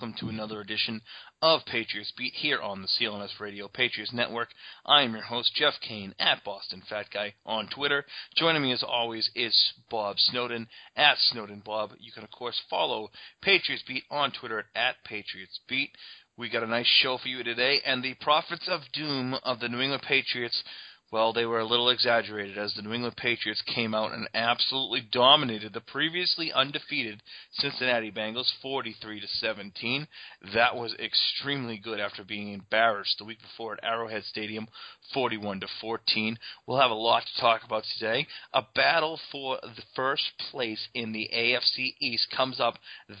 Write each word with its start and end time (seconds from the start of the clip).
Welcome 0.00 0.16
to 0.18 0.30
another 0.30 0.62
edition 0.62 1.02
of 1.42 1.60
Patriots 1.66 2.10
Beat 2.16 2.32
here 2.32 2.58
on 2.58 2.80
the 2.80 2.88
CLNS 2.88 3.38
Radio 3.38 3.68
Patriots 3.68 4.14
Network. 4.14 4.48
I 4.86 5.02
am 5.02 5.12
your 5.12 5.24
host, 5.24 5.54
Jeff 5.54 5.74
Kane, 5.86 6.14
at 6.18 6.42
Boston 6.42 6.82
Fat 6.88 7.08
Guy 7.12 7.34
on 7.44 7.68
Twitter. 7.68 8.06
Joining 8.34 8.62
me, 8.62 8.72
as 8.72 8.82
always, 8.82 9.30
is 9.34 9.74
Bob 9.90 10.16
Snowden, 10.18 10.68
at 10.96 11.18
Snowden 11.18 11.60
Bob. 11.66 11.90
You 11.98 12.12
can, 12.12 12.24
of 12.24 12.30
course, 12.30 12.58
follow 12.70 13.10
Patriots 13.42 13.84
Beat 13.86 14.04
on 14.10 14.32
Twitter 14.32 14.64
at 14.74 14.94
Patriots 15.04 15.60
Beat. 15.68 15.90
We 16.38 16.48
got 16.48 16.62
a 16.62 16.66
nice 16.66 16.88
show 17.02 17.18
for 17.18 17.28
you 17.28 17.44
today, 17.44 17.82
and 17.84 18.02
the 18.02 18.14
prophets 18.22 18.68
of 18.68 18.80
doom 18.94 19.34
of 19.42 19.60
the 19.60 19.68
New 19.68 19.82
England 19.82 20.04
Patriots 20.08 20.64
well, 21.12 21.32
they 21.32 21.44
were 21.44 21.58
a 21.58 21.66
little 21.66 21.90
exaggerated 21.90 22.56
as 22.56 22.72
the 22.74 22.82
New 22.82 22.92
England 22.92 23.16
Patriots 23.16 23.62
came 23.62 23.94
out 23.94 24.12
and 24.12 24.28
absolutely 24.32 25.00
dominated 25.00 25.72
the 25.72 25.80
previously 25.80 26.52
undefeated 26.52 27.20
Cincinnati 27.52 28.12
Bengals 28.12 28.50
43 28.62 29.20
to 29.20 29.26
17. 29.26 30.06
That 30.54 30.76
was 30.76 30.94
extremely 30.94 31.78
good 31.78 31.98
after 31.98 32.22
being 32.22 32.52
embarrassed 32.52 33.16
the 33.18 33.24
week 33.24 33.38
before 33.40 33.72
at 33.72 33.84
Arrowhead 33.84 34.22
Stadium 34.24 34.68
41 35.12 35.60
to 35.60 35.66
14. 35.80 36.38
We'll 36.66 36.80
have 36.80 36.92
a 36.92 36.94
lot 36.94 37.24
to 37.24 37.40
talk 37.40 37.62
about 37.64 37.82
today. 37.98 38.28
A 38.54 38.62
battle 38.76 39.18
for 39.32 39.58
the 39.62 39.82
first 39.96 40.30
place 40.50 40.88
in 40.94 41.12
the 41.12 41.28
AFC 41.34 41.94
East 41.98 42.28
comes 42.36 42.60
up 42.60 42.74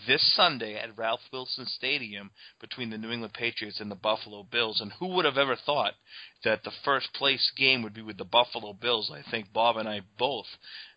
this 0.06 0.22
Sunday 0.36 0.76
at 0.76 0.96
Ralph 0.96 1.20
Wilson 1.32 1.66
Stadium 1.66 2.30
between 2.60 2.90
the 2.90 2.98
New 2.98 3.10
England 3.10 3.34
Patriots 3.34 3.80
and 3.80 3.90
the 3.90 3.96
Buffalo 3.96 4.44
Bills. 4.44 4.80
And 4.80 4.92
who 4.92 5.08
would 5.08 5.24
have 5.24 5.38
ever 5.38 5.56
thought 5.56 5.94
that 6.44 6.62
the 6.64 6.72
first 6.84 7.12
place 7.14 7.50
game 7.56 7.82
would 7.82 7.94
be 7.94 8.02
with 8.02 8.18
the 8.18 8.24
Buffalo 8.24 8.72
Bills. 8.72 9.10
I 9.12 9.28
think 9.30 9.52
Bob 9.52 9.76
and 9.76 9.88
I 9.88 10.00
both 10.18 10.46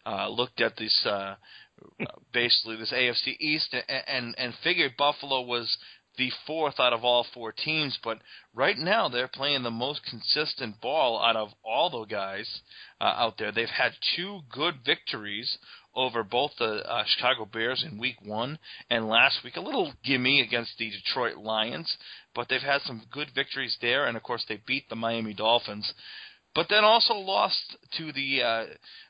uh, 0.05 0.29
looked 0.29 0.61
at 0.61 0.77
this 0.77 1.05
uh, 1.05 1.35
basically 2.33 2.77
this 2.77 2.93
AFC 2.93 3.35
East 3.39 3.73
and, 3.73 4.03
and 4.07 4.35
and 4.37 4.53
figured 4.63 4.97
Buffalo 4.97 5.41
was 5.41 5.77
the 6.17 6.31
fourth 6.45 6.79
out 6.79 6.93
of 6.93 7.03
all 7.03 7.25
four 7.33 7.51
teams, 7.51 7.97
but 8.03 8.19
right 8.53 8.77
now 8.77 9.09
they're 9.09 9.27
playing 9.27 9.63
the 9.63 9.71
most 9.71 10.01
consistent 10.07 10.79
ball 10.79 11.19
out 11.19 11.35
of 11.35 11.49
all 11.63 11.89
the 11.89 12.05
guys 12.05 12.61
uh, 13.01 13.05
out 13.05 13.37
there. 13.39 13.51
They've 13.51 13.67
had 13.67 13.93
two 14.15 14.41
good 14.51 14.75
victories 14.85 15.57
over 15.95 16.23
both 16.23 16.51
the 16.57 16.89
uh, 16.89 17.03
Chicago 17.05 17.45
Bears 17.45 17.85
in 17.89 17.97
Week 17.97 18.17
One 18.23 18.57
and 18.89 19.07
last 19.07 19.43
week. 19.43 19.57
A 19.57 19.61
little 19.61 19.93
gimme 20.03 20.41
against 20.41 20.77
the 20.77 20.89
Detroit 20.89 21.37
Lions, 21.37 21.97
but 22.33 22.49
they've 22.49 22.61
had 22.61 22.81
some 22.81 23.03
good 23.11 23.29
victories 23.35 23.77
there, 23.81 24.07
and 24.07 24.17
of 24.17 24.23
course 24.23 24.45
they 24.47 24.59
beat 24.65 24.89
the 24.89 24.95
Miami 24.95 25.33
Dolphins. 25.33 25.93
But 26.55 26.67
then 26.69 26.83
also 26.83 27.15
lost 27.15 27.77
to 27.97 28.11
the 28.11 28.43
uh, 28.43 28.65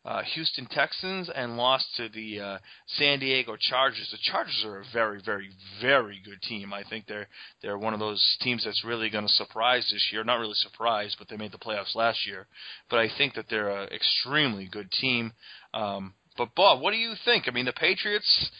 uh, 0.05 0.21
Houston 0.33 0.65
Texans 0.65 1.29
and 1.29 1.57
lost 1.57 1.85
to 1.97 2.07
the 2.07 2.39
uh, 2.39 2.57
San 2.87 3.19
Diego 3.19 3.57
Chargers. 3.59 4.07
The 4.11 4.31
Chargers 4.31 4.63
are 4.65 4.79
a 4.79 4.85
very, 4.93 5.21
very, 5.21 5.49
very 5.81 6.21
good 6.23 6.41
team. 6.41 6.73
I 6.73 6.83
think 6.89 7.05
they're 7.05 7.27
they're 7.61 7.77
one 7.77 7.93
of 7.93 7.99
those 7.99 8.37
teams 8.41 8.63
that's 8.63 8.85
really 8.85 9.09
going 9.09 9.27
to 9.27 9.33
surprise 9.33 9.89
this 9.91 10.07
year. 10.13 10.23
Not 10.23 10.39
really 10.39 10.53
surprised, 10.53 11.17
but 11.19 11.27
they 11.27 11.35
made 11.35 11.51
the 11.51 11.57
playoffs 11.57 11.95
last 11.95 12.25
year. 12.25 12.47
But 12.89 12.99
I 12.99 13.09
think 13.17 13.33
that 13.33 13.47
they're 13.49 13.69
an 13.69 13.89
extremely 13.89 14.69
good 14.71 14.89
team. 14.91 15.33
Um, 15.73 16.13
but 16.37 16.55
Bob, 16.55 16.81
what 16.81 16.91
do 16.91 16.97
you 16.97 17.13
think? 17.25 17.45
I 17.47 17.51
mean, 17.51 17.65
the 17.65 17.73
Patriots 17.73 18.51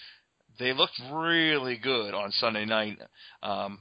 they 0.59 0.73
looked 0.73 1.00
really 1.11 1.78
good 1.78 2.13
on 2.13 2.31
Sunday 2.31 2.66
night. 2.66 3.00
Um, 3.41 3.79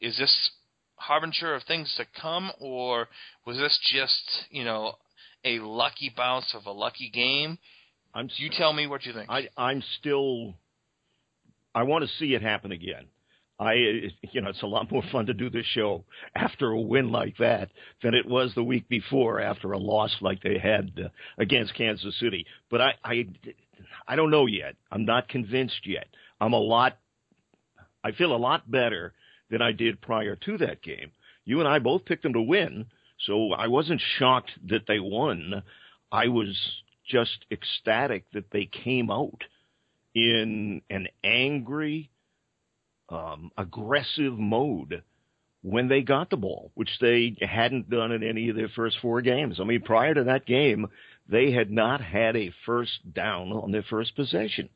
is 0.00 0.16
this 0.16 0.50
harbinger 0.96 1.54
of 1.54 1.62
things 1.64 1.92
to 1.96 2.06
come, 2.20 2.50
or 2.58 3.08
was 3.46 3.56
this 3.56 3.78
just 3.92 4.46
you 4.50 4.64
know 4.64 4.94
a 5.44 5.58
lucky 5.60 6.12
bounce 6.16 6.54
of 6.54 6.66
a 6.66 6.72
lucky 6.72 7.10
game? 7.12 7.58
I'm, 8.14 8.30
you 8.36 8.50
tell 8.50 8.72
me 8.72 8.86
what 8.86 9.04
you 9.04 9.12
think. 9.12 9.28
I, 9.28 9.48
I'm 9.56 9.82
still. 9.98 10.54
I 11.74 11.82
want 11.82 12.04
to 12.04 12.10
see 12.18 12.34
it 12.34 12.40
happen 12.40 12.72
again. 12.72 13.06
I, 13.58 13.72
you 14.32 14.40
know, 14.42 14.50
it's 14.50 14.62
a 14.62 14.66
lot 14.66 14.90
more 14.90 15.02
fun 15.10 15.26
to 15.26 15.34
do 15.34 15.48
this 15.48 15.64
show 15.66 16.04
after 16.34 16.70
a 16.70 16.80
win 16.80 17.10
like 17.10 17.38
that 17.38 17.70
than 18.02 18.14
it 18.14 18.26
was 18.26 18.52
the 18.54 18.62
week 18.62 18.88
before 18.88 19.40
after 19.40 19.72
a 19.72 19.78
loss 19.78 20.14
like 20.20 20.42
they 20.42 20.58
had 20.58 20.92
uh, 21.02 21.08
against 21.38 21.74
Kansas 21.74 22.18
City. 22.20 22.46
But 22.70 22.82
I, 22.82 22.94
I, 23.02 23.26
I 24.06 24.16
don't 24.16 24.30
know 24.30 24.46
yet. 24.46 24.76
I'm 24.92 25.06
not 25.06 25.28
convinced 25.28 25.86
yet. 25.86 26.06
I'm 26.40 26.52
a 26.52 26.58
lot. 26.58 26.98
I 28.04 28.12
feel 28.12 28.34
a 28.34 28.36
lot 28.36 28.70
better 28.70 29.14
than 29.50 29.62
I 29.62 29.72
did 29.72 30.02
prior 30.02 30.36
to 30.36 30.58
that 30.58 30.82
game. 30.82 31.12
You 31.44 31.60
and 31.60 31.68
I 31.68 31.78
both 31.78 32.04
picked 32.04 32.24
them 32.24 32.34
to 32.34 32.42
win, 32.42 32.86
so 33.24 33.52
I 33.52 33.68
wasn't 33.68 34.02
shocked 34.18 34.50
that 34.68 34.86
they 34.86 34.98
won. 34.98 35.62
I 36.12 36.28
was 36.28 36.56
just 37.08 37.46
ecstatic 37.50 38.24
that 38.32 38.50
they 38.50 38.66
came 38.66 39.10
out 39.10 39.44
in 40.14 40.82
an 40.90 41.08
angry, 41.22 42.10
um, 43.08 43.50
aggressive 43.56 44.38
mode 44.38 45.02
when 45.62 45.88
they 45.88 46.02
got 46.02 46.30
the 46.30 46.36
ball, 46.36 46.70
which 46.74 46.90
they 47.00 47.36
hadn't 47.40 47.90
done 47.90 48.12
in 48.12 48.22
any 48.22 48.48
of 48.48 48.56
their 48.56 48.68
first 48.68 48.96
four 49.02 49.20
games. 49.20 49.58
I 49.60 49.64
mean, 49.64 49.82
prior 49.82 50.14
to 50.14 50.24
that 50.24 50.46
game, 50.46 50.86
they 51.28 51.50
had 51.50 51.70
not 51.70 52.00
had 52.00 52.36
a 52.36 52.52
first 52.64 53.12
down 53.12 53.52
on 53.52 53.72
their 53.72 53.82
first 53.82 54.14
possession. 54.14 54.68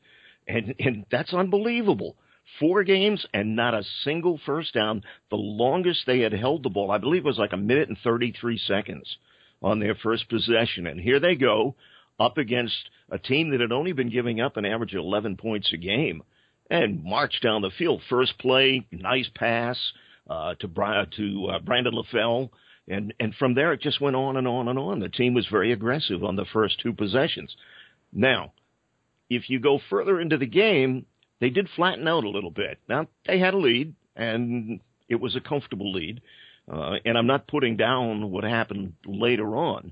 And, 0.47 0.75
and 0.79 1.05
that's 1.09 1.33
unbelievable. 1.33 2.17
Four 2.59 2.83
games 2.83 3.25
and 3.33 3.55
not 3.55 3.73
a 3.73 3.83
single 4.03 4.39
first 4.45 4.73
down. 4.73 5.03
The 5.29 5.37
longest 5.37 6.01
they 6.05 6.19
had 6.19 6.33
held 6.33 6.63
the 6.63 6.69
ball, 6.69 6.91
I 6.91 6.97
believe, 6.97 7.23
was 7.23 7.37
like 7.37 7.53
a 7.53 7.57
minute 7.57 7.87
and 7.87 7.97
33 8.03 8.57
seconds 8.57 9.17
on 9.61 9.79
their 9.79 9.95
first 9.95 10.27
possession. 10.27 10.87
And 10.87 10.99
here 10.99 11.19
they 11.19 11.35
go 11.35 11.75
up 12.19 12.37
against 12.37 12.89
a 13.09 13.17
team 13.17 13.51
that 13.51 13.61
had 13.61 13.71
only 13.71 13.93
been 13.93 14.09
giving 14.09 14.41
up 14.41 14.57
an 14.57 14.65
average 14.65 14.93
of 14.93 14.99
11 14.99 15.37
points 15.37 15.71
a 15.73 15.77
game 15.77 16.23
and 16.71 17.03
marched 17.03 17.43
down 17.43 17.61
the 17.61 17.69
field. 17.77 18.01
First 18.09 18.39
play, 18.39 18.87
nice 18.91 19.29
pass 19.35 19.77
uh, 20.27 20.55
to 20.55 21.05
to 21.17 21.47
uh, 21.47 21.59
Brandon 21.59 21.93
LaFell, 21.93 22.49
and 22.87 23.13
and 23.19 23.35
from 23.35 23.53
there 23.53 23.73
it 23.73 23.81
just 23.81 24.01
went 24.01 24.15
on 24.15 24.37
and 24.37 24.47
on 24.47 24.69
and 24.69 24.79
on. 24.79 24.99
The 24.99 25.09
team 25.09 25.33
was 25.33 25.45
very 25.51 25.73
aggressive 25.73 26.23
on 26.23 26.37
the 26.37 26.45
first 26.45 26.79
two 26.79 26.93
possessions. 26.93 27.53
Now, 28.13 28.53
if 29.29 29.49
you 29.49 29.59
go 29.59 29.79
further 29.89 30.19
into 30.19 30.37
the 30.37 30.45
game, 30.45 31.05
they 31.41 31.49
did 31.49 31.67
flatten 31.75 32.07
out 32.07 32.23
a 32.23 32.29
little 32.29 32.51
bit. 32.51 32.79
Now 32.87 33.07
they 33.27 33.37
had 33.37 33.53
a 33.53 33.57
lead, 33.57 33.93
and 34.15 34.79
it 35.09 35.19
was 35.19 35.35
a 35.35 35.41
comfortable 35.41 35.91
lead. 35.91 36.21
Uh, 36.71 36.95
and 37.03 37.17
I'm 37.17 37.27
not 37.27 37.47
putting 37.47 37.75
down 37.75 38.31
what 38.31 38.45
happened 38.45 38.93
later 39.05 39.57
on, 39.57 39.91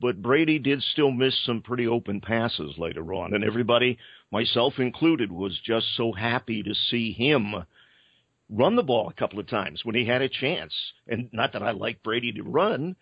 but 0.00 0.22
Brady 0.22 0.60
did 0.60 0.82
still 0.82 1.10
miss 1.10 1.34
some 1.44 1.62
pretty 1.62 1.88
open 1.88 2.20
passes 2.20 2.74
later 2.78 3.12
on, 3.14 3.34
and 3.34 3.42
everybody, 3.42 3.98
myself 4.30 4.74
included, 4.78 5.30
was 5.30 5.58
just 5.64 5.86
so 5.96 6.12
happy 6.12 6.62
to 6.62 6.74
see 6.74 7.12
him 7.12 7.54
run 8.48 8.76
the 8.76 8.82
ball 8.82 9.08
a 9.08 9.18
couple 9.18 9.40
of 9.40 9.48
times 9.48 9.84
when 9.84 9.94
he 9.94 10.04
had 10.04 10.22
a 10.22 10.28
chance. 10.28 10.72
And 11.08 11.28
not 11.32 11.52
that 11.52 11.62
I 11.62 11.72
like 11.72 12.02
Brady 12.02 12.32
to 12.32 12.42
run, 12.42 12.96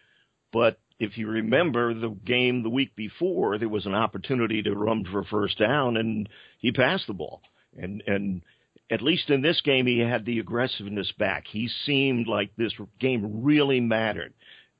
but 0.52 0.78
if 0.98 1.18
you 1.18 1.28
remember 1.28 1.92
the 1.92 2.10
game 2.10 2.62
the 2.62 2.70
week 2.70 2.94
before, 2.94 3.58
there 3.58 3.68
was 3.68 3.86
an 3.86 3.94
opportunity 3.94 4.62
to 4.62 4.74
run 4.74 5.04
for 5.10 5.24
first 5.24 5.58
down, 5.58 5.96
and 5.96 6.28
he 6.58 6.72
passed 6.72 7.06
the 7.06 7.12
ball. 7.12 7.42
And 7.76 8.02
and 8.06 8.42
at 8.90 9.02
least 9.02 9.30
in 9.30 9.42
this 9.42 9.60
game, 9.62 9.86
he 9.86 9.98
had 9.98 10.24
the 10.24 10.38
aggressiveness 10.38 11.10
back. 11.18 11.44
He 11.48 11.68
seemed 11.84 12.26
like 12.26 12.54
this 12.56 12.72
game 13.00 13.42
really 13.42 13.80
mattered. 13.80 14.34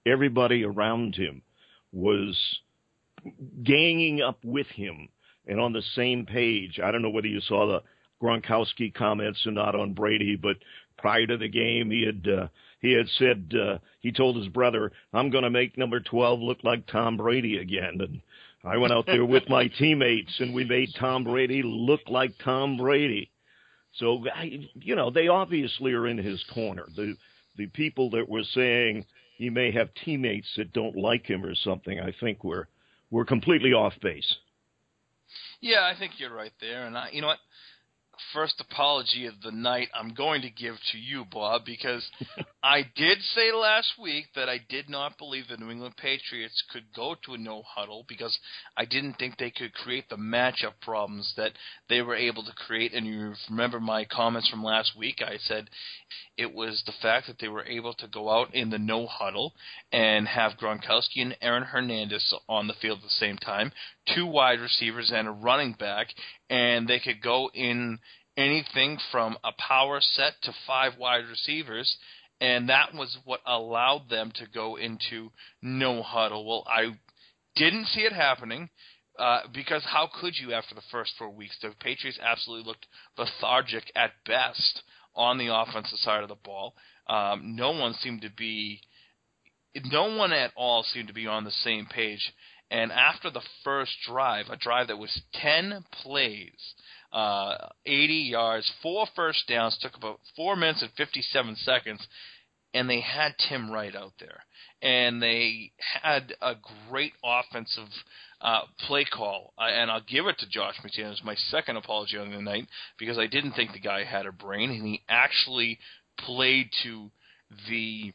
Everybody 0.07 0.65
around 0.65 1.17
him 1.17 1.43
was 1.93 2.39
ganging 3.63 4.21
up 4.21 4.39
with 4.45 4.67
him 4.69 5.09
and 5.47 5.61
on 5.61 5.73
the 5.73 5.83
same 5.95 6.27
page. 6.27 6.81
I 6.83 6.91
don't 6.91 7.03
know 7.03 7.11
whether 7.11 7.27
you 7.27 7.41
saw 7.41 7.67
the 7.67 7.83
Gronkowski 8.23 8.95
comments 8.95 9.47
or 9.47 9.53
not 9.53 9.75
on 9.75 9.93
Brady, 9.93 10.37
but 10.37 10.57
prior 10.97 11.27
to 11.27 11.37
the 11.37 11.49
game, 11.49 11.91
he 11.91 12.05
had 12.05 12.27
uh, 12.33 12.49
he 12.81 12.93
had 12.93 13.09
said 13.19 13.53
uh, 13.59 13.79
he 14.01 14.13
told 14.13 14.37
his 14.37 14.49
brother, 14.49 14.93
"I'm 15.13 15.31
going 15.31 15.45
to 15.45 15.51
make 15.51 15.77
number 15.77 16.01
12 16.01 16.41
look 16.41 16.59
like 16.65 16.87
Tom 16.87 17.17
Brady 17.17 17.59
again." 17.59 17.99
And 18.01 18.21
I 18.65 18.79
went 18.79 18.93
out 18.93 19.07
there 19.07 19.25
with 19.25 19.49
my 19.49 19.69
teammates, 19.69 20.35
and 20.41 20.55
we 20.55 20.65
made 20.65 20.91
Tom 20.99 21.25
Brady 21.25 21.63
look 21.63 22.01
like 22.09 22.33
Tom 22.43 22.77
Brady. 22.77 23.31
So, 23.95 24.25
I, 24.35 24.69
you 24.75 24.97
know, 24.97 25.11
they 25.11 25.29
obviously 25.29 25.93
are 25.93 26.07
in 26.07 26.19
his 26.19 26.43
corner. 26.53 26.87
The 26.97 27.17
the 27.57 27.67
people 27.69 28.11
that 28.11 28.29
were 28.29 28.43
saying 28.43 29.07
he 29.37 29.51
may 29.51 29.71
have 29.73 29.89
teammates 30.05 30.49
that 30.57 30.73
don't 30.73 30.97
like 30.97 31.27
him 31.27 31.45
or 31.45 31.55
something, 31.55 32.01
I 32.01 32.13
think 32.21 32.43
we're 32.43 32.67
we're 33.11 33.25
completely 33.25 33.73
off 33.73 33.93
base. 34.01 34.37
Yeah, 35.61 35.91
I 35.93 35.99
think 35.99 36.13
you're 36.19 36.35
right 36.35 36.53
there, 36.61 36.87
and 36.87 36.97
I, 36.97 37.11
you 37.13 37.21
know 37.21 37.29
what? 37.29 37.39
first 38.33 38.61
apology 38.61 39.27
of 39.27 39.35
the 39.43 39.51
night 39.51 39.89
I'm 39.95 40.15
going 40.15 40.43
to 40.43 40.51
give 40.51 40.75
to 40.93 40.99
you, 40.99 41.25
Bob, 41.31 41.65
because 41.65 42.09
I 42.63 42.83
did 42.97 43.19
say 43.35 43.53
last 43.53 43.93
week 44.01 44.27
that 44.35 44.49
I 44.49 44.61
did 44.69 44.89
not 44.89 45.19
believe 45.19 45.49
the 45.49 45.57
New 45.57 45.71
England 45.71 45.97
Patriots 45.97 46.63
could 46.73 46.85
go 46.95 47.15
to 47.25 47.35
a 47.35 47.39
no 47.39 47.63
huddle 47.63 48.05
because 48.09 48.37
I 48.77 48.85
didn't 48.85 49.15
think 49.15 49.37
they 49.37 49.51
could 49.51 49.75
create 49.75 50.09
the 50.09 50.17
matchup 50.17 50.75
problems 50.81 51.33
that 51.37 51.53
they 51.89 52.03
were 52.03 52.17
able 52.17 52.45
to 52.45 52.53
create. 52.67 52.95
And 52.95 53.07
you 53.07 53.35
remember 53.51 53.81
my 53.81 54.05
comments 54.05 54.49
from 54.49 54.65
last 54.65 54.97
week? 54.97 55.21
I 55.23 55.37
said 55.39 55.69
it 56.37 56.53
was 56.53 56.83
the 56.87 56.93
fact 57.03 57.27
that 57.27 57.39
they 57.41 57.49
were 57.49 57.65
able 57.65 57.95
to 57.95 58.09
go 58.09 58.31
out 58.31 58.55
in 58.55 58.71
the 58.71 58.79
no 58.79 59.07
huddle 59.07 59.55
and 59.93 60.27
have 60.29 60.59
Gronkowski 60.61 61.23
and 61.23 61.37
Aaron 61.41 61.63
Hernandez 61.63 62.35
on 62.49 62.67
the 62.67 62.75
field 62.75 62.99
at 62.99 63.05
the 63.05 63.11
same 63.11 63.37
time, 63.37 63.73
two 64.15 64.27
wide 64.27 64.61
receivers 64.61 65.13
and 65.15 65.29
a 65.29 65.31
running 65.31 65.73
back, 65.73 66.09
and 66.51 66.89
they 66.89 67.01
could 67.01 67.23
go 67.23 67.51
in 67.55 67.99
anything 68.37 68.99
from 69.11 69.37
a 69.45 69.53
power 69.53 70.01
set 70.01 70.35
to 70.43 70.53
five 70.67 70.93
wide 70.99 71.25
receivers, 71.29 71.97
and 72.41 72.69
that 72.69 72.95
was 72.95 73.17
what 73.25 73.41
allowed 73.47 74.09
them 74.11 74.33
to 74.35 74.47
go 74.53 74.77
into 74.77 75.31
no 75.63 76.03
huddle. 76.03 76.45
Well, 76.45 76.65
I 76.67 76.99
didn't 77.57 77.87
see 77.87 78.01
it 78.01 78.13
happening. 78.13 78.71
Uh, 79.17 79.43
because 79.53 79.85
how 79.85 80.11
could 80.21 80.35
you 80.37 80.53
after 80.53 80.75
the 80.75 80.83
first 80.91 81.13
four 81.17 81.31
weeks? 81.31 81.57
The 81.63 81.71
Patriots 81.79 82.19
absolutely 82.21 82.67
looked 82.67 82.87
lethargic 83.17 83.85
at 83.95 84.11
best 84.27 84.83
on 85.15 85.39
the 85.39 85.55
offensive 85.55 85.99
side 85.99 86.25
of 86.25 86.29
the 86.29 86.35
ball. 86.35 86.75
Um, 87.07 87.55
no 87.55 87.71
one 87.71 87.95
seemed 87.95 88.23
to 88.23 88.31
be, 88.31 88.81
no 89.85 90.17
one 90.17 90.33
at 90.33 90.51
all 90.57 90.83
seemed 90.83 91.07
to 91.09 91.15
be 91.15 91.29
on 91.29 91.45
the 91.45 91.53
same 91.53 91.87
page. 91.87 92.33
And 92.71 92.91
after 92.93 93.31
the 93.31 93.43
first 93.63 93.93
drive, 94.07 94.47
a 94.49 94.57
drive 94.57 94.89
that 94.89 94.99
was 94.99 95.23
10 95.35 95.85
plays, 96.03 96.75
uh, 97.13 97.69
80 97.87 98.15
yards, 98.15 98.73
four 98.83 99.07
first 99.15 99.47
downs, 99.47 99.79
took 99.81 99.97
about 99.97 100.21
four 100.35 100.57
minutes 100.57 100.83
and 100.83 100.91
57 100.97 101.57
seconds, 101.57 102.07
and 102.73 102.91
they 102.91 103.01
had 103.01 103.35
Tim 103.39 103.71
Wright 103.71 103.95
out 103.95 104.15
there. 104.19 104.41
And 104.83 105.23
they 105.23 105.73
had 106.03 106.35
a 106.43 106.55
great 106.89 107.13
offensive 107.25 107.89
uh, 108.41 108.63
play 108.87 109.05
call. 109.05 109.55
Uh, 109.57 109.67
and 109.67 109.91
I'll 109.91 110.03
give 110.03 110.27
it 110.27 110.39
to 110.39 110.49
Josh 110.49 110.75
McDaniels, 110.85 111.25
my 111.25 111.37
second 111.37 111.77
apology 111.77 112.19
on 112.19 112.31
the 112.31 112.41
night, 112.41 112.67
because 112.99 113.19
I 113.19 113.27
didn't 113.27 113.53
think 113.53 113.73
the 113.73 113.79
guy 113.79 114.05
had 114.05 114.27
a 114.27 114.33
brain, 114.33 114.71
and 114.71 114.85
he 114.85 115.03
actually 115.09 115.79
played 116.19 116.71
to 116.83 117.11
the 117.69 118.13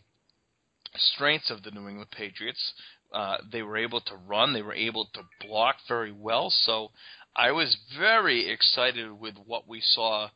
strengths 0.95 1.49
of 1.49 1.63
the 1.63 1.71
New 1.71 1.87
England 1.87 2.11
Patriots. 2.11 2.73
Uh, 3.11 3.37
they 3.51 3.61
were 3.61 3.77
able 3.77 4.01
to 4.01 4.15
run. 4.27 4.53
They 4.53 4.61
were 4.61 4.73
able 4.73 5.09
to 5.13 5.21
block 5.47 5.77
very 5.87 6.11
well. 6.11 6.49
So 6.51 6.91
I 7.35 7.51
was 7.51 7.77
very 7.97 8.49
excited 8.49 9.19
with 9.19 9.35
what 9.45 9.67
we 9.67 9.81
saw 9.81 10.29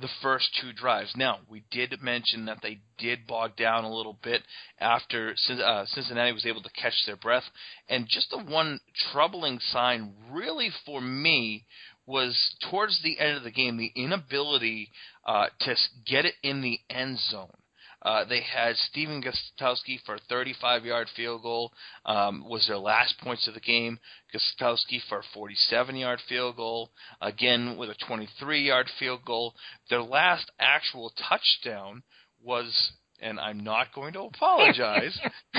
the 0.00 0.08
first 0.22 0.50
two 0.60 0.72
drives. 0.72 1.12
Now 1.16 1.40
we 1.48 1.64
did 1.70 2.00
mention 2.00 2.46
that 2.46 2.58
they 2.62 2.78
did 2.98 3.26
bog 3.26 3.56
down 3.56 3.84
a 3.84 3.92
little 3.92 4.16
bit 4.22 4.42
after 4.78 5.34
uh, 5.50 5.84
Cincinnati 5.86 6.32
was 6.32 6.46
able 6.46 6.62
to 6.62 6.70
catch 6.70 7.04
their 7.06 7.16
breath, 7.16 7.44
and 7.88 8.06
just 8.08 8.30
the 8.30 8.38
one 8.38 8.80
troubling 9.12 9.58
sign, 9.58 10.14
really 10.30 10.70
for 10.86 11.00
me, 11.00 11.64
was 12.06 12.56
towards 12.70 13.02
the 13.02 13.18
end 13.18 13.36
of 13.36 13.42
the 13.42 13.50
game 13.50 13.76
the 13.76 13.92
inability 13.94 14.90
uh, 15.26 15.46
to 15.60 15.74
get 16.06 16.24
it 16.24 16.34
in 16.42 16.62
the 16.62 16.78
end 16.88 17.18
zone. 17.18 17.57
Uh, 18.02 18.24
they 18.24 18.40
had 18.40 18.76
Stephen 18.76 19.22
Gostkowski 19.22 19.98
for 20.06 20.14
a 20.14 20.20
35-yard 20.32 21.08
field 21.16 21.42
goal. 21.42 21.72
Um, 22.06 22.44
was 22.48 22.66
their 22.66 22.78
last 22.78 23.18
points 23.20 23.48
of 23.48 23.54
the 23.54 23.60
game. 23.60 23.98
Gostkowski 24.34 25.00
for 25.08 25.20
a 25.20 25.38
47-yard 25.38 26.20
field 26.28 26.56
goal. 26.56 26.90
Again 27.20 27.76
with 27.76 27.90
a 27.90 27.96
23-yard 28.08 28.88
field 28.98 29.24
goal. 29.24 29.54
Their 29.90 30.02
last 30.02 30.50
actual 30.60 31.12
touchdown 31.28 32.02
was, 32.42 32.92
and 33.20 33.40
I'm 33.40 33.60
not 33.60 33.92
going 33.94 34.12
to 34.12 34.22
apologize. 34.22 35.18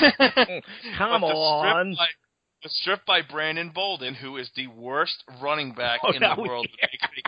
Come 0.97 1.23
on. 1.23 1.97
The 2.63 2.69
strip 2.69 3.05
by 3.05 3.21
Brandon 3.21 3.71
Bolden, 3.73 4.15
who 4.15 4.35
is 4.37 4.49
the 4.55 4.67
worst 4.67 5.23
running 5.41 5.73
back 5.73 6.01
oh, 6.03 6.11
in 6.11 6.19
the 6.19 6.35
world, 6.41 6.67
yeah. 6.81 7.21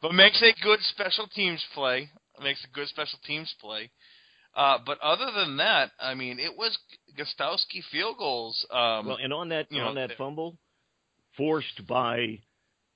but 0.00 0.14
makes 0.14 0.40
a 0.40 0.54
good 0.62 0.80
special 0.80 1.26
teams 1.26 1.62
play. 1.74 2.08
Makes 2.42 2.64
a 2.64 2.74
good 2.74 2.88
special 2.88 3.18
teams 3.26 3.54
play. 3.60 3.90
Uh, 4.54 4.78
but 4.84 4.98
other 5.00 5.30
than 5.34 5.58
that, 5.58 5.92
I 6.00 6.14
mean, 6.14 6.38
it 6.40 6.56
was 6.56 6.76
Gostkowski 7.18 7.82
field 7.92 8.16
goals. 8.18 8.66
Um, 8.70 9.06
well, 9.06 9.18
and 9.22 9.32
on 9.32 9.48
that 9.50 9.66
on 9.72 9.78
know, 9.78 9.94
that 9.94 10.16
fumble, 10.18 10.56
forced 11.36 11.86
by 11.86 12.40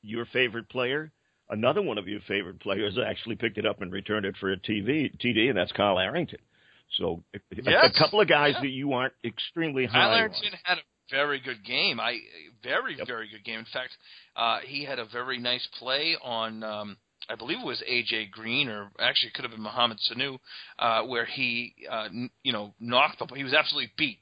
your 0.03 0.27
favorite 0.27 0.69
player, 0.69 1.13
another 1.49 1.81
one 1.83 1.99
of 1.99 2.09
your 2.09 2.21
favorite 2.27 2.61
players 2.61 2.99
actually 2.99 3.37
picked 3.37 3.59
it 3.59 3.67
up 3.67 3.81
and 3.83 3.93
returned 3.93 4.27
it 4.27 4.37
for 4.39 4.53
a 4.53 4.57
TV 4.57 5.17
TD, 5.19 5.49
and 5.49 5.57
that's 5.57 5.73
Kyle 5.73 5.99
Arrington. 5.99 6.41
So 6.99 7.23
a, 7.35 7.39
Yes. 7.63 7.91
a 7.95 7.99
couple 7.99 8.21
of 8.21 8.29
guys 8.29 8.55
Yeah. 8.57 8.61
that 8.63 8.69
you 8.69 8.93
aren't 8.93 9.15
extremely 9.25 9.87
high 9.87 9.93
Kyle 9.99 10.11
on. 10.11 10.19
Arrington 10.19 10.53
had 10.65 10.79
a 10.79 10.83
very 11.11 11.41
good 11.41 11.65
game. 11.65 12.01
I 12.01 12.19
very 12.63 12.97
Yep. 12.97 13.07
very 13.07 13.29
good 13.29 13.45
game. 13.45 13.61
In 13.61 13.65
fact, 13.67 13.97
uh, 14.37 14.61
he 14.61 14.85
had 14.85 14.99
a 14.99 15.05
very 15.05 15.39
nice 15.39 15.67
play 15.79 16.17
on. 16.21 16.63
Um, 16.63 16.97
I 17.29 17.37
believe 17.37 17.59
it 17.61 17.67
was 17.67 17.83
AJ 17.89 18.31
Green, 18.31 18.69
or 18.69 18.91
actually 18.99 19.29
it 19.29 19.35
could 19.35 19.45
have 19.45 19.53
been 19.53 19.63
Mohamed 19.63 19.99
Sanu, 19.99 20.39
uh, 20.79 21.03
where 21.05 21.25
he, 21.25 21.75
uh, 21.91 22.05
n- 22.05 22.31
you 22.43 22.53
know, 22.53 22.75
knocked 22.79 23.19
the. 23.19 23.27
He 23.35 23.45
was 23.45 23.55
absolutely 23.55 23.93
beat, 23.97 24.19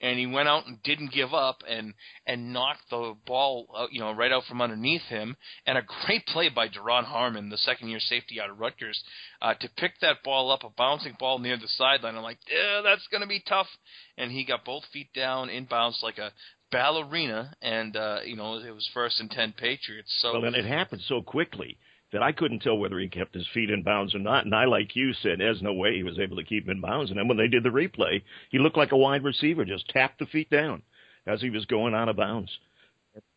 and 0.00 0.18
he 0.18 0.26
went 0.26 0.48
out 0.48 0.66
and 0.66 0.80
didn't 0.84 1.12
give 1.12 1.34
up, 1.34 1.62
and 1.68 1.94
and 2.24 2.52
knocked 2.52 2.88
the 2.90 3.14
ball, 3.26 3.66
uh, 3.76 3.86
you 3.90 3.98
know, 3.98 4.12
right 4.12 4.30
out 4.30 4.44
from 4.44 4.62
underneath 4.62 5.02
him. 5.02 5.36
And 5.66 5.76
a 5.76 5.82
great 6.04 6.24
play 6.26 6.48
by 6.48 6.68
Duron 6.68 7.04
Harmon, 7.04 7.48
the 7.48 7.58
second-year 7.58 8.00
safety 8.00 8.40
out 8.40 8.50
of 8.50 8.60
Rutgers, 8.60 9.02
uh, 9.42 9.54
to 9.54 9.68
pick 9.76 9.98
that 10.00 10.22
ball 10.22 10.52
up, 10.52 10.62
a 10.62 10.70
bouncing 10.70 11.16
ball 11.18 11.38
near 11.40 11.56
the 11.56 11.68
sideline. 11.68 12.14
I'm 12.14 12.22
like, 12.22 12.38
yeah, 12.48 12.80
that's 12.84 13.06
going 13.08 13.22
to 13.22 13.26
be 13.26 13.42
tough. 13.48 13.68
And 14.16 14.30
he 14.30 14.44
got 14.44 14.64
both 14.64 14.84
feet 14.92 15.12
down, 15.14 15.48
inbounds 15.48 16.00
like 16.02 16.18
a 16.18 16.32
ballerina, 16.70 17.54
and 17.60 17.96
uh, 17.96 18.18
you 18.24 18.36
know, 18.36 18.58
it 18.58 18.74
was 18.74 18.88
first 18.94 19.18
and 19.18 19.30
ten 19.30 19.52
Patriots. 19.52 20.14
So 20.20 20.34
Well, 20.34 20.44
and 20.44 20.56
it 20.56 20.64
happened 20.64 21.02
so 21.08 21.22
quickly 21.22 21.78
that 22.12 22.22
I 22.22 22.32
couldn't 22.32 22.60
tell 22.60 22.78
whether 22.78 22.98
he 22.98 23.08
kept 23.08 23.34
his 23.34 23.46
feet 23.52 23.70
in 23.70 23.82
bounds 23.82 24.14
or 24.14 24.18
not. 24.18 24.44
And 24.44 24.54
I, 24.54 24.64
like 24.64 24.94
you, 24.94 25.12
said 25.12 25.38
there's 25.38 25.62
no 25.62 25.72
way 25.72 25.94
he 25.94 26.02
was 26.02 26.18
able 26.18 26.36
to 26.36 26.44
keep 26.44 26.64
him 26.64 26.70
in 26.70 26.80
bounds. 26.80 27.10
And 27.10 27.18
then 27.18 27.28
when 27.28 27.36
they 27.36 27.48
did 27.48 27.62
the 27.62 27.70
replay, 27.70 28.22
he 28.50 28.58
looked 28.58 28.76
like 28.76 28.92
a 28.92 28.96
wide 28.96 29.24
receiver, 29.24 29.64
just 29.64 29.88
tapped 29.88 30.18
the 30.18 30.26
feet 30.26 30.50
down 30.50 30.82
as 31.26 31.40
he 31.40 31.50
was 31.50 31.64
going 31.66 31.94
out 31.94 32.08
of 32.08 32.16
bounds. 32.16 32.50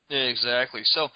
Exactly. 0.09 0.81
So 0.83 1.09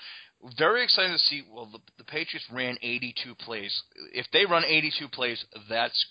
very 0.57 0.83
excited 0.83 1.13
to 1.13 1.19
see. 1.19 1.43
Well, 1.51 1.69
the, 1.71 1.79
the 1.97 2.03
Patriots 2.03 2.45
ran 2.51 2.77
82 2.81 3.35
plays. 3.35 3.81
If 4.13 4.25
they 4.33 4.45
run 4.45 4.63
82 4.65 5.07
plays, 5.09 5.43
that's 5.69 6.05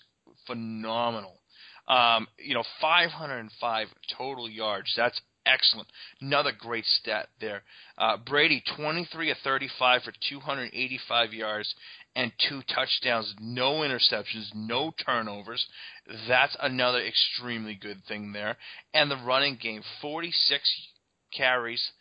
phenomenal. 0.47 1.39
Um, 1.87 2.27
you 2.37 2.53
know, 2.53 2.63
505 2.81 3.87
total 4.17 4.49
yards. 4.49 4.93
That's 4.95 5.19
excellent. 5.45 5.87
Another 6.21 6.51
great 6.57 6.85
stat 6.85 7.29
there. 7.39 7.63
Uh, 7.97 8.17
Brady, 8.17 8.63
23 8.77 9.31
of 9.31 9.37
35 9.43 10.03
for 10.03 10.13
285 10.29 11.33
yards 11.33 11.73
and 12.15 12.31
two 12.47 12.61
touchdowns, 12.73 13.33
no 13.39 13.79
interceptions, 13.79 14.53
no 14.53 14.93
turnovers. 15.05 15.65
That's 16.27 16.55
another 16.61 17.01
extremely 17.01 17.75
good 17.75 18.03
thing 18.07 18.33
there. 18.33 18.57
And 18.93 19.09
the 19.09 19.17
running 19.17 19.57
game, 19.61 19.81
46 20.01 20.61
carries, 21.35 21.91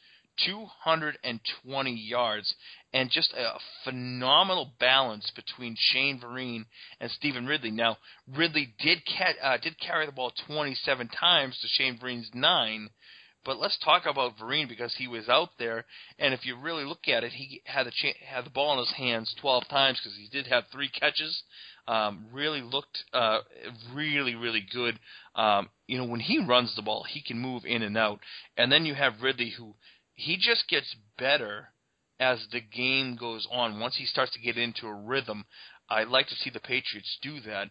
220 0.44 1.90
yards, 1.92 2.54
and 2.92 3.10
just 3.10 3.32
a 3.32 3.58
phenomenal 3.84 4.72
balance 4.78 5.30
between 5.34 5.76
Shane 5.78 6.20
Vereen 6.20 6.66
and 7.00 7.10
Stevan 7.10 7.46
Ridley. 7.46 7.70
Now, 7.70 7.98
Ridley 8.28 8.74
did 8.78 9.02
ca- 9.06 9.40
uh, 9.42 9.56
did 9.58 9.78
carry 9.78 10.06
the 10.06 10.12
ball 10.12 10.32
27 10.46 11.08
times 11.08 11.58
to 11.60 11.68
Shane 11.68 11.98
Vereen's 11.98 12.30
nine, 12.34 12.90
but 13.44 13.58
let's 13.58 13.78
talk 13.78 14.06
about 14.06 14.36
Vereen 14.36 14.68
because 14.68 14.94
he 14.96 15.08
was 15.08 15.28
out 15.28 15.50
there, 15.58 15.84
and 16.18 16.32
if 16.32 16.46
you 16.46 16.56
really 16.56 16.84
look 16.84 17.08
at 17.08 17.24
it, 17.24 17.32
he 17.32 17.62
had 17.64 17.86
the 17.86 17.90
cha- 17.90 18.26
had 18.26 18.46
the 18.46 18.50
ball 18.50 18.72
in 18.72 18.78
his 18.78 18.92
hands 18.92 19.34
12 19.40 19.68
times 19.68 20.00
because 20.02 20.16
he 20.16 20.28
did 20.28 20.46
have 20.46 20.64
three 20.70 20.88
catches. 20.88 21.42
Um, 21.88 22.26
really 22.32 22.60
looked 22.60 23.02
uh, 23.12 23.40
really 23.92 24.36
really 24.36 24.64
good. 24.72 25.00
Um, 25.34 25.68
you 25.88 25.98
know 25.98 26.04
when 26.04 26.20
he 26.20 26.38
runs 26.38 26.74
the 26.76 26.82
ball, 26.82 27.04
he 27.08 27.20
can 27.20 27.38
move 27.38 27.64
in 27.64 27.82
and 27.82 27.98
out, 27.98 28.20
and 28.56 28.70
then 28.70 28.86
you 28.86 28.94
have 28.94 29.22
Ridley 29.22 29.50
who 29.50 29.74
he 30.14 30.36
just 30.36 30.68
gets 30.68 30.94
better 31.18 31.68
as 32.20 32.46
the 32.52 32.60
game 32.60 33.16
goes 33.16 33.48
on. 33.50 33.80
Once 33.80 33.96
he 33.96 34.06
starts 34.06 34.32
to 34.32 34.40
get 34.40 34.56
into 34.56 34.86
a 34.86 34.94
rhythm, 34.94 35.44
I'd 35.90 36.08
like 36.08 36.28
to 36.28 36.36
see 36.36 36.50
the 36.50 36.60
Patriots 36.60 37.18
do 37.20 37.40
that. 37.40 37.68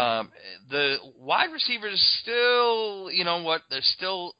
Um, 0.00 0.30
the 0.70 0.98
wide 1.16 1.50
receivers 1.52 2.00
still, 2.22 3.10
you 3.10 3.24
know 3.24 3.42
what? 3.42 3.62
They're 3.70 3.80
still 3.82 4.34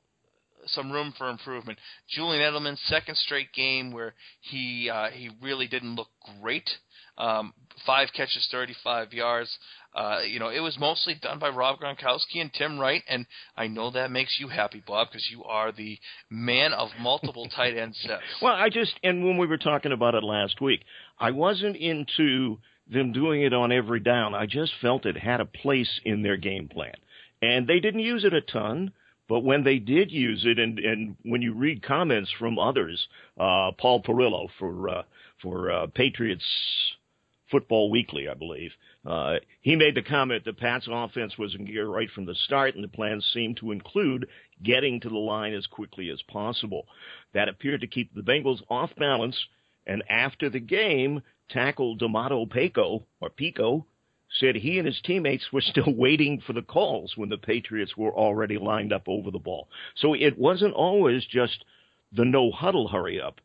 some 0.67 0.91
room 0.91 1.15
for 1.17 1.29
improvement. 1.29 1.79
Julian 2.09 2.43
Edelman, 2.43 2.77
second 2.87 3.17
straight 3.17 3.53
game 3.53 3.93
where 3.93 4.15
he 4.41 4.91
uh, 4.91 5.09
he 5.11 5.31
really 5.43 5.67
didn't 5.67 5.95
look 5.95 6.09
great. 6.41 6.69
Um, 7.17 7.53
five 7.85 8.09
catches, 8.15 8.49
35 8.53 9.13
yards. 9.13 9.59
Uh, 9.95 10.21
you 10.21 10.39
know, 10.39 10.49
it 10.49 10.61
was 10.61 10.79
mostly 10.79 11.15
done 11.21 11.39
by 11.39 11.49
Rob 11.49 11.81
Gronkowski 11.81 12.41
and 12.41 12.53
Tim 12.53 12.79
Wright, 12.79 13.03
and 13.09 13.27
I 13.57 13.67
know 13.67 13.91
that 13.91 14.13
makes 14.13 14.37
you 14.39 14.49
happy, 14.49 14.83
Bob, 14.87 15.09
because 15.09 15.27
you 15.31 15.43
are 15.45 15.73
the 15.73 15.99
man 16.31 16.73
of 16.73 16.91
multiple 17.01 17.49
tight 17.57 17.77
end 17.77 17.97
sets. 17.97 18.23
Well, 18.41 18.53
I 18.53 18.69
just 18.69 18.93
and 19.03 19.25
when 19.25 19.39
we 19.39 19.47
were 19.47 19.59
talking 19.59 19.93
about 19.93 20.15
it 20.15 20.23
last 20.23 20.61
week, 20.61 20.81
I 21.19 21.33
wasn't 21.33 21.77
into 21.77 22.59
them 22.91 23.13
doing 23.13 23.43
it 23.43 23.53
on 23.53 23.73
every 23.73 24.01
down. 24.01 24.35
I 24.35 24.47
just 24.47 24.73
felt 24.81 25.07
it 25.07 25.17
had 25.17 25.41
a 25.41 25.47
place 25.47 26.01
in 26.05 26.23
their 26.23 26.37
game 26.37 26.69
plan, 26.69 26.95
and 27.43 27.67
they 27.67 27.81
didn't 27.81 28.01
use 28.01 28.25
it 28.25 28.35
a 28.35 28.41
ton. 28.41 28.93
But 29.29 29.41
when 29.41 29.63
they 29.63 29.79
did 29.79 30.11
use 30.11 30.45
it, 30.47 30.59
and, 30.59 30.79
and 30.79 31.17
when 31.23 31.43
you 31.43 31.53
read 31.53 31.83
comments 31.83 32.31
from 32.39 32.59
others, 32.59 33.09
uh, 33.39 33.73
Paul 33.73 34.03
Perillo 34.03 34.49
for 34.59 34.89
uh, 34.89 35.03
for 35.43 35.71
uh, 35.71 35.87
Patriots 35.89 36.45
Football 37.51 37.91
Weekly, 37.91 38.29
I 38.29 38.35
believe. 38.35 38.73
Uh, 39.07 39.37
he 39.61 39.77
made 39.77 39.95
the 39.95 40.03
comment 40.03 40.45
that 40.45 40.59
Pats 40.59 40.89
offense 40.91 41.39
was 41.39 41.55
in 41.55 41.65
gear 41.65 41.87
right 41.87 42.11
from 42.11 42.27
the 42.27 42.35
start, 42.35 42.75
and 42.75 42.85
the 42.85 42.89
plans 42.89 43.25
seemed 43.33 43.59
to 43.59 43.71
include 43.71 44.29
getting 44.63 45.01
to 45.01 45.09
the 45.09 45.17
line 45.17 45.55
as 45.55 45.67
quickly 45.67 46.11
as 46.11 46.21
possible. 46.23 46.87
That 47.35 47.49
appeared 47.49 47.83
to 47.83 47.87
keep 47.87 48.15
the 48.15 48.23
Bengals 48.23 48.63
off 48.69 48.91
balance, 48.97 49.39
and 49.87 50.03
after 50.11 50.51
the 50.51 50.61
game, 50.61 51.23
tackle 51.49 51.97
Domata 51.97 52.47
Peko, 52.49 53.05
or 53.21 53.31
Peko, 53.31 53.85
said 54.41 54.57
he 54.57 54.79
and 54.79 54.87
his 54.87 55.01
teammates 55.03 55.53
were 55.53 55.61
still 55.61 55.93
waiting 55.97 56.41
for 56.41 56.53
the 56.53 56.63
calls 56.63 57.17
when 57.17 57.29
the 57.29 57.39
Patriots 57.39 57.97
were 57.97 58.13
already 58.13 58.59
lined 58.59 58.93
up 58.93 59.05
over 59.07 59.31
the 59.31 59.39
ball. 59.39 59.69
So 59.97 60.15
it 60.15 60.39
wasn't 60.39 60.75
always 60.75 61.25
just 61.27 61.65
the 62.13 62.25
no 62.25 62.51
huddle 62.51 62.89
hurry 62.89 63.21
up 63.21 63.41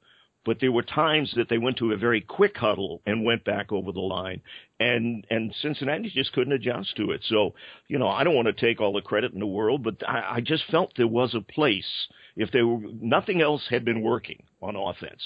but 0.46 0.60
there 0.60 0.72
were 0.72 0.84
times 0.84 1.34
that 1.36 1.48
they 1.50 1.58
went 1.58 1.78
to 1.78 1.92
a 1.92 1.98
very 1.98 2.22
quick 2.22 2.58
huddle 2.58 3.02
and 3.06 3.24
went 3.24 3.46
back 3.46 3.72
over 3.72 3.92
the 3.92 4.00
line. 4.00 4.42
And 4.80 5.26
and 5.30 5.54
Cincinnati 5.62 6.12
just 6.14 6.34
couldn't 6.34 6.54
adjust 6.54 6.96
to 6.98 7.12
it. 7.12 7.22
So 7.30 7.56
you 7.88 7.98
know 7.98 8.08
I 8.08 8.24
don't 8.24 8.36
want 8.36 8.48
to 8.48 8.54
take 8.54 8.82
all 8.82 8.94
the 8.94 9.02
credit 9.02 9.34
in 9.34 9.40
the 9.40 9.48
world 9.48 9.84
but 9.84 10.08
I, 10.08 10.36
I 10.36 10.42
just 10.42 10.66
felt 10.70 10.94
there 10.98 11.08
was 11.08 11.34
a 11.34 11.42
place. 11.42 12.08
If 12.36 12.52
there 12.52 12.68
were 12.68 12.82
nothing 13.02 13.42
else 13.42 13.68
had 13.70 13.86
been 13.86 14.02
working 14.02 14.44
on 14.62 14.76
offense 14.76 15.22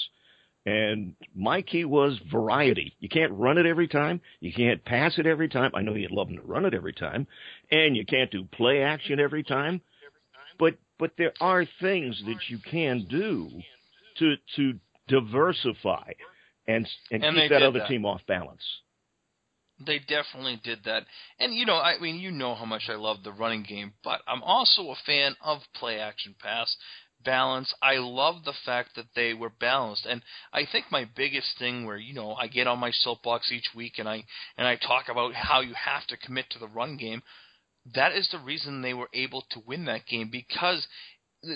and 0.68 1.14
my 1.34 1.62
key 1.62 1.86
was 1.86 2.18
variety. 2.30 2.94
You 3.00 3.08
can't 3.08 3.32
run 3.32 3.56
it 3.56 3.64
every 3.64 3.88
time. 3.88 4.20
You 4.40 4.52
can't 4.52 4.84
pass 4.84 5.18
it 5.18 5.26
every 5.26 5.48
time. 5.48 5.70
I 5.74 5.80
know 5.80 5.94
you'd 5.94 6.10
love 6.10 6.28
them 6.28 6.36
to 6.36 6.42
run 6.42 6.66
it 6.66 6.74
every 6.74 6.92
time. 6.92 7.26
And 7.70 7.96
you 7.96 8.04
can't 8.04 8.30
do 8.30 8.44
play 8.44 8.82
action 8.82 9.18
every 9.18 9.42
time. 9.42 9.80
But 10.58 10.74
but 10.98 11.12
there 11.16 11.32
are 11.40 11.64
things 11.80 12.22
that 12.26 12.36
you 12.48 12.58
can 12.70 13.06
do 13.08 13.48
to 14.18 14.34
to 14.56 14.74
diversify 15.06 16.12
and 16.66 16.86
and, 17.10 17.24
And 17.24 17.36
keep 17.36 17.50
that 17.50 17.62
other 17.62 17.78
that. 17.78 17.88
team 17.88 18.04
off 18.04 18.20
balance. 18.26 18.62
They 19.86 20.00
definitely 20.00 20.60
did 20.64 20.80
that. 20.84 21.04
And 21.38 21.54
you 21.54 21.64
know, 21.64 21.76
I 21.76 21.98
mean, 21.98 22.16
you 22.16 22.30
know 22.30 22.54
how 22.54 22.66
much 22.66 22.90
I 22.90 22.96
love 22.96 23.22
the 23.22 23.32
running 23.32 23.62
game, 23.62 23.94
but 24.04 24.20
I'm 24.26 24.42
also 24.42 24.90
a 24.90 24.96
fan 25.06 25.34
of 25.40 25.60
play 25.76 25.98
action 25.98 26.34
pass 26.38 26.76
balance. 27.24 27.72
I 27.82 27.96
love 27.96 28.44
the 28.44 28.54
fact 28.64 28.90
that 28.96 29.14
they 29.14 29.34
were 29.34 29.50
balanced. 29.50 30.06
And 30.06 30.22
I 30.52 30.64
think 30.70 30.86
my 30.90 31.08
biggest 31.16 31.58
thing 31.58 31.84
where, 31.84 31.96
you 31.96 32.14
know, 32.14 32.34
I 32.34 32.46
get 32.46 32.66
on 32.66 32.78
my 32.78 32.90
soapbox 32.90 33.50
each 33.52 33.70
week 33.74 33.94
and 33.98 34.08
I 34.08 34.24
and 34.56 34.66
I 34.66 34.76
talk 34.76 35.08
about 35.08 35.34
how 35.34 35.60
you 35.60 35.74
have 35.74 36.06
to 36.08 36.16
commit 36.16 36.50
to 36.50 36.58
the 36.58 36.68
run 36.68 36.96
game, 36.96 37.22
that 37.94 38.12
is 38.12 38.28
the 38.30 38.38
reason 38.38 38.82
they 38.82 38.94
were 38.94 39.10
able 39.14 39.42
to 39.50 39.62
win 39.66 39.84
that 39.86 40.06
game 40.06 40.28
because 40.30 40.86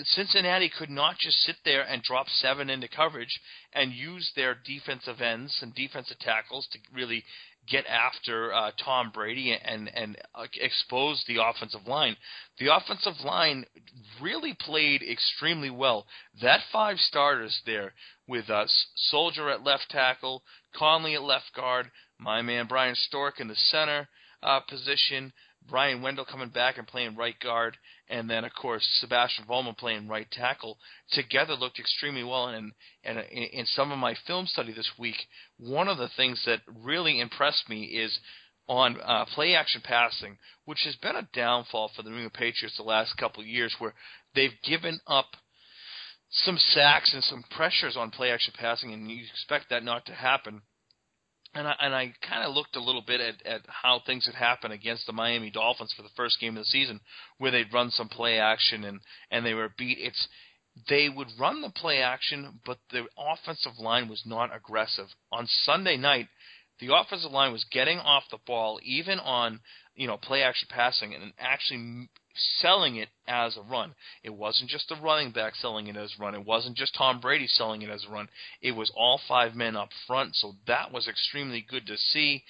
Cincinnati 0.03 0.69
could 0.69 0.89
not 0.89 1.17
just 1.17 1.37
sit 1.41 1.57
there 1.65 1.81
and 1.81 2.01
drop 2.01 2.29
seven 2.29 2.69
into 2.69 2.87
coverage 2.87 3.39
and 3.73 3.91
use 3.91 4.31
their 4.33 4.55
defensive 4.55 5.21
ends 5.21 5.59
and 5.61 5.75
defensive 5.75 6.17
tackles 6.19 6.67
to 6.71 6.79
really 6.93 7.25
get 7.69 7.85
after 7.87 8.53
uh, 8.53 8.71
Tom 8.83 9.11
Brady 9.13 9.53
and 9.53 9.89
and 9.93 10.17
uh, 10.35 10.45
expose 10.59 11.23
the 11.27 11.37
offensive 11.43 11.87
line. 11.87 12.15
The 12.59 12.75
offensive 12.75 13.23
line 13.23 13.65
really 14.21 14.53
played 14.59 15.01
extremely 15.01 15.69
well. 15.69 16.05
That 16.41 16.61
five 16.71 16.97
starters 16.99 17.61
there 17.65 17.93
with 18.27 18.49
uh, 18.49 18.65
Solder 18.95 19.49
at 19.49 19.63
left 19.63 19.89
tackle, 19.89 20.43
Connolly 20.75 21.15
at 21.15 21.23
left 21.23 21.53
guard, 21.55 21.91
my 22.19 22.41
man 22.41 22.67
Bryan 22.67 22.95
Stork 22.95 23.39
in 23.39 23.47
the 23.47 23.55
center 23.55 24.07
uh, 24.41 24.59
position, 24.61 25.33
Ryan 25.71 26.01
Wendell 26.01 26.25
coming 26.25 26.49
back 26.49 26.77
and 26.77 26.87
playing 26.87 27.15
right 27.15 27.39
guard, 27.39 27.77
and 28.09 28.29
then 28.29 28.43
of 28.43 28.53
course 28.53 28.85
Sebastian 28.99 29.45
Vollmer 29.45 29.77
playing 29.77 30.07
right 30.07 30.29
tackle 30.31 30.77
together 31.11 31.53
looked 31.53 31.79
extremely 31.79 32.23
well. 32.23 32.47
And 32.47 32.71
and 33.03 33.19
in, 33.19 33.65
some 33.65 33.91
of 33.91 33.97
my 33.97 34.15
film 34.27 34.45
study 34.47 34.73
this 34.73 34.91
week, 34.97 35.27
one 35.57 35.87
of 35.87 35.97
the 35.97 36.09
things 36.15 36.41
that 36.45 36.61
really 36.67 37.19
impressed 37.19 37.69
me 37.69 37.83
is 37.83 38.17
on 38.67 38.99
uh, 39.01 39.25
play 39.33 39.55
action 39.55 39.81
passing, 39.83 40.37
which 40.65 40.83
has 40.85 40.95
been 40.95 41.15
a 41.15 41.27
downfall 41.33 41.91
for 41.95 42.03
the 42.03 42.09
New 42.09 42.15
England 42.15 42.33
Patriots 42.33 42.77
the 42.77 42.83
last 42.83 43.17
couple 43.17 43.41
of 43.41 43.47
years, 43.47 43.75
where 43.79 43.93
they've 44.35 44.61
given 44.63 44.99
up 45.07 45.27
some 46.29 46.57
sacks 46.57 47.13
and 47.13 47.23
some 47.23 47.43
pressures 47.51 47.95
on 47.97 48.09
play 48.09 48.31
action 48.31 48.53
passing, 48.57 48.93
and 48.93 49.09
you 49.09 49.23
expect 49.31 49.69
that 49.69 49.83
not 49.83 50.05
to 50.05 50.13
happen 50.13 50.61
and 51.55 51.67
I, 51.67 51.75
and 51.79 51.93
I 51.93 52.13
kind 52.27 52.43
of 52.43 52.53
looked 52.53 52.75
a 52.75 52.83
little 52.83 53.03
bit 53.05 53.21
at, 53.21 53.45
at 53.45 53.61
how 53.67 54.01
things 54.05 54.25
had 54.25 54.35
happened 54.35 54.73
against 54.73 55.05
the 55.05 55.13
Miami 55.13 55.51
Dolphins 55.51 55.93
for 55.95 56.01
the 56.01 56.09
first 56.15 56.39
game 56.39 56.57
of 56.57 56.61
the 56.61 56.69
season, 56.69 56.99
where 57.37 57.51
they'd 57.51 57.73
run 57.73 57.91
some 57.91 58.09
play 58.09 58.39
action 58.39 58.83
and 58.83 58.99
and 59.29 59.45
they 59.45 59.53
were 59.53 59.73
beat. 59.77 59.97
It's 59.99 60.27
they 60.89 61.09
would 61.09 61.27
run 61.39 61.61
the 61.61 61.69
play 61.69 62.01
action, 62.01 62.59
but 62.65 62.79
the 62.91 63.05
offensive 63.17 63.77
line 63.79 64.07
was 64.07 64.23
not 64.25 64.55
aggressive. 64.55 65.07
On 65.31 65.47
Sunday 65.47 65.97
night, 65.97 66.27
the 66.79 66.95
offensive 66.95 67.31
line 67.31 67.51
was 67.51 67.65
getting 67.71 67.99
off 67.99 68.23
the 68.31 68.39
ball, 68.45 68.79
even 68.83 69.19
on 69.19 69.59
you 69.95 70.07
know 70.07 70.17
play 70.17 70.41
action 70.41 70.67
passing, 70.71 71.13
and 71.13 71.33
actually 71.37 72.09
selling 72.35 72.95
it 72.95 73.09
as 73.27 73.57
a 73.57 73.61
run. 73.61 73.93
It 74.23 74.31
wasn't 74.31 74.69
just 74.69 74.89
the 74.89 74.95
running 74.95 75.31
back 75.31 75.55
selling 75.55 75.87
it 75.87 75.95
as 75.95 76.13
a 76.17 76.21
run. 76.21 76.35
It 76.35 76.45
wasn't 76.45 76.77
just 76.77 76.95
Tom 76.95 77.19
Brady 77.19 77.47
selling 77.47 77.81
it 77.81 77.89
as 77.89 78.05
a 78.05 78.11
run. 78.11 78.29
It 78.61 78.71
was 78.71 78.91
all 78.95 79.19
five 79.27 79.55
men 79.55 79.75
up 79.75 79.89
front. 80.07 80.35
So 80.35 80.55
that 80.67 80.91
was 80.91 81.07
extremely 81.07 81.61
good 81.61 81.87
to 81.87 81.97
see. 81.97 82.43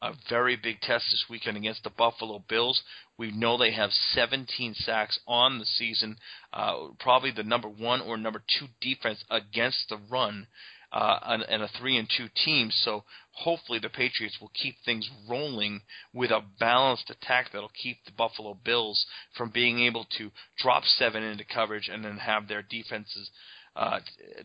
A 0.00 0.14
very 0.28 0.56
big 0.56 0.80
test 0.80 1.04
this 1.12 1.26
weekend 1.30 1.56
against 1.56 1.84
the 1.84 1.90
Buffalo 1.90 2.42
Bills. 2.48 2.82
We 3.16 3.30
know 3.30 3.56
they 3.56 3.70
have 3.70 3.92
17 3.92 4.74
sacks 4.74 5.20
on 5.28 5.60
the 5.60 5.64
season, 5.64 6.16
uh, 6.52 6.88
probably 6.98 7.30
the 7.30 7.44
number 7.44 7.68
one 7.68 8.00
or 8.00 8.16
number 8.16 8.42
two 8.58 8.66
defense 8.80 9.22
against 9.30 9.88
the 9.88 9.98
run 10.10 10.48
uh, 10.92 11.38
and, 11.48 11.62
a 11.62 11.68
three 11.78 11.96
and 11.96 12.08
two 12.16 12.28
team. 12.44 12.70
So 12.70 13.04
hopefully 13.32 13.78
the 13.78 13.88
Patriots 13.88 14.38
will 14.40 14.52
keep 14.54 14.76
things 14.84 15.08
rolling 15.28 15.80
with 16.12 16.30
a 16.30 16.40
balanced 16.60 17.10
attack 17.10 17.46
that'll 17.52 17.70
keep 17.82 18.04
the 18.04 18.12
Buffalo 18.12 18.58
Bills 18.64 19.06
from 19.36 19.50
being 19.50 19.80
able 19.80 20.06
to 20.18 20.30
drop 20.58 20.84
seven 20.84 21.22
into 21.22 21.44
coverage 21.44 21.88
and 21.92 22.04
then 22.04 22.18
have 22.18 22.48
their 22.48 22.62
defenses 22.62 23.30
uh, 23.74 24.00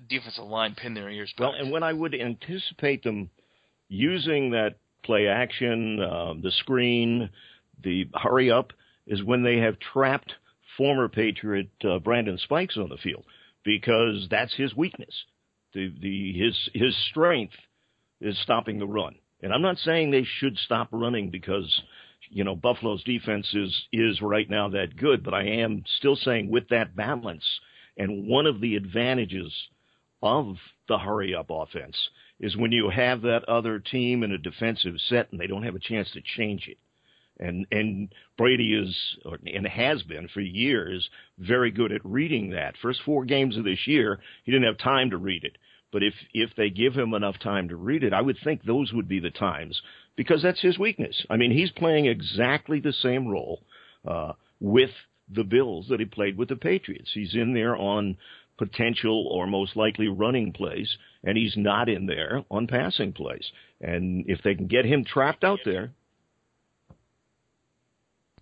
defensive 0.10 0.46
line 0.46 0.74
pin 0.76 0.94
their 0.94 1.10
ears 1.10 1.34
back. 1.38 1.48
Well, 1.48 1.54
and 1.60 1.70
when 1.70 1.84
I 1.84 1.92
would 1.92 2.16
anticipate 2.16 3.04
them 3.04 3.30
using 3.90 4.52
that 4.52 4.76
play 5.04 5.28
action, 5.28 6.00
uh, 6.02 6.34
the 6.42 6.52
screen, 6.52 7.30
the 7.84 8.08
hurry 8.14 8.50
up, 8.50 8.72
is 9.06 9.22
when 9.24 9.44
they 9.44 9.58
have 9.58 9.78
trapped 9.80 10.34
former 10.78 11.10
Patriot 11.10 11.70
uh, 11.84 12.00
Brandon 12.00 12.38
Spikes 12.38 12.78
on 12.78 12.88
the 12.88 12.98
field 12.98 13.26
because 13.66 14.28
that's 14.30 14.56
his 14.56 14.76
weakness. 14.76 15.14
The 15.78 15.94
the 16.02 16.34
his 16.34 16.70
his 16.74 16.98
strength 17.12 17.54
is 18.20 18.36
stopping 18.40 18.80
the 18.80 18.88
run. 18.88 19.14
And 19.44 19.54
I'm 19.54 19.62
not 19.62 19.78
saying 19.78 20.10
they 20.10 20.24
should 20.24 20.58
stop 20.58 20.88
running 20.92 21.30
because 21.30 21.84
you 22.32 22.44
know 22.44 22.56
Buffalo's 22.56 23.04
defense 23.04 23.54
is 23.54 23.88
is 23.94 24.20
right 24.20 24.50
now 24.50 24.70
that 24.70 24.98
good, 24.98 25.24
but 25.24 25.36
I 25.36 25.44
am 25.44 25.84
still 26.00 26.16
saying 26.16 26.50
with 26.50 26.70
that 26.70 26.96
balance 26.96 27.46
and 27.96 28.28
one 28.28 28.48
of 28.48 28.60
the 28.60 28.76
advantages 28.76 29.54
of 30.24 30.56
the 30.88 30.98
hurry 30.98 31.36
up 31.36 31.52
offense 31.52 32.10
is 32.40 32.58
when 32.58 32.72
you 32.72 32.90
have 32.90 33.22
that 33.22 33.48
other 33.48 33.78
team 33.78 34.24
in 34.24 34.32
a 34.32 34.38
defensive 34.40 34.96
set 35.08 35.32
and 35.32 35.40
they 35.40 35.46
don't 35.46 35.62
have 35.64 35.76
a 35.76 35.80
chance 35.80 36.10
to 36.14 36.22
change 36.22 36.68
it. 36.68 36.80
And 37.40 37.68
and 37.72 38.10
Brady 38.38 38.74
is 38.74 39.18
and 39.46 39.68
has 39.68 40.04
been 40.04 40.28
for 40.30 40.42
years 40.42 41.10
very 41.38 41.72
good 41.72 41.92
at 41.92 42.04
reading 42.04 42.52
that. 42.52 42.76
First 42.82 43.02
four 43.06 43.26
games 43.26 43.58
of 43.58 43.64
this 43.64 43.86
year, 43.86 44.20
he 44.44 44.52
didn't 44.52 44.68
have 44.68 44.78
time 44.78 45.12
to 45.12 45.18
read 45.18 45.44
it. 45.44 45.58
But 45.92 46.04
if 46.04 46.14
if 46.34 46.52
they 46.56 46.70
give 46.70 46.94
him 46.94 47.14
enough 47.14 47.40
time 47.40 47.70
to 47.70 47.76
read 47.76 48.04
it, 48.04 48.14
I 48.14 48.22
would 48.22 48.38
think 48.44 48.64
those 48.64 48.92
would 48.94 49.08
be 49.08 49.20
the 49.20 49.32
times 49.32 49.82
because 50.16 50.42
that's 50.42 50.62
his 50.62 50.78
weakness. 50.78 51.26
I 51.30 51.38
mean, 51.38 51.52
he's 51.52 51.72
playing 51.72 52.08
exactly 52.08 52.80
the 52.80 52.94
same 52.94 53.28
role 53.28 53.62
uh, 54.06 54.34
with 54.60 54.92
the 55.30 55.44
Bills 55.44 55.88
that 55.90 56.00
he 56.00 56.06
played 56.06 56.38
with 56.38 56.50
the 56.50 56.56
Patriots. 56.56 57.12
He's 57.14 57.36
in 57.36 57.54
there 57.54 57.76
on 57.76 58.18
potential 58.58 59.28
or 59.32 59.46
most 59.48 59.76
likely 59.76 60.08
running 60.08 60.52
plays, 60.52 60.98
and 61.24 61.38
he's 61.38 61.56
not 61.56 61.90
in 61.90 62.06
there 62.06 62.44
on 62.50 62.68
passing 62.68 63.14
plays. 63.14 63.52
And 63.80 64.26
if 64.28 64.42
they 64.44 64.56
can 64.56 64.68
get 64.68 64.86
him 64.86 65.06
trapped 65.06 65.44
out 65.44 65.60
there. 65.64 65.92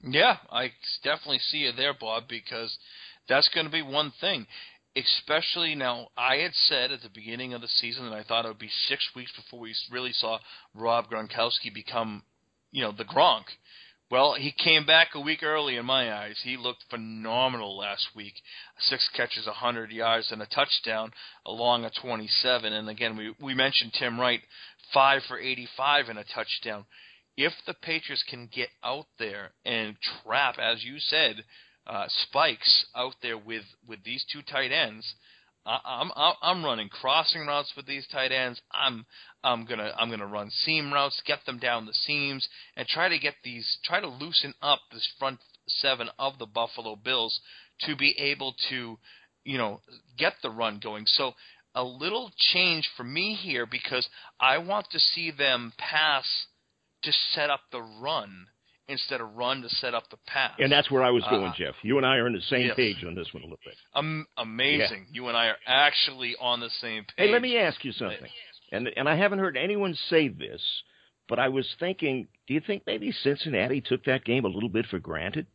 Yeah, 0.08 0.38
I 0.52 0.72
definitely 1.04 1.40
see 1.40 1.60
you 1.60 1.72
there, 1.72 1.94
Bob, 2.00 2.26
because 2.30 2.78
that's 3.28 3.50
going 3.50 3.66
to 3.66 3.72
be 3.72 3.82
one 3.82 4.14
thing. 4.22 4.46
Especially 4.96 5.76
now, 5.76 6.10
I 6.16 6.38
had 6.38 6.54
said 6.54 6.92
at 6.92 7.02
the 7.02 7.10
beginning 7.10 7.54
of 7.54 7.62
the 7.62 7.68
season 7.68 8.06
that 8.06 8.16
I 8.16 8.24
thought 8.24 8.46
it 8.46 8.50
would 8.50 8.60
be 8.60 8.70
six 8.88 9.10
weeks 9.16 9.32
before 9.36 9.60
we 9.60 9.74
really 9.92 10.14
saw 10.14 10.38
Rob 10.74 11.10
Gronkowski 11.10 11.74
become, 11.74 12.24
you 12.72 12.82
know, 12.82 12.92
the 12.92 13.04
Gronk. 13.04 13.46
Well, 14.12 14.36
he 14.36 14.52
came 14.52 14.86
back 14.86 15.10
a 15.16 15.20
week 15.20 15.42
early 15.42 15.76
in 15.76 15.86
my 15.86 16.14
eyes. 16.14 16.40
He 16.44 16.56
looked 16.56 16.86
phenomenal 16.92 17.76
last 17.76 18.08
week. 18.16 18.36
Six 18.78 19.10
catches, 19.16 19.48
100 19.48 19.92
yards, 19.92 20.32
and 20.32 20.42
a 20.42 20.46
touchdown 20.46 21.12
along 21.46 21.84
a 21.84 21.90
27. 21.90 22.72
And 22.72 22.88
again, 22.88 23.18
we, 23.18 23.34
we 23.42 23.56
mentioned 23.56 23.94
Tim 23.98 24.20
Wright, 24.20 24.42
5 24.94 25.24
for 25.28 25.40
85 25.40 26.10
and 26.10 26.20
a 26.20 26.24
touchdown. 26.24 26.86
If 27.38 27.54
the 27.66 27.74
Patriots 27.74 28.24
can 28.30 28.48
get 28.52 28.70
out 28.84 29.08
there 29.20 29.52
and 29.66 29.98
trap, 30.24 30.58
as 30.60 30.84
you 30.84 31.00
said, 31.00 31.44
uh, 31.86 32.06
spikes 32.08 32.86
out 32.96 33.16
there 33.22 33.38
with, 33.38 33.66
with 33.88 34.04
these 34.04 34.26
two 34.32 34.42
tight 34.42 34.72
ends– 34.72 35.16
I'm 35.66 36.12
I'm 36.44 36.64
running 36.64 36.90
crossing 36.90 37.48
routes 37.48 37.74
with 37.76 37.88
these 37.88 38.08
tight 38.08 38.32
ends. 38.32 38.62
I'm 38.72 39.06
I'm 39.44 39.66
gonna 39.66 39.94
I'm 39.98 40.12
gonna 40.12 40.28
run 40.28 40.52
seam 40.52 40.94
routes, 40.94 41.22
get 41.26 41.44
them 41.46 41.58
down 41.58 41.88
the 41.88 41.94
seams, 41.94 42.48
and 42.78 42.88
try 42.88 43.10
to 43.10 43.18
get 43.18 43.34
these 43.44 43.80
try 43.84 44.00
to 44.00 44.08
loosen 44.08 44.54
up 44.62 44.80
this 44.92 45.08
front 45.18 45.40
seven 45.68 46.10
of 46.20 46.38
the 46.38 46.46
Buffalo 46.46 46.96
Bills 46.96 47.40
to 47.82 47.96
be 47.96 48.16
able 48.20 48.54
to, 48.70 49.00
you 49.44 49.58
know, 49.58 49.82
get 50.18 50.34
the 50.44 50.52
run 50.52 50.80
going. 50.82 51.06
So 51.08 51.34
a 51.74 51.84
little 51.84 52.32
change 52.38 52.88
for 52.96 53.04
me 53.04 53.34
here 53.34 53.66
because 53.66 54.08
I 54.40 54.60
want 54.60 54.92
to 54.92 55.00
see 55.00 55.32
them 55.32 55.74
pass 55.80 56.46
to 57.06 57.12
set 57.34 57.50
up 57.50 57.62
the 57.72 57.82
run 57.82 58.48
instead 58.88 59.22
of 59.22 59.36
run 59.36 59.62
to 59.62 59.70
set 59.70 59.94
up 59.94 60.10
the 60.10 60.18
pass. 60.28 60.54
And 60.60 60.72
that's 60.72 60.92
where 60.92 61.04
I 61.04 61.10
was 61.10 61.24
going, 61.30 61.48
uh, 61.48 61.54
Jeff. 61.58 61.76
You 61.82 61.98
and 61.98 62.06
I 62.06 62.18
are 62.18 62.28
on 62.28 62.34
the 62.34 62.42
same 62.42 62.68
yes. 62.68 62.76
page 62.76 63.04
on 63.06 63.16
this 63.16 63.28
one 63.34 63.44
a 63.44 63.46
little 63.46 63.60
bit. 63.66 63.76
Um, 63.94 64.28
amazing. 64.38 65.08
Yeah. 65.10 65.22
You 65.22 65.28
and 65.28 65.38
I 65.38 65.48
are 65.48 65.58
actually 65.66 66.36
on 66.40 66.60
the 66.60 66.70
same 66.82 67.04
page. 67.04 67.28
Hey, 67.28 67.32
let 67.32 67.42
me 67.42 67.58
ask 67.58 67.84
you 67.84 67.92
something. 67.92 68.30
And 68.72 68.90
and 68.96 69.08
I 69.08 69.16
haven't 69.16 69.40
heard 69.40 69.58
anyone 69.58 69.96
say 70.10 70.28
this, 70.28 70.62
but 71.28 71.40
I 71.40 71.50
was 71.50 71.68
thinking, 71.80 72.28
do 72.48 72.54
you 72.54 72.62
think 72.66 72.84
maybe 72.86 73.12
Cincinnati 73.12 73.82
took 73.82 74.04
that 74.06 74.26
game 74.26 74.46
a 74.46 74.50
little 74.50 74.70
bit 74.70 74.86
for 74.88 75.00
granted? 75.00 75.48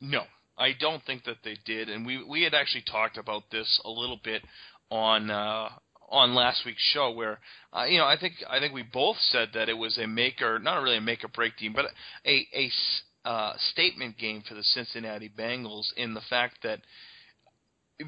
No, 0.00 0.22
I 0.58 0.72
don't 0.78 1.02
think 1.04 1.24
that 1.24 1.38
they 1.44 1.56
did. 1.64 1.88
And 1.88 2.04
we 2.04 2.22
we 2.22 2.42
had 2.42 2.54
actually 2.54 2.84
talked 2.90 3.16
about 3.16 3.44
this 3.50 3.80
a 3.84 3.90
little 3.90 4.20
bit 4.22 4.42
on 4.90 5.30
uh, 5.30 5.68
on 6.14 6.34
last 6.34 6.64
week's 6.64 6.82
show 6.92 7.10
where 7.10 7.40
uh, 7.72 7.84
you 7.84 7.98
know 7.98 8.06
I 8.06 8.16
think 8.18 8.34
I 8.48 8.60
think 8.60 8.72
we 8.72 8.82
both 8.82 9.16
said 9.18 9.50
that 9.54 9.68
it 9.68 9.76
was 9.76 9.98
a 9.98 10.06
make 10.06 10.40
or 10.40 10.58
not 10.58 10.82
really 10.82 10.96
a 10.96 11.00
make 11.00 11.24
or 11.24 11.28
break 11.28 11.56
team, 11.56 11.72
but 11.74 11.86
a 12.24 12.46
a 12.54 13.28
uh, 13.28 13.54
statement 13.72 14.16
game 14.18 14.42
for 14.46 14.54
the 14.54 14.62
Cincinnati 14.62 15.28
Bengals 15.28 15.86
in 15.96 16.14
the 16.14 16.20
fact 16.30 16.58
that 16.62 16.80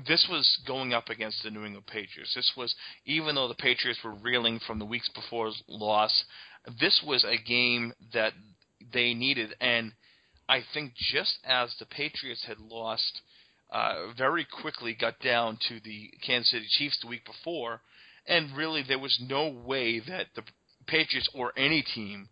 this 0.07 0.27
was 0.31 0.59
going 0.67 0.93
up 0.93 1.09
against 1.09 1.43
the 1.43 1.51
New 1.51 1.65
England 1.65 1.87
Patriots. 1.87 2.35
This 2.35 2.53
was 2.57 2.75
even 3.05 3.35
though 3.35 3.49
the 3.49 3.55
Patriots 3.55 4.01
were 4.05 4.15
reeling 4.15 4.61
from 4.67 4.79
the 4.79 4.85
weeks 4.85 5.11
before's 5.15 5.63
loss, 5.69 6.25
this 6.81 7.03
was 7.07 7.25
a 7.25 7.37
game 7.37 7.93
that 8.13 8.33
they 8.93 9.15
needed 9.15 9.55
and 9.61 9.93
I 10.49 10.61
think 10.75 10.95
just 10.95 11.39
as 11.45 11.75
the 11.79 11.87
Patriots 11.87 12.45
had 12.47 12.61
lost 12.61 13.21
uh, 13.71 14.13
very 14.17 14.45
quickly 14.45 14.95
got 14.95 15.19
down 15.21 15.59
to 15.69 15.81
the 15.81 16.11
Kansas 16.25 16.51
City 16.51 16.67
Chiefs 16.69 16.99
the 17.01 17.09
week 17.09 17.25
before, 17.25 17.81
and 18.27 18.57
really 18.57 18.83
there 18.83 18.99
was 18.99 19.19
no 19.21 19.49
way 19.49 20.01
that 20.01 20.29
the 20.35 20.43
Patriots 20.87 21.29
or 21.35 21.53
any 21.57 21.83
team 21.83 22.29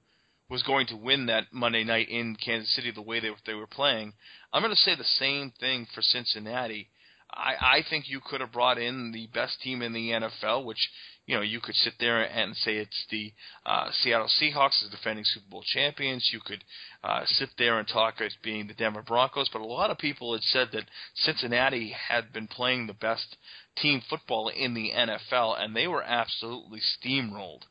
was 0.48 0.62
going 0.62 0.86
to 0.86 0.96
win 0.96 1.26
that 1.26 1.52
Monday 1.52 1.84
night 1.84 2.08
in 2.08 2.36
Kansas 2.36 2.74
City 2.74 2.90
the 2.90 3.02
way 3.02 3.18
they 3.20 3.30
they 3.46 3.54
were 3.54 3.66
playing. 3.66 4.12
I'm 4.52 4.62
going 4.62 4.74
to 4.74 4.80
say 4.80 4.94
the 4.94 5.04
same 5.04 5.52
thing 5.58 5.86
for 5.94 6.02
Cincinnati. 6.02 6.88
I, 7.30 7.78
I 7.78 7.84
think 7.88 8.08
you 8.08 8.20
could 8.20 8.40
have 8.40 8.52
brought 8.52 8.78
in 8.78 9.12
the 9.12 9.28
best 9.32 9.60
team 9.60 9.82
in 9.82 9.92
the 9.92 10.10
NFL, 10.10 10.64
which 10.64 10.90
you 11.26 11.34
know 11.34 11.42
you 11.42 11.60
could 11.60 11.74
sit 11.74 11.94
there 11.98 12.22
and 12.22 12.56
say 12.56 12.76
it's 12.76 13.06
the 13.10 13.32
uh, 13.66 13.90
Seattle 13.92 14.28
Seahawks 14.28 14.84
as 14.84 14.90
defending 14.90 15.24
Super 15.24 15.46
Bowl 15.50 15.64
champions. 15.66 16.30
You 16.32 16.40
could 16.40 16.64
uh, 17.02 17.24
sit 17.26 17.50
there 17.58 17.78
and 17.78 17.88
talk 17.88 18.20
as 18.20 18.36
being 18.42 18.66
the 18.66 18.74
Denver 18.74 19.02
Broncos, 19.02 19.48
but 19.52 19.62
a 19.62 19.66
lot 19.66 19.90
of 19.90 19.98
people 19.98 20.32
had 20.32 20.42
said 20.42 20.68
that 20.72 20.90
Cincinnati 21.14 21.90
had 21.90 22.32
been 22.32 22.46
playing 22.46 22.86
the 22.86 22.94
best 22.94 23.36
team 23.76 24.02
football 24.08 24.48
in 24.48 24.74
the 24.74 24.92
NFL, 24.94 25.60
and 25.60 25.74
they 25.74 25.88
were 25.88 26.02
absolutely 26.02 26.80
steamrolled. 26.80 27.62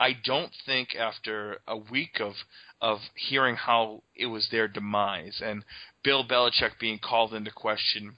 I 0.00 0.12
don't 0.12 0.52
think 0.64 0.94
after 0.94 1.58
a 1.66 1.76
week 1.76 2.20
of 2.20 2.34
of 2.80 3.00
hearing 3.16 3.56
how 3.56 4.02
it 4.14 4.26
was 4.26 4.48
their 4.50 4.68
demise 4.68 5.40
and 5.44 5.64
Bill 6.04 6.24
Belichick 6.24 6.78
being 6.78 7.00
called 7.00 7.34
into 7.34 7.50
question 7.50 8.16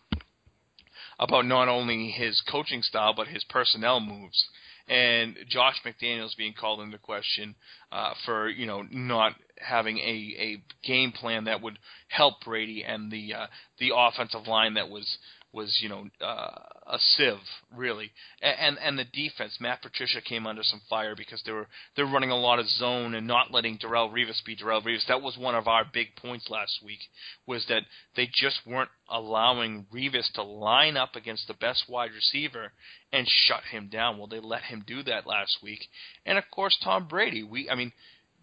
about 1.21 1.45
not 1.45 1.69
only 1.69 2.11
his 2.11 2.43
coaching 2.51 2.83
style 2.83 3.15
but 3.15 3.29
his 3.29 3.45
personnel 3.45 4.01
moves. 4.01 4.49
And 4.89 5.37
Josh 5.49 5.77
McDaniels 5.87 6.37
being 6.37 6.55
called 6.59 6.81
into 6.81 6.99
question 6.99 7.55
uh, 7.93 8.15
for 8.25 8.49
you 8.49 8.67
know 8.67 8.83
not 8.91 9.35
having 9.57 9.99
a, 9.99 10.35
a 10.39 10.63
game 10.85 11.13
plan 11.13 11.45
that 11.45 11.63
would 11.63 11.79
help 12.09 12.41
Brady 12.45 12.83
and 12.83 13.13
the 13.13 13.35
uh, 13.35 13.47
the 13.79 13.93
offensive 13.95 14.49
line 14.49 14.75
that 14.75 14.89
was 14.89 15.07
was 15.53 15.79
you 15.83 15.89
know 15.89 16.07
uh, 16.21 16.51
a 16.87 16.99
sieve 16.99 17.39
really, 17.77 18.13
and 18.41 18.79
and 18.79 18.99
the 18.99 19.05
defense. 19.05 19.57
Matt 19.61 19.83
Patricia 19.83 20.21
came 20.21 20.47
under 20.47 20.63
some 20.63 20.81
fire 20.89 21.15
because 21.17 21.43
they 21.45 21.53
were 21.53 21.67
they're 21.97 22.07
running 22.07 22.31
a 22.31 22.39
lot 22.39 22.59
of 22.59 22.69
zone 22.69 23.15
and 23.15 23.27
not 23.27 23.51
letting 23.51 23.79
Darrelle 23.79 24.13
Revis 24.13 24.45
be 24.45 24.57
Darrelle 24.57 24.85
Revis. 24.85 25.07
That 25.09 25.23
was 25.23 25.37
one 25.37 25.55
of 25.55 25.67
our 25.67 25.85
big 25.85 26.15
points 26.17 26.49
last 26.51 26.81
week 26.85 27.01
was 27.47 27.65
that 27.69 27.83
they 28.17 28.29
just 28.33 28.61
weren't 28.67 28.91
allowing 29.09 29.87
Revis 29.93 30.33
to 30.35 30.43
line 30.43 30.97
up 30.97 31.17
against 31.17 31.49
the 31.49 31.55
best 31.55 31.85
wide 31.89 32.13
receiver 32.15 32.73
and 33.13 33.27
shut 33.29 33.65
him 33.71 33.89
down. 33.89 34.19
Well, 34.19 34.29
they 34.29 34.41
let 34.41 34.63
him 34.63 34.85
do 34.87 35.03
that 35.05 35.27
last 35.27 35.59
week, 35.63 35.89
and 36.25 36.39
of 36.39 36.45
course 36.51 36.79
Tom 36.83 37.09
Brady. 37.09 37.43
We 37.43 37.69
I 37.69 37.75
mean 37.75 37.93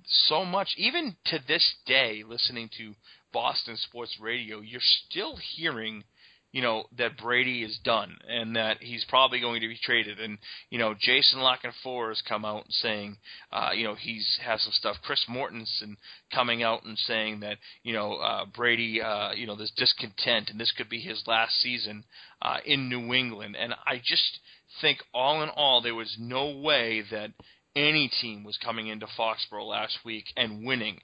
so 0.08 0.46
much 0.46 0.70
even 0.78 1.15
to 1.26 1.39
this 1.48 1.76
day 1.86 2.24
listening 2.28 2.70
to 2.78 2.96
Boston 3.34 3.78
sports 3.78 4.17
radio, 4.20 4.62
you're 4.62 4.82
still 4.82 5.38
hearing 5.56 6.04
you 6.52 6.62
know 6.62 6.86
that 6.98 7.18
Brady 7.18 7.64
is 7.64 7.78
done 7.84 8.18
and 8.28 8.56
that 8.56 8.78
he's 8.82 9.06
probably 9.06 9.40
going 9.40 9.62
to 9.62 9.68
be 9.68 9.78
traded. 9.82 10.20
And 10.20 10.38
you 10.70 10.80
know 10.80 10.96
Jason 11.00 11.40
La 11.40 11.58
Canfora 11.58 12.10
has 12.10 12.22
come 12.28 12.46
out 12.46 12.66
saying, 12.70 13.18
uh, 13.52 13.72
you 13.74 13.84
know 13.84 13.96
he's 13.96 14.40
has 14.44 14.62
some 14.62 14.74
stuff. 14.74 14.98
Chris 15.04 15.26
Mortensen 15.30 15.98
coming 16.34 16.64
out 16.64 16.84
and 16.84 16.98
saying 16.98 17.42
that 17.42 17.58
you 17.84 17.94
know 17.94 18.14
uh, 18.14 18.46
Brady, 18.46 19.02
uh, 19.02 19.32
you 19.34 19.48
know 19.48 19.56
there's 19.56 19.74
discontent 19.76 20.50
and 20.50 20.60
this 20.60 20.74
could 20.76 20.90
be 20.90 21.00
his 21.00 21.24
last 21.28 21.60
season 21.60 22.04
uh, 22.42 22.58
in 22.66 22.90
New 22.90 23.14
England. 23.14 23.56
And 23.60 23.74
I 23.86 23.98
just 24.04 24.40
think 24.82 25.00
all 25.14 25.44
in 25.44 25.50
all 25.50 25.82
there 25.82 25.96
was 25.96 26.16
no 26.20 26.50
way 26.58 27.04
that 27.12 27.32
any 27.76 28.10
team 28.22 28.44
was 28.44 28.58
coming 28.58 28.88
into 28.88 29.08
Foxborough 29.18 29.68
last 29.68 30.00
week 30.04 30.26
and 30.36 30.66
winning 30.66 31.00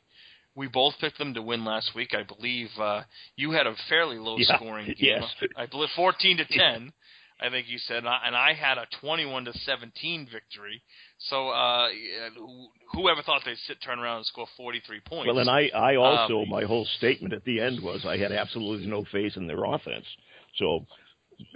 we 0.55 0.67
both 0.67 0.93
picked 0.99 1.17
them 1.17 1.33
to 1.33 1.41
win 1.41 1.65
last 1.65 1.91
week. 1.95 2.13
I 2.13 2.23
believe 2.23 2.69
uh, 2.79 3.01
you 3.35 3.51
had 3.51 3.67
a 3.67 3.75
fairly 3.89 4.17
low 4.17 4.37
yeah, 4.37 4.55
scoring 4.57 4.87
game. 4.87 4.95
Yes. 4.99 5.23
I 5.57 5.65
believe 5.65 5.89
14 5.95 6.37
to 6.37 6.45
10. 6.45 6.93
I 7.41 7.49
think 7.49 7.67
you 7.67 7.77
said, 7.77 8.03
and 8.05 8.35
I 8.35 8.53
had 8.53 8.77
a 8.77 8.85
21 9.01 9.45
to 9.45 9.53
17 9.53 10.27
victory. 10.31 10.81
So 11.17 11.49
uh, 11.49 11.87
whoever 12.93 13.21
thought 13.21 13.41
they'd 13.45 13.57
sit, 13.67 13.77
turn 13.83 13.99
around 13.99 14.17
and 14.17 14.25
score 14.27 14.47
43 14.55 15.01
points? 15.05 15.27
Well, 15.27 15.39
and 15.39 15.49
I, 15.49 15.69
I 15.73 15.95
also, 15.95 16.43
Um, 16.43 16.49
my 16.49 16.63
whole 16.63 16.85
statement 16.97 17.33
at 17.33 17.43
the 17.43 17.59
end 17.59 17.81
was 17.81 18.05
I 18.05 18.17
had 18.17 18.31
absolutely 18.31 18.87
no 18.87 19.03
faith 19.11 19.33
in 19.35 19.47
their 19.47 19.63
offense. 19.65 20.05
So 20.57 20.85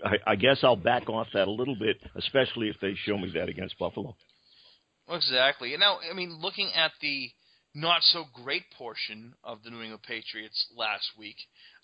I, 0.03 0.31
I 0.31 0.35
guess 0.35 0.57
I'll 0.63 0.75
back 0.75 1.09
off 1.09 1.27
that 1.33 1.47
a 1.47 1.51
little 1.51 1.75
bit, 1.75 1.97
especially 2.15 2.67
if 2.69 2.75
they 2.81 2.95
show 3.05 3.17
me 3.17 3.31
that 3.35 3.47
against 3.47 3.77
Buffalo. 3.79 4.15
Exactly. 5.09 5.75
Now, 5.77 5.99
I 6.09 6.13
mean, 6.13 6.39
looking 6.41 6.71
at 6.73 6.91
the 7.01 7.29
not 7.77 8.01
so 8.01 8.25
great 8.33 8.63
portion 8.75 9.35
of 9.43 9.59
the 9.63 9.69
New 9.69 9.81
England 9.81 10.01
Patriots 10.01 10.67
last 10.75 11.11
week, 11.17 11.35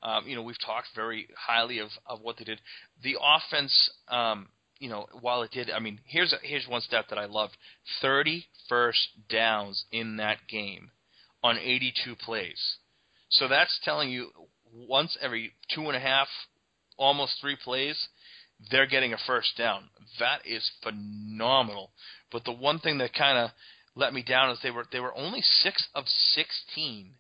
um, 0.02 0.28
you 0.28 0.36
know, 0.36 0.42
we've 0.42 0.60
talked 0.66 0.88
very 0.96 1.28
highly 1.38 1.80
of, 1.80 1.90
of 2.08 2.22
what 2.22 2.38
they 2.38 2.44
did. 2.44 2.60
The 3.04 3.16
offense, 3.22 3.92
um, 4.10 4.48
you 4.80 4.90
know, 4.90 5.06
while 5.22 5.44
it 5.44 5.52
did, 5.52 5.70
I 5.70 5.80
mean, 5.80 6.00
here's 6.06 6.34
a, 6.34 6.38
here's 6.42 6.68
one 6.68 6.82
stat 6.82 7.06
that 7.10 7.20
I 7.20 7.26
loved: 7.26 7.56
thirty 8.02 8.48
first 8.68 9.08
downs 9.30 9.86
in 9.92 10.18
that 10.18 10.38
game 10.50 10.90
on 11.44 11.58
82 11.58 12.16
plays. 12.16 12.78
So 13.30 13.48
that's 13.48 13.80
telling 13.84 14.10
you 14.10 14.30
once 14.74 15.16
every 15.22 15.54
two 15.76 15.88
and 15.88 15.96
a 15.96 16.00
half, 16.00 16.28
almost 16.98 17.36
three 17.40 17.58
plays, 17.62 18.08
they're 18.72 18.88
getting 18.88 19.14
a 19.14 19.18
first 19.28 19.58
down. 19.58 19.84
That 20.20 20.40
is 20.46 20.72
phenomenal. 20.82 21.92
But 22.32 22.46
the 22.46 22.54
one 22.54 22.80
thing 22.80 22.98
that 23.00 23.14
kind 23.14 23.38
of 23.38 23.52
let 23.96 24.14
me 24.14 24.24
down 24.24 24.52
is 24.52 24.60
they 24.64 24.72
were 24.72 24.86
they 24.92 25.00
were 25.00 25.16
only 25.18 25.42
six 25.42 25.88
of 25.94 26.06
16 26.08 27.12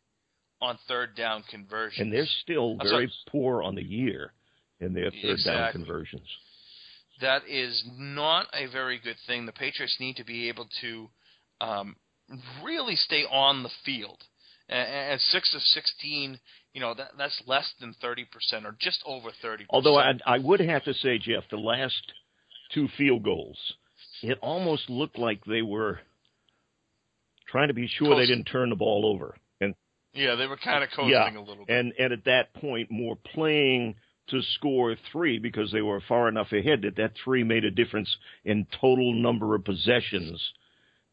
on 0.61 0.77
third 0.87 1.15
down 1.15 1.43
conversions. 1.49 1.99
And 1.99 2.11
they're 2.13 2.25
still 2.41 2.77
I'm 2.79 2.87
very 2.87 3.07
sorry. 3.07 3.11
poor 3.29 3.61
on 3.61 3.75
the 3.75 3.83
year 3.83 4.31
in 4.79 4.93
their 4.93 5.11
third 5.21 5.39
down 5.45 5.71
conversions. 5.71 6.27
that 7.21 7.43
is 7.47 7.83
not 7.97 8.47
a 8.53 8.67
very 8.67 8.99
good 8.99 9.17
thing. 9.27 9.45
The 9.45 9.51
Patriots 9.51 9.97
need 9.99 10.15
to 10.17 10.25
be 10.25 10.49
able 10.49 10.67
to 10.81 11.09
um, 11.61 11.95
really 12.63 12.95
stay 12.95 13.23
on 13.23 13.63
the 13.63 13.69
field. 13.85 14.23
And, 14.69 14.87
and 15.11 15.21
six 15.21 15.53
of 15.53 15.61
sixteen, 15.61 16.39
you 16.73 16.81
know, 16.81 16.93
that, 16.93 17.11
that's 17.17 17.41
less 17.45 17.71
than 17.79 17.93
thirty 18.01 18.25
percent, 18.25 18.65
or 18.65 18.75
just 18.79 19.03
over 19.05 19.29
thirty. 19.41 19.65
Although 19.69 19.97
I, 19.97 20.13
I 20.25 20.37
would 20.39 20.61
have 20.61 20.83
to 20.85 20.93
say, 20.93 21.17
Jeff, 21.17 21.43
the 21.51 21.57
last 21.57 22.13
two 22.73 22.87
field 22.97 23.23
goals, 23.23 23.57
it 24.21 24.39
almost 24.41 24.89
looked 24.89 25.19
like 25.19 25.43
they 25.45 25.61
were 25.61 25.99
trying 27.53 27.67
to 27.69 27.73
be 27.73 27.87
sure 27.87 28.17
they 28.17 28.25
didn't 28.25 28.45
turn 28.45 28.71
the 28.71 28.75
ball 28.75 29.05
over. 29.05 29.37
And 29.61 29.75
yeah, 30.13 30.35
they 30.35 30.47
were 30.47 30.57
kind 30.57 30.83
of 30.83 30.89
coasting 30.89 31.11
yeah, 31.11 31.29
a 31.29 31.39
little 31.39 31.65
bit. 31.65 31.73
and 31.73 31.93
and 31.97 32.11
at 32.11 32.25
that 32.25 32.53
point, 32.55 32.91
more 32.91 33.15
playing 33.15 33.95
to 34.29 34.41
score 34.55 34.95
three 35.11 35.37
because 35.37 35.71
they 35.71 35.81
were 35.81 36.01
far 36.07 36.27
enough 36.27 36.51
ahead 36.51 36.81
that 36.81 36.95
that 36.97 37.11
three 37.23 37.43
made 37.43 37.63
a 37.63 37.71
difference 37.71 38.13
in 38.43 38.65
total 38.81 39.13
number 39.13 39.53
of 39.53 39.63
possessions 39.63 40.41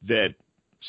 that 0.08 0.34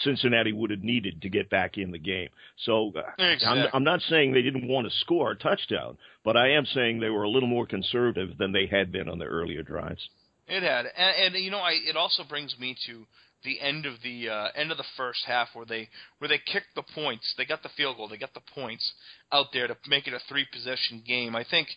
Cincinnati 0.04 0.54
would 0.54 0.72
have 0.72 0.84
needed 0.84 1.22
to 1.24 1.30
get 1.30 1.50
back 1.50 1.78
in 1.78 1.92
the 1.92 2.00
game. 2.00 2.30
So 2.64 2.94
uh, 2.96 3.22
I'm, 3.22 3.68
I'm 3.74 3.84
not 3.84 4.00
saying 4.04 4.32
they 4.32 4.42
didn't 4.42 4.70
want 4.70 4.88
to 4.88 4.98
score 5.00 5.32
a 5.32 5.36
touchdown, 5.36 5.98
but 6.24 6.38
I 6.38 6.52
am 6.52 6.66
saying 6.66 7.00
they 7.00 7.10
were 7.10 7.24
a 7.24 7.30
little 7.30 7.50
more 7.50 7.66
conservative 7.66 8.38
than 8.38 8.54
they 8.54 8.68
had 8.68 8.94
been 8.94 9.10
on 9.10 9.20
the 9.20 9.26
earlier 9.26 9.64
drives. 9.64 10.08
It 10.48 10.64
had, 10.64 10.86
and, 10.96 11.36
and 11.36 11.44
you 11.44 11.52
know, 11.52 11.60
I, 11.60 11.72
it 11.72 11.98
also 11.98 12.24
brings 12.24 12.56
me 12.58 12.78
to 12.88 13.06
the 13.43 13.60
end 13.60 13.86
of 13.86 13.95
the 14.04 14.30
uh, 14.30 14.47
end 14.56 14.71
of 14.71 14.77
the 14.77 14.86
first 14.97 15.19
half 15.25 15.49
where 15.54 15.65
they 15.65 15.89
where 16.19 16.27
they 16.27 16.38
kicked 16.39 16.75
the 16.75 16.84
points. 16.93 17.34
They 17.38 17.45
got 17.45 17.63
the 17.63 17.69
field 17.75 17.97
goal. 17.97 18.08
They 18.08 18.17
got 18.17 18.34
the 18.34 18.41
points 18.54 18.93
out 19.32 19.47
there 19.54 19.67
to 19.67 19.75
make 19.88 20.08
it 20.08 20.13
a 20.13 20.19
three 20.30 20.45
possession 20.51 21.04
game. 21.06 21.36
I 21.36 21.43
think 21.43 21.67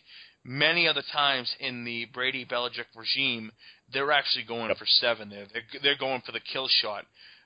many 0.43 0.87
other 0.87 1.03
times 1.11 1.53
in 1.59 1.83
the 1.83 2.05
Brady 2.13 2.45
Belichick 2.45 2.85
regime, 2.95 3.51
they're 3.91 4.11
actually 4.11 4.45
going 4.45 4.73
for 4.75 4.85
seven. 4.85 5.29
There, 5.29 5.47
they're, 5.51 5.81
they're 5.81 5.97
going 5.97 6.21
for 6.25 6.31
the 6.31 6.39
kill 6.39 6.67
shot. 6.69 7.05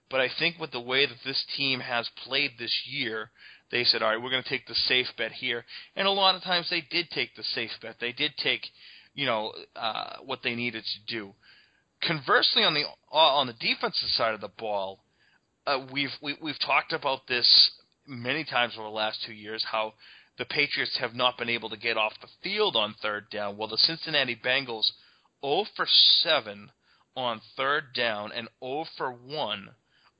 But 0.09 0.21
I 0.21 0.29
think 0.39 0.59
with 0.59 0.71
the 0.71 0.81
way 0.81 1.05
that 1.05 1.23
this 1.23 1.43
team 1.55 1.79
has 1.79 2.09
played 2.25 2.51
this 2.57 2.75
year, 2.85 3.29
they 3.71 3.83
said, 3.83 4.01
all 4.01 4.09
right, 4.09 4.21
we're 4.21 4.31
going 4.31 4.43
to 4.43 4.49
take 4.49 4.67
the 4.67 4.73
safe 4.73 5.07
bet 5.17 5.31
here. 5.31 5.63
And 5.95 6.07
a 6.07 6.11
lot 6.11 6.35
of 6.35 6.41
times 6.41 6.67
they 6.69 6.83
did 6.89 7.09
take 7.11 7.35
the 7.35 7.43
safe 7.43 7.71
bet. 7.81 7.97
They 8.01 8.11
did 8.11 8.35
take, 8.37 8.65
you 9.13 9.27
know, 9.27 9.53
uh, 9.75 10.17
what 10.25 10.39
they 10.43 10.55
needed 10.55 10.83
to 10.83 11.15
do. 11.15 11.33
Conversely, 12.01 12.63
on 12.63 12.73
the 12.73 12.83
uh, 13.11 13.15
on 13.15 13.47
the 13.47 13.53
defensive 13.53 14.09
side 14.09 14.33
of 14.33 14.41
the 14.41 14.51
ball, 14.57 14.99
uh, 15.67 15.85
we've 15.91 16.13
we, 16.21 16.37
we've 16.41 16.59
talked 16.59 16.93
about 16.93 17.27
this 17.27 17.71
many 18.07 18.43
times 18.43 18.73
over 18.77 18.87
the 18.87 18.93
last 18.93 19.19
two 19.25 19.33
years. 19.33 19.65
How 19.69 19.93
the 20.37 20.45
Patriots 20.45 20.97
have 20.99 21.13
not 21.13 21.37
been 21.37 21.49
able 21.49 21.69
to 21.69 21.77
get 21.77 21.97
off 21.97 22.13
the 22.21 22.29
field 22.41 22.75
on 22.75 22.95
third 23.01 23.29
down. 23.29 23.57
Well, 23.57 23.67
the 23.67 23.77
Cincinnati 23.77 24.35
Bengals 24.35 24.89
0 25.43 25.65
for 25.75 25.85
7 25.87 26.71
on 27.15 27.41
third 27.57 27.93
down 27.93 28.31
and 28.31 28.47
0 28.63 28.85
for 28.97 29.11
1 29.11 29.69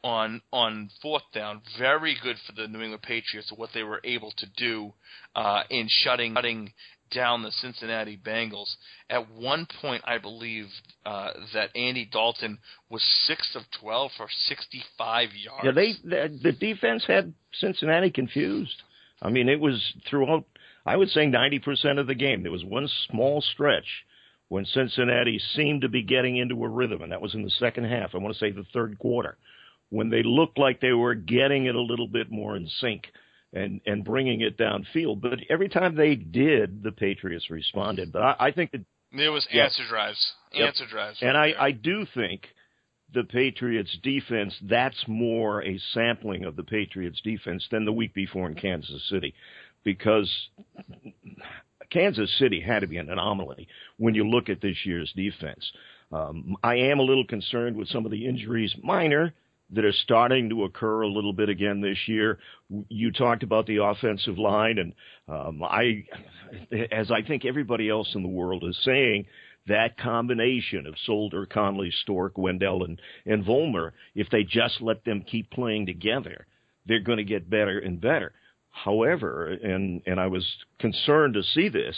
on 0.03 0.41
on 0.51 0.89
fourth 1.01 1.23
down. 1.33 1.61
Very 1.77 2.17
good 2.21 2.37
for 2.45 2.53
the 2.53 2.67
New 2.67 2.81
England 2.81 3.03
Patriots 3.03 3.51
what 3.55 3.69
they 3.73 3.83
were 3.83 4.01
able 4.03 4.31
to 4.37 4.45
do 4.57 4.93
uh, 5.35 5.63
in 5.69 5.87
shutting 5.89 6.33
shutting 6.35 6.73
down 7.11 7.43
the 7.43 7.51
Cincinnati 7.51 8.17
Bengals. 8.17 8.75
At 9.09 9.31
one 9.31 9.67
point, 9.81 10.03
I 10.05 10.17
believe 10.17 10.65
uh, 11.05 11.31
that 11.53 11.75
Andy 11.75 12.07
Dalton 12.11 12.59
was 12.89 13.03
six 13.25 13.55
of 13.55 13.63
twelve 13.79 14.11
for 14.17 14.27
sixty-five 14.47 15.29
yards. 15.33 15.65
Yeah, 15.65 15.71
they 15.71 15.93
the, 16.03 16.39
the 16.41 16.51
defense 16.51 17.03
had 17.07 17.33
Cincinnati 17.53 18.11
confused. 18.11 18.83
I 19.21 19.29
mean, 19.29 19.49
it 19.49 19.59
was 19.59 19.93
throughout. 20.09 20.45
I 20.85 20.95
would 20.95 21.09
say 21.09 21.25
ninety 21.25 21.59
percent 21.59 21.99
of 21.99 22.07
the 22.07 22.15
game. 22.15 22.43
There 22.43 22.51
was 22.51 22.63
one 22.63 22.89
small 23.09 23.41
stretch 23.41 24.05
when 24.47 24.65
Cincinnati 24.65 25.39
seemed 25.55 25.81
to 25.81 25.89
be 25.89 26.01
getting 26.01 26.37
into 26.37 26.63
a 26.63 26.69
rhythm, 26.69 27.01
and 27.01 27.11
that 27.11 27.21
was 27.21 27.35
in 27.35 27.43
the 27.43 27.51
second 27.51 27.85
half. 27.85 28.15
I 28.15 28.17
want 28.17 28.33
to 28.33 28.39
say 28.39 28.51
the 28.51 28.65
third 28.73 28.97
quarter, 28.97 29.37
when 29.89 30.09
they 30.09 30.23
looked 30.23 30.57
like 30.57 30.81
they 30.81 30.93
were 30.93 31.15
getting 31.15 31.65
it 31.65 31.75
a 31.75 31.81
little 31.81 32.07
bit 32.07 32.31
more 32.31 32.55
in 32.55 32.67
sync 32.79 33.07
and 33.53 33.81
and 33.85 34.03
bringing 34.03 34.41
it 34.41 34.57
downfield. 34.57 35.21
But 35.21 35.39
every 35.49 35.69
time 35.69 35.95
they 35.95 36.15
did, 36.15 36.83
the 36.83 36.91
Patriots 36.91 37.49
responded. 37.49 38.11
But 38.11 38.21
I, 38.21 38.35
I 38.39 38.51
think 38.51 38.71
that 38.71 38.81
There 39.11 39.31
was 39.31 39.47
Yep. 39.51 39.65
answer 39.65 39.83
drives, 39.89 40.33
Yep. 40.53 40.67
answer 40.67 40.85
drives, 40.87 41.17
and 41.21 41.33
right 41.33 41.49
I, 41.49 41.51
there. 41.51 41.61
I 41.61 41.71
do 41.71 42.05
think 42.13 42.47
the 43.11 43.23
Patriots 43.23 43.97
defense, 44.03 44.55
that's 44.69 45.03
more 45.07 45.63
a 45.63 45.79
sampling 45.93 46.45
of 46.45 46.55
the 46.55 46.63
Patriots 46.63 47.19
defense 47.21 47.67
than 47.71 47.83
the 47.85 47.91
week 47.91 48.13
before 48.13 48.47
in 48.47 48.53
Kansas 48.53 49.03
City. 49.09 49.33
Because 49.83 50.29
Kansas 51.89 52.31
City 52.37 52.59
had 52.59 52.81
to 52.81 52.87
be 52.87 52.97
an 52.97 53.09
anomaly 53.09 53.67
when 53.97 54.13
you 54.13 54.27
look 54.27 54.49
at 54.49 54.61
this 54.61 54.77
year's 54.85 55.11
defense. 55.13 55.71
Um, 56.11 56.55
I 56.63 56.75
am 56.75 56.99
a 56.99 57.03
little 57.03 57.25
concerned 57.25 57.75
with 57.77 57.87
some 57.87 58.05
of 58.05 58.11
the 58.11 58.27
injuries, 58.27 58.75
minor, 58.83 59.33
that 59.71 59.85
are 59.85 59.93
starting 60.03 60.49
to 60.49 60.63
occur 60.63 61.01
a 61.01 61.07
little 61.07 61.33
bit 61.33 61.49
again 61.49 61.81
this 61.81 61.97
year. 62.07 62.39
You 62.87 63.11
talked 63.11 63.43
about 63.43 63.67
the 63.67 63.83
offensive 63.83 64.37
line, 64.37 64.77
and 64.79 64.93
um, 65.27 65.63
I, 65.63 66.05
as 66.91 67.11
I 67.11 67.21
think 67.21 67.45
everybody 67.45 67.89
else 67.89 68.09
in 68.15 68.23
the 68.23 68.29
world 68.29 68.63
is 68.67 68.77
saying, 68.83 69.25
that 69.67 69.97
combination 69.97 70.87
of 70.87 70.95
Solder, 71.05 71.45
Connolly, 71.45 71.91
Stork, 72.01 72.37
Wendell, 72.37 72.83
and, 72.83 72.99
and 73.25 73.45
Vollmer, 73.45 73.91
if 74.15 74.29
they 74.31 74.43
just 74.43 74.81
let 74.81 75.05
them 75.05 75.21
keep 75.21 75.51
playing 75.51 75.85
together, 75.85 76.47
they're 76.87 76.99
going 76.99 77.19
to 77.19 77.23
get 77.23 77.49
better 77.49 77.77
and 77.77 78.01
better. 78.01 78.33
However, 78.71 79.47
and, 79.47 80.01
and 80.07 80.19
I 80.19 80.27
was 80.27 80.45
concerned 80.79 81.35
to 81.35 81.43
see 81.43 81.69
this, 81.69 81.95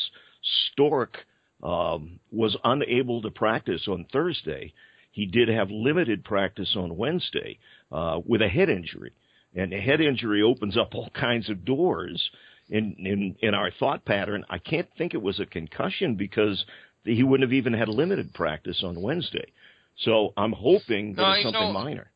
Stork 0.71 1.17
um, 1.63 2.19
was 2.31 2.57
unable 2.63 3.21
to 3.21 3.31
practice 3.31 3.87
on 3.87 4.05
Thursday. 4.11 4.73
He 5.11 5.25
did 5.25 5.49
have 5.49 5.69
limited 5.69 6.23
practice 6.23 6.75
on 6.77 6.97
Wednesday 6.97 7.59
uh, 7.91 8.19
with 8.25 8.41
a 8.41 8.47
head 8.47 8.69
injury. 8.69 9.11
And 9.53 9.73
a 9.73 9.81
head 9.81 9.99
injury 9.99 10.41
opens 10.41 10.77
up 10.77 10.95
all 10.95 11.09
kinds 11.09 11.49
of 11.49 11.65
doors 11.65 12.29
in, 12.69 12.95
in, 12.97 13.35
in 13.41 13.53
our 13.53 13.69
thought 13.71 14.05
pattern. 14.05 14.45
I 14.49 14.57
can't 14.59 14.87
think 14.97 15.13
it 15.13 15.21
was 15.21 15.39
a 15.41 15.45
concussion 15.45 16.15
because 16.15 16.63
he 17.03 17.23
wouldn't 17.23 17.49
have 17.49 17.53
even 17.53 17.73
had 17.73 17.89
limited 17.89 18.33
practice 18.33 18.81
on 18.85 19.01
Wednesday. 19.01 19.51
So 19.97 20.33
I'm 20.37 20.53
hoping 20.53 21.15
that 21.15 21.21
No, 21.21 21.31
it's 21.31 21.43
something 21.43 21.73
minor. 21.73 22.11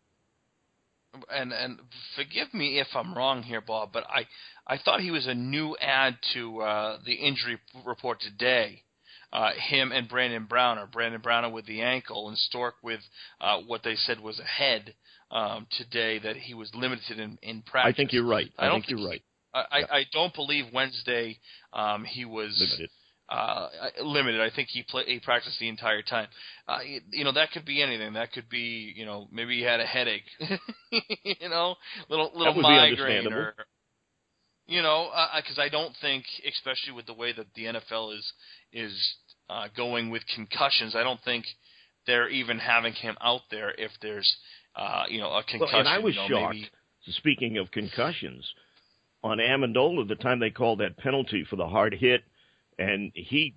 and 1.29 1.51
and 1.51 1.79
forgive 2.15 2.53
me 2.53 2.79
if 2.79 2.87
I'm 2.95 3.13
wrong 3.13 3.43
here, 3.43 3.61
Bob, 3.61 3.89
but 3.91 4.05
I 4.09 4.25
I 4.65 4.77
thought 4.77 5.01
he 5.01 5.11
was 5.11 5.27
a 5.27 5.33
new 5.33 5.75
add 5.81 6.17
to 6.33 6.61
uh, 6.61 6.97
the 7.05 7.13
injury 7.13 7.57
report 7.85 8.21
today. 8.21 8.81
Uh, 9.35 9.51
him 9.67 9.91
and 9.91 10.07
Brandon 10.07 10.45
Browner, 10.45 10.87
Brandon 10.89 11.19
Browner 11.19 11.49
with 11.49 11.65
the 11.65 11.81
ankle, 11.81 12.29
and 12.29 12.37
Stork 12.37 12.75
with 12.81 13.01
uh, 13.41 13.57
what 13.67 13.83
they 13.83 13.95
said 13.95 14.21
was 14.21 14.39
a 14.39 14.45
head 14.45 14.93
um, 15.29 15.67
today. 15.71 16.19
That 16.19 16.37
he 16.37 16.53
was 16.53 16.71
limited 16.73 17.19
in, 17.19 17.37
in 17.41 17.61
practice. 17.61 17.93
I 17.93 17.97
think 17.97 18.13
you're 18.13 18.25
right. 18.25 18.49
I, 18.57 18.65
I 18.65 18.69
don't 18.69 18.79
think 18.85 18.97
you're 18.97 19.09
right. 19.09 19.21
I, 19.53 19.59
I, 19.59 19.79
Yeah. 19.79 19.85
I 19.91 20.05
don't 20.13 20.33
believe 20.33 20.65
Wednesday 20.73 21.37
um, 21.73 22.05
he 22.05 22.23
was 22.23 22.57
Limited. 22.61 22.89
uh, 23.27 23.67
limited. 24.01 24.39
I 24.39 24.55
think 24.55 24.69
he 24.69 24.83
play, 24.83 25.03
he 25.05 25.19
practiced 25.19 25.59
the 25.59 25.67
entire 25.67 26.01
time. 26.01 26.27
Uh, 26.65 26.79
you, 26.85 27.01
you 27.11 27.23
know 27.25 27.33
that 27.33 27.51
could 27.51 27.65
be 27.65 27.81
anything. 27.81 28.13
That 28.13 28.31
could 28.31 28.47
be 28.47 28.93
you 28.95 29.05
know 29.05 29.27
maybe 29.33 29.57
he 29.57 29.63
had 29.63 29.81
a 29.81 29.85
headache, 29.85 30.23
you 31.23 31.49
know, 31.49 31.75
little 32.07 32.31
little 32.33 32.53
migraine 32.61 33.27
or 33.33 33.53
you 34.65 34.81
know 34.81 35.09
because 35.35 35.59
I 35.59 35.67
don't 35.67 35.93
think, 35.99 36.23
especially 36.47 36.93
with 36.93 37.05
the 37.05 37.13
way 37.13 37.33
that 37.33 37.47
the 37.53 37.65
NFL 37.65 38.17
is 38.17 38.33
is 38.71 39.15
uh, 39.49 39.67
going 39.75 40.09
with 40.09 40.23
concussions, 40.35 40.95
I 40.95 41.03
don't 41.03 41.21
think 41.23 41.45
they're 42.07 42.29
even 42.29 42.59
having 42.59 42.93
him 42.93 43.15
out 43.21 43.41
there 43.51 43.71
if 43.77 43.91
there's 44.01 44.35
uh, 44.75 45.03
you 45.09 45.19
know, 45.19 45.31
a 45.31 45.43
concussion. 45.43 45.67
Well, 45.71 45.79
and 45.79 45.87
I 45.87 45.99
was 45.99 46.15
you 46.15 46.21
know, 46.21 46.27
shocked. 46.27 46.55
Maybe, 46.55 46.69
Speaking 47.07 47.57
of 47.59 47.69
concussions, 47.71 48.43
on 49.23 49.37
Amendola, 49.37 50.07
the 50.07 50.15
time 50.15 50.39
they 50.39 50.49
called 50.49 50.79
that 50.79 50.97
penalty 50.97 51.45
for 51.49 51.55
the 51.55 51.67
hard 51.67 51.93
hit, 51.93 52.23
and 52.79 53.11
he 53.13 53.55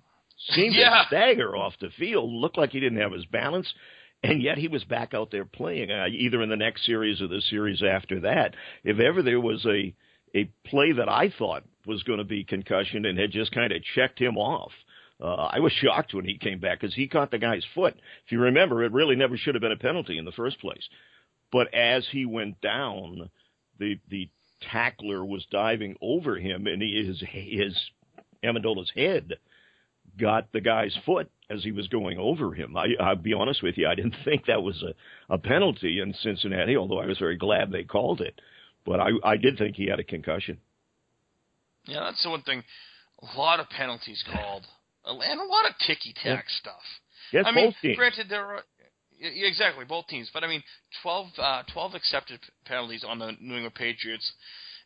seemed 0.51 0.75
Yeah. 0.77 0.89
to 1.01 1.07
stagger 1.07 1.55
off 1.57 1.73
the 1.81 1.89
field, 1.97 2.31
looked 2.31 2.57
like 2.57 2.71
he 2.71 2.79
didn't 2.79 2.99
have 2.99 3.11
his 3.11 3.25
balance, 3.25 3.71
and 4.23 4.41
yet 4.41 4.57
he 4.57 4.67
was 4.67 4.83
back 4.83 5.13
out 5.13 5.31
there 5.31 5.45
playing, 5.45 5.89
uh, 5.91 6.05
either 6.11 6.41
in 6.43 6.49
the 6.49 6.55
next 6.55 6.85
series 6.85 7.21
or 7.21 7.27
the 7.27 7.41
series 7.49 7.81
after 7.81 8.19
that. 8.21 8.55
If 8.83 8.99
ever 8.99 9.21
there 9.21 9.41
was 9.41 9.65
a 9.65 9.93
a 10.35 10.47
play 10.67 10.91
that 10.91 11.09
I 11.09 11.33
thought 11.39 11.63
was 11.87 12.03
going 12.03 12.19
to 12.19 12.23
be 12.23 12.43
concussion 12.43 13.05
and 13.05 13.17
had 13.17 13.31
just 13.31 13.51
kind 13.51 13.71
of 13.71 13.81
checked 13.95 14.19
him 14.19 14.37
off. 14.37 14.71
Uh, 15.21 15.49
I 15.51 15.59
was 15.59 15.73
shocked 15.73 16.13
when 16.13 16.25
he 16.25 16.37
came 16.37 16.59
back 16.59 16.79
because 16.79 16.95
he 16.95 17.07
caught 17.07 17.31
the 17.31 17.39
guy's 17.39 17.65
foot. 17.75 17.95
If 18.25 18.31
you 18.31 18.39
remember, 18.39 18.83
it 18.83 18.93
really 18.93 19.15
never 19.15 19.37
should 19.37 19.55
have 19.55 19.61
been 19.61 19.71
a 19.71 19.77
penalty 19.77 20.17
in 20.17 20.25
the 20.25 20.31
first 20.31 20.59
place. 20.59 20.87
But 21.51 21.73
as 21.73 22.07
he 22.11 22.25
went 22.25 22.61
down, 22.61 23.29
the 23.79 23.99
the 24.09 24.29
tackler 24.71 25.25
was 25.25 25.45
diving 25.51 25.95
over 26.01 26.37
him, 26.37 26.67
and 26.67 26.81
he, 26.81 27.03
his 27.05 27.23
his 27.29 27.77
Amendola's 28.43 28.91
head 28.95 29.33
got 30.17 30.51
the 30.51 30.61
guy's 30.61 30.97
foot 31.05 31.29
as 31.49 31.63
he 31.63 31.71
was 31.71 31.87
going 31.87 32.17
over 32.17 32.53
him. 32.53 32.77
I, 32.77 32.89
I'll 32.99 33.15
be 33.15 33.33
honest 33.33 33.63
with 33.63 33.77
you, 33.77 33.87
I 33.87 33.95
didn't 33.95 34.15
think 34.25 34.45
that 34.45 34.61
was 34.61 34.83
a, 34.83 35.33
a 35.33 35.37
penalty 35.37 35.99
in 35.99 36.13
Cincinnati, 36.13 36.77
although 36.77 36.99
I 36.99 37.05
was 37.05 37.17
very 37.17 37.37
glad 37.37 37.71
they 37.71 37.83
called 37.83 38.21
it. 38.21 38.39
But 38.85 38.99
I, 38.99 39.09
I 39.23 39.37
did 39.37 39.57
think 39.57 39.75
he 39.75 39.87
had 39.87 39.99
a 39.99 40.03
concussion. 40.03 40.59
yeah, 41.85 42.01
that's 42.01 42.23
the 42.23 42.29
one 42.29 42.41
thing. 42.43 42.63
A 43.21 43.37
lot 43.37 43.59
of 43.59 43.69
penalties 43.69 44.23
called, 44.31 44.65
and 45.05 45.39
a 45.39 45.43
lot 45.43 45.65
of 45.65 45.73
ticky 45.85 46.13
tack 46.21 46.45
stuff. 46.49 46.81
Yes, 47.31 47.45
I 47.47 47.51
mean, 47.51 47.67
both 47.67 47.75
teams. 47.81 47.97
granted, 47.97 48.27
there 48.29 48.45
are 48.45 48.63
exactly 49.19 49.85
both 49.85 50.07
teams, 50.07 50.29
but 50.33 50.43
I 50.43 50.47
mean, 50.47 50.63
12, 51.03 51.27
uh, 51.37 51.63
12 51.71 51.95
accepted 51.95 52.39
penalties 52.65 53.03
on 53.07 53.19
the 53.19 53.31
New 53.39 53.55
England 53.55 53.75
Patriots, 53.75 54.31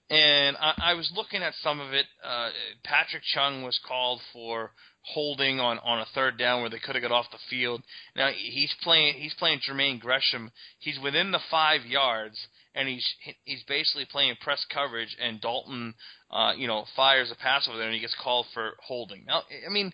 and 0.09 0.57
I, 0.57 0.73
I 0.77 0.93
was 0.93 1.11
looking 1.15 1.41
at 1.41 1.53
some 1.61 1.79
of 1.79 1.93
it. 1.93 2.05
Uh, 2.23 2.49
Patrick 2.83 3.23
Chung 3.33 3.63
was 3.63 3.79
called 3.87 4.21
for 4.33 4.71
holding 5.03 5.59
on 5.59 5.79
on 5.79 5.99
a 5.99 6.05
third 6.13 6.37
down 6.37 6.61
where 6.61 6.69
they 6.69 6.79
could 6.79 6.95
have 6.95 7.01
got 7.01 7.11
off 7.11 7.31
the 7.31 7.37
field. 7.49 7.81
Now 8.15 8.31
he's 8.35 8.73
playing 8.83 9.15
he's 9.15 9.33
playing 9.33 9.59
Jermaine 9.59 9.99
Gresham. 9.99 10.51
He's 10.79 10.99
within 10.99 11.31
the 11.31 11.41
five 11.51 11.85
yards, 11.85 12.47
and 12.75 12.87
he's 12.87 13.05
he's 13.43 13.63
basically 13.67 14.05
playing 14.05 14.35
press 14.41 14.65
coverage. 14.73 15.15
And 15.21 15.39
Dalton, 15.41 15.93
uh, 16.31 16.53
you 16.57 16.67
know, 16.67 16.85
fires 16.95 17.31
a 17.31 17.35
pass 17.35 17.67
over 17.67 17.77
there, 17.77 17.87
and 17.87 17.95
he 17.95 18.01
gets 18.01 18.15
called 18.21 18.45
for 18.53 18.71
holding. 18.81 19.25
Now, 19.25 19.43
I 19.65 19.69
mean, 19.71 19.91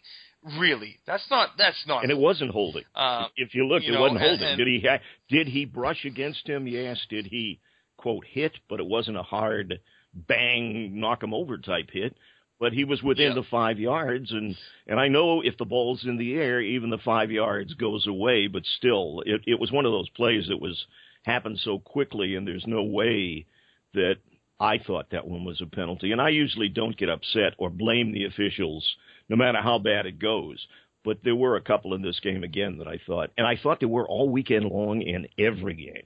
really, 0.57 0.99
that's 1.05 1.29
not 1.29 1.49
that's 1.57 1.83
not. 1.87 2.03
and 2.03 2.11
it 2.11 2.17
wasn't 2.17 2.51
holding. 2.51 2.83
Uh, 2.95 3.27
if 3.35 3.53
you 3.53 3.65
look, 3.67 3.83
you 3.83 3.89
it 3.89 3.95
know, 3.95 4.01
wasn't 4.01 4.21
holding. 4.21 4.47
and- 4.47 4.57
did 4.57 4.67
he 4.67 4.81
ha- 4.85 4.99
did 5.29 5.47
he 5.47 5.65
brush 5.65 6.05
against 6.05 6.47
him? 6.47 6.67
Yes. 6.67 6.99
Did 7.09 7.25
he 7.27 7.59
quote 7.97 8.25
hit? 8.25 8.53
But 8.69 8.79
it 8.79 8.85
wasn't 8.85 9.17
a 9.17 9.23
hard 9.23 9.79
bang, 10.13 10.99
knock 10.99 11.23
him 11.23 11.33
over 11.33 11.57
type 11.57 11.89
hit. 11.91 12.15
But 12.59 12.73
he 12.73 12.83
was 12.83 13.01
within 13.01 13.29
Yeah. 13.29 13.35
the 13.35 13.43
five 13.43 13.79
yards, 13.79 14.31
and 14.33 14.57
and 14.85 14.99
I 14.99 15.07
know 15.07 15.41
if 15.41 15.57
the 15.57 15.63
ball's 15.65 16.03
in 16.05 16.17
the 16.17 16.33
air, 16.35 16.59
even 16.59 16.89
the 16.89 16.97
five 16.97 17.31
yards 17.31 17.73
goes 17.75 18.05
away. 18.05 18.47
But 18.47 18.65
still, 18.65 19.23
it 19.25 19.41
it 19.47 19.59
was 19.59 19.71
one 19.71 19.85
of 19.85 19.93
those 19.93 20.09
plays 20.09 20.47
that 20.49 20.59
was 20.59 20.85
happened 21.29 21.59
so 21.59 21.79
quickly, 21.79 22.35
and 22.35 22.47
there's 22.47 22.67
no 22.67 22.83
way 22.83 23.45
that 23.93 24.15
I 24.59 24.77
thought 24.77 25.11
that 25.11 25.27
one 25.27 25.45
was 25.45 25.61
a 25.61 25.65
penalty. 25.65 26.11
And 26.11 26.21
I 26.21 26.29
usually 26.29 26.69
don't 26.69 26.97
get 26.97 27.09
upset 27.09 27.53
or 27.57 27.69
blame 27.69 28.11
the 28.11 28.25
officials, 28.25 28.85
no 29.29 29.35
matter 29.35 29.61
how 29.61 29.79
bad 29.79 30.05
it 30.05 30.19
goes. 30.19 30.65
But 31.05 31.19
there 31.23 31.35
were 31.35 31.55
a 31.55 31.61
couple 31.61 31.93
in 31.93 32.01
this 32.01 32.19
game 32.19 32.43
again 32.43 32.77
that 32.79 32.87
I 32.87 32.99
thought, 33.07 33.31
and 33.37 33.47
I 33.47 33.55
thought 33.55 33.79
there 33.79 33.87
were 33.87 34.07
all 34.07 34.29
weekend 34.29 34.65
long 34.65 35.01
in 35.01 35.27
every 35.37 35.75
game. 35.75 36.03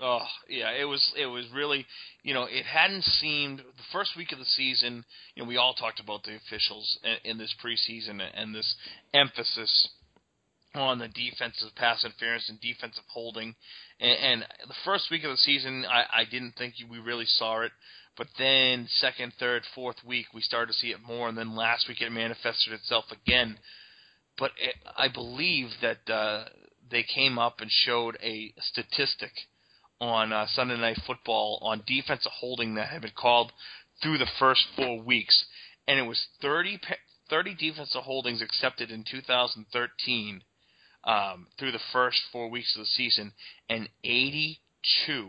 Oh 0.00 0.26
yeah, 0.48 0.72
it 0.72 0.84
was 0.84 1.12
it 1.16 1.26
was 1.26 1.44
really 1.54 1.86
you 2.24 2.34
know 2.34 2.44
it 2.50 2.64
hadn't 2.64 3.04
seemed 3.04 3.60
the 3.60 3.82
first 3.92 4.16
week 4.16 4.32
of 4.32 4.40
the 4.40 4.44
season. 4.44 5.04
You 5.36 5.42
know 5.42 5.48
we 5.48 5.58
all 5.58 5.74
talked 5.74 6.00
about 6.00 6.24
the 6.24 6.34
officials 6.34 6.98
in, 7.04 7.30
in 7.30 7.38
this 7.38 7.54
preseason 7.64 8.20
and 8.34 8.52
this 8.52 8.74
emphasis 9.14 9.90
on 10.74 10.98
the 10.98 11.08
defensive 11.08 11.74
pass 11.76 12.04
interference 12.04 12.48
and 12.48 12.60
defensive 12.60 13.04
holding. 13.08 13.54
And, 14.00 14.18
and 14.18 14.46
the 14.66 14.74
first 14.84 15.10
week 15.10 15.24
of 15.24 15.30
the 15.30 15.36
season, 15.36 15.84
I, 15.84 16.20
I 16.20 16.24
didn't 16.24 16.54
think 16.56 16.74
we 16.90 16.98
really 16.98 17.26
saw 17.26 17.60
it. 17.60 17.72
But 18.16 18.28
then 18.38 18.88
second, 18.88 19.32
third, 19.38 19.62
fourth 19.74 19.96
week, 20.04 20.26
we 20.34 20.42
started 20.42 20.72
to 20.72 20.78
see 20.78 20.88
it 20.88 21.02
more, 21.06 21.28
and 21.28 21.36
then 21.36 21.56
last 21.56 21.88
week 21.88 22.00
it 22.00 22.10
manifested 22.10 22.72
itself 22.72 23.06
again. 23.10 23.58
But 24.38 24.52
it, 24.58 24.74
I 24.96 25.08
believe 25.08 25.68
that 25.80 26.10
uh, 26.12 26.44
they 26.90 27.02
came 27.02 27.38
up 27.38 27.60
and 27.60 27.70
showed 27.70 28.18
a 28.22 28.52
statistic 28.60 29.32
on 30.00 30.32
uh, 30.32 30.46
Sunday 30.46 30.78
Night 30.78 31.00
Football 31.06 31.58
on 31.62 31.84
defensive 31.86 32.32
holding 32.32 32.74
that 32.74 32.88
had 32.88 33.02
been 33.02 33.12
called 33.16 33.52
through 34.02 34.18
the 34.18 34.26
first 34.38 34.66
four 34.76 35.00
weeks, 35.00 35.44
and 35.86 35.98
it 35.98 36.02
was 36.02 36.26
30, 36.42 36.80
30 37.30 37.54
defensive 37.54 38.02
holdings 38.02 38.42
accepted 38.42 38.90
in 38.90 39.04
2013 39.10 40.42
um, 41.04 41.46
through 41.58 41.72
the 41.72 41.80
first 41.92 42.20
four 42.30 42.48
weeks 42.48 42.74
of 42.76 42.80
the 42.80 42.86
season, 42.86 43.32
and 43.68 43.88
82, 44.04 45.28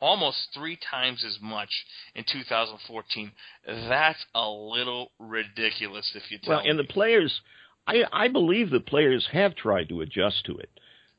almost 0.00 0.48
three 0.54 0.78
times 0.90 1.24
as 1.26 1.38
much 1.40 1.70
in 2.14 2.24
2014. 2.30 3.32
That's 3.66 4.24
a 4.34 4.48
little 4.48 5.10
ridiculous, 5.18 6.10
if 6.14 6.30
you 6.30 6.38
tell 6.38 6.56
Well, 6.56 6.66
and 6.66 6.78
the 6.78 6.84
players, 6.84 7.40
I 7.86 8.04
I 8.12 8.28
believe 8.28 8.70
the 8.70 8.80
players 8.80 9.28
have 9.32 9.54
tried 9.54 9.88
to 9.90 10.00
adjust 10.00 10.44
to 10.46 10.56
it, 10.56 10.70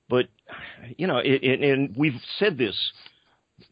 but 0.10 0.28
you 0.98 1.08
know, 1.08 1.18
it, 1.18 1.44
it, 1.44 1.62
and 1.62 1.96
we've 1.96 2.20
said 2.38 2.58
this, 2.58 2.76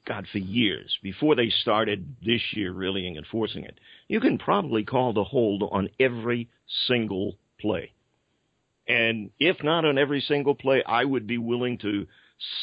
God, 0.06 0.28
for 0.32 0.38
years 0.38 0.98
before 1.02 1.36
they 1.36 1.50
started 1.50 2.16
this 2.24 2.42
year 2.54 2.72
really 2.72 3.08
enforcing 3.08 3.64
it. 3.64 3.80
You 4.08 4.20
can 4.20 4.38
probably 4.38 4.84
call 4.84 5.14
the 5.14 5.24
hold 5.24 5.64
on 5.72 5.90
every 6.00 6.50
single 6.88 7.38
play. 7.60 7.92
And 8.88 9.32
if 9.40 9.64
not 9.64 9.86
on 9.86 9.98
every 9.98 10.22
single 10.22 10.56
play, 10.56 10.84
I 10.84 11.04
would 11.04 11.28
be 11.28 11.38
willing 11.38 11.78
to 11.80 12.08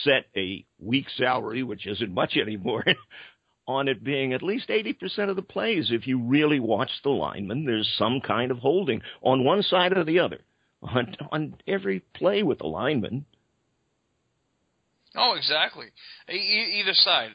set 0.05 0.27
a 0.37 0.65
week 0.79 1.07
salary, 1.17 1.63
which 1.63 1.87
isn't 1.87 2.13
much 2.13 2.37
anymore, 2.41 2.85
on 3.67 3.89
it 3.89 4.03
being 4.05 4.33
at 4.33 4.43
least 4.43 4.69
80% 4.69 5.31
of 5.31 5.37
the 5.37 5.43
plays. 5.43 5.91
If 5.91 6.07
you 6.07 6.21
really 6.21 6.61
watch 6.61 6.91
the 7.03 7.11
lineman, 7.11 7.65
there's 7.65 7.93
some 7.99 8.21
kind 8.21 8.51
of 8.51 8.59
holding 8.59 9.03
on 9.23 9.45
one 9.45 9.63
side 9.63 9.97
or 9.97 10.05
the 10.05 10.21
other 10.21 10.41
on, 10.83 11.17
on 11.33 11.57
every 11.67 12.01
play 12.15 12.43
with 12.43 12.59
the 12.59 12.67
lineman. 12.67 13.27
Oh, 15.17 15.35
exactly. 15.37 15.87
E- 16.31 16.81
either 16.81 16.95
side. 16.95 17.31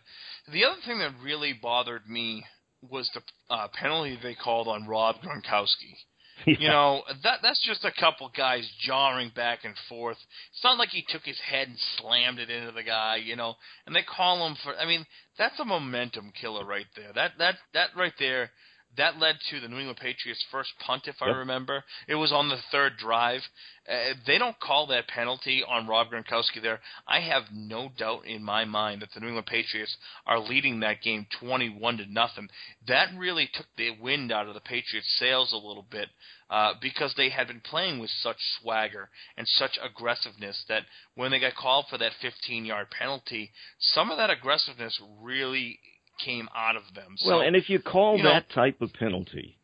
The 0.51 0.65
other 0.65 0.79
thing 0.85 0.99
that 0.99 1.13
really 1.23 1.53
bothered 1.53 2.07
me 2.09 2.43
was 2.89 3.09
the 3.13 3.21
uh, 3.53 3.67
penalty 3.73 4.17
they 4.21 4.35
called 4.35 4.67
on 4.67 4.87
Rob 4.87 5.17
Gronkowski. 5.17 5.95
You 6.59 6.67
know, 6.67 7.03
that 7.23 7.39
that's 7.41 7.59
just 7.65 7.85
a 7.85 7.91
couple 7.99 8.31
guys 8.35 8.69
jawing 8.81 9.31
back 9.35 9.59
and 9.65 9.73
forth. 9.87 10.17
It's 10.53 10.63
not 10.63 10.77
like 10.77 10.89
he 10.89 11.03
took 11.07 11.23
his 11.23 11.39
head 11.39 11.67
and 11.67 11.77
slammed 11.97 12.39
it 12.39 12.49
into 12.49 12.71
the 12.71 12.83
guy, 12.83 13.17
you 13.17 13.35
know. 13.35 13.55
And 13.85 13.95
they 13.95 14.03
call 14.03 14.45
him 14.47 14.55
for 14.63 14.75
I 14.75 14.85
mean, 14.85 15.05
that's 15.37 15.59
a 15.59 15.65
momentum 15.65 16.31
killer 16.39 16.65
right 16.65 16.85
there. 16.95 17.11
That 17.13 17.31
that 17.39 17.55
that 17.73 17.89
right 17.95 18.13
there 18.19 18.51
that 18.97 19.19
led 19.19 19.35
to 19.49 19.59
the 19.59 19.67
New 19.67 19.77
England 19.77 19.99
Patriots' 19.99 20.43
first 20.51 20.71
punt, 20.79 21.03
if 21.07 21.15
I 21.21 21.27
remember. 21.27 21.83
It 22.07 22.15
was 22.15 22.31
on 22.31 22.49
the 22.49 22.57
third 22.71 22.97
drive. 22.97 23.41
Uh, 23.89 24.13
they 24.25 24.37
don't 24.37 24.59
call 24.59 24.87
that 24.87 25.07
penalty 25.07 25.63
on 25.67 25.87
Rob 25.87 26.07
Gronkowski 26.11 26.61
there. 26.61 26.79
I 27.07 27.21
have 27.21 27.43
no 27.53 27.89
doubt 27.97 28.25
in 28.25 28.43
my 28.43 28.65
mind 28.65 29.01
that 29.01 29.09
the 29.13 29.19
New 29.19 29.27
England 29.27 29.47
Patriots 29.47 29.95
are 30.25 30.39
leading 30.39 30.79
that 30.79 31.01
game 31.01 31.27
21 31.39 31.97
to 31.97 32.05
nothing. 32.11 32.49
That 32.87 33.09
really 33.15 33.49
took 33.53 33.67
the 33.77 33.91
wind 33.91 34.31
out 34.31 34.47
of 34.47 34.53
the 34.53 34.59
Patriots' 34.59 35.15
sails 35.19 35.53
a 35.53 35.57
little 35.57 35.85
bit 35.89 36.09
uh, 36.49 36.73
because 36.81 37.13
they 37.15 37.29
had 37.29 37.47
been 37.47 37.61
playing 37.61 37.99
with 37.99 38.09
such 38.09 38.37
swagger 38.59 39.09
and 39.37 39.47
such 39.47 39.77
aggressiveness 39.81 40.63
that 40.67 40.83
when 41.15 41.31
they 41.31 41.39
got 41.39 41.55
called 41.55 41.85
for 41.89 41.97
that 41.97 42.13
15-yard 42.23 42.87
penalty, 42.89 43.51
some 43.79 44.09
of 44.09 44.17
that 44.17 44.29
aggressiveness 44.29 44.99
really 45.21 45.79
came 46.19 46.47
out 46.55 46.75
of 46.75 46.83
them. 46.93 47.15
So, 47.17 47.29
Well, 47.29 47.41
and 47.41 47.55
if 47.55 47.69
you 47.69 47.79
call 47.79 48.17
you 48.17 48.23
know- 48.23 48.29
that 48.29 48.49
type 48.49 48.81
of 48.81 48.93
penalty 48.93 49.57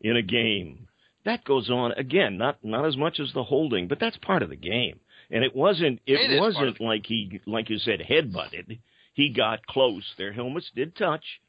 in 0.00 0.16
a 0.16 0.22
game, 0.22 0.88
that 1.24 1.44
goes 1.44 1.68
on 1.70 1.92
again. 1.92 2.38
Not 2.38 2.64
not 2.64 2.84
as 2.86 2.96
much 2.96 3.20
as 3.20 3.32
the 3.32 3.44
holding, 3.44 3.86
but 3.88 3.98
that's 4.00 4.16
part 4.18 4.42
of 4.42 4.48
the 4.48 4.56
game. 4.56 5.00
And 5.30 5.44
it 5.44 5.54
wasn't 5.54 6.00
it, 6.06 6.30
It 6.30 6.40
wasn't 6.40 6.80
like 6.80 7.04
he 7.06 7.40
like 7.46 7.68
you 7.68 7.78
said 7.78 8.00
headbutted. 8.00 8.78
He 9.12 9.28
got 9.30 9.66
close. 9.66 10.14
Their 10.16 10.32
helmets 10.32 10.70
did 10.74 10.96
touch, 10.96 11.40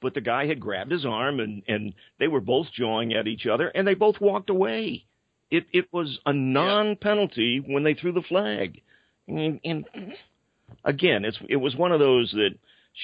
but 0.00 0.14
the 0.14 0.20
guy 0.20 0.46
had 0.46 0.60
grabbed 0.60 0.92
his 0.92 1.04
arm 1.04 1.40
and 1.40 1.62
and 1.66 1.94
they 2.18 2.28
were 2.28 2.40
both 2.40 2.70
jawing 2.72 3.12
at 3.14 3.26
each 3.26 3.46
other 3.46 3.68
and 3.68 3.86
they 3.86 3.94
both 3.94 4.20
walked 4.20 4.50
away. 4.50 5.04
It 5.50 5.66
it 5.72 5.92
was 5.92 6.18
a 6.26 6.32
non-penalty 6.32 7.60
when 7.66 7.82
they 7.82 7.94
threw 7.94 8.12
the 8.12 8.22
flag. 8.22 8.82
And, 9.26 9.58
and 9.64 9.86
again, 10.84 11.24
it's 11.24 11.38
it 11.48 11.56
was 11.56 11.74
one 11.74 11.92
of 11.92 11.98
those 12.00 12.30
that 12.32 12.54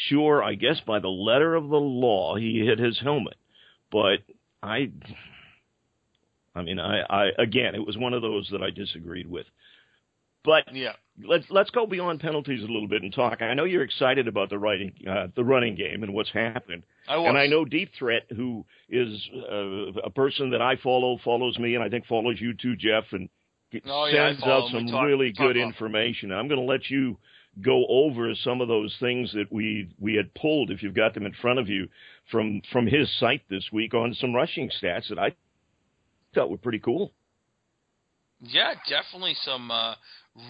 sure, 0.09 0.43
I 0.43 0.55
guess 0.55 0.81
by 0.87 0.99
the 1.01 1.09
letter 1.09 1.55
of 1.55 1.69
the 1.69 1.77
law, 1.77 2.37
he 2.37 2.65
hit 2.65 2.79
his 2.79 2.99
helmet. 2.99 3.37
But 3.91 4.19
I, 4.63 4.91
I 6.55 6.63
mean, 6.63 6.79
I, 6.79 7.01
I 7.01 7.31
again, 7.39 7.75
it 7.75 7.85
was 7.85 7.97
one 7.97 8.15
of 8.15 8.23
those 8.23 8.49
that 8.53 8.63
I 8.63 8.71
disagreed 8.71 9.29
with. 9.29 9.47
But 10.43 10.75
yeah. 10.75 10.93
let's 11.23 11.45
let's 11.51 11.71
go 11.71 11.87
beyond 11.87 12.21
penalties 12.21 12.63
a 12.63 12.67
little 12.67 12.89
bit 12.89 13.03
and 13.03 13.13
talk. 13.13 13.43
I 13.43 13.53
know 13.55 13.65
you're 13.65 13.83
excited 13.83 14.27
about 14.27 14.49
the 14.49 14.59
writing, 14.59 14.93
uh, 15.09 15.27
the 15.37 15.45
running 15.45 15.75
game 15.75 16.03
and 16.03 16.15
what's 16.15 16.31
happening. 16.31 16.83
I 17.09 17.19
was. 17.19 17.29
And 17.29 17.37
I 17.37 17.47
know 17.47 17.65
Deep 17.65 17.91
Threat, 17.99 18.23
who 18.35 18.65
is 18.89 19.29
uh, 19.53 20.01
a 20.05 20.11
person 20.11 20.51
that 20.51 20.63
I 20.63 20.77
follow, 20.77 21.19
follows 21.25 21.59
me, 21.59 21.75
and 21.75 21.85
I 21.85 21.89
think 21.89 22.07
follows 22.07 22.37
you 22.41 22.55
too, 22.55 22.77
Jeff, 22.77 23.05
and 23.13 23.29
oh, 23.87 24.07
yeah, 24.07 24.31
sends 24.31 24.45
out 24.45 24.71
some 24.73 24.87
talk, 24.87 25.05
really 25.05 25.33
talk 25.33 25.49
good 25.49 25.57
about. 25.57 25.67
information. 25.67 26.33
I'm 26.33 26.49
going 26.49 26.61
to 26.61 26.67
let 26.67 26.89
you 26.89 27.19
go 27.63 27.87
over 27.89 28.35
some 28.35 28.61
of 28.61 28.69
those 28.69 28.95
things 29.01 29.33
that 29.33 29.51
we 29.51 29.89
we 29.99 30.15
had 30.15 30.33
pulled, 30.35 30.71
if 30.71 30.83
you've 30.83 30.95
got 30.95 31.15
them 31.15 31.27
in 31.27 31.33
front 31.33 31.59
of 31.59 31.69
you, 31.69 31.89
from 32.31 32.63
from 32.73 32.87
his 32.87 33.11
site 33.19 33.43
this 33.49 33.71
week 33.73 33.95
on 33.95 34.15
some 34.15 34.35
rushing 34.35 34.71
stats 34.71 35.09
that 35.09 35.19
I 35.19 35.35
thought 36.35 36.51
were 36.51 36.57
pretty 36.57 36.79
cool. 36.79 37.13
Yeah, 38.43 38.73
definitely 38.89 39.35
some 39.43 39.71
uh, 39.71 39.97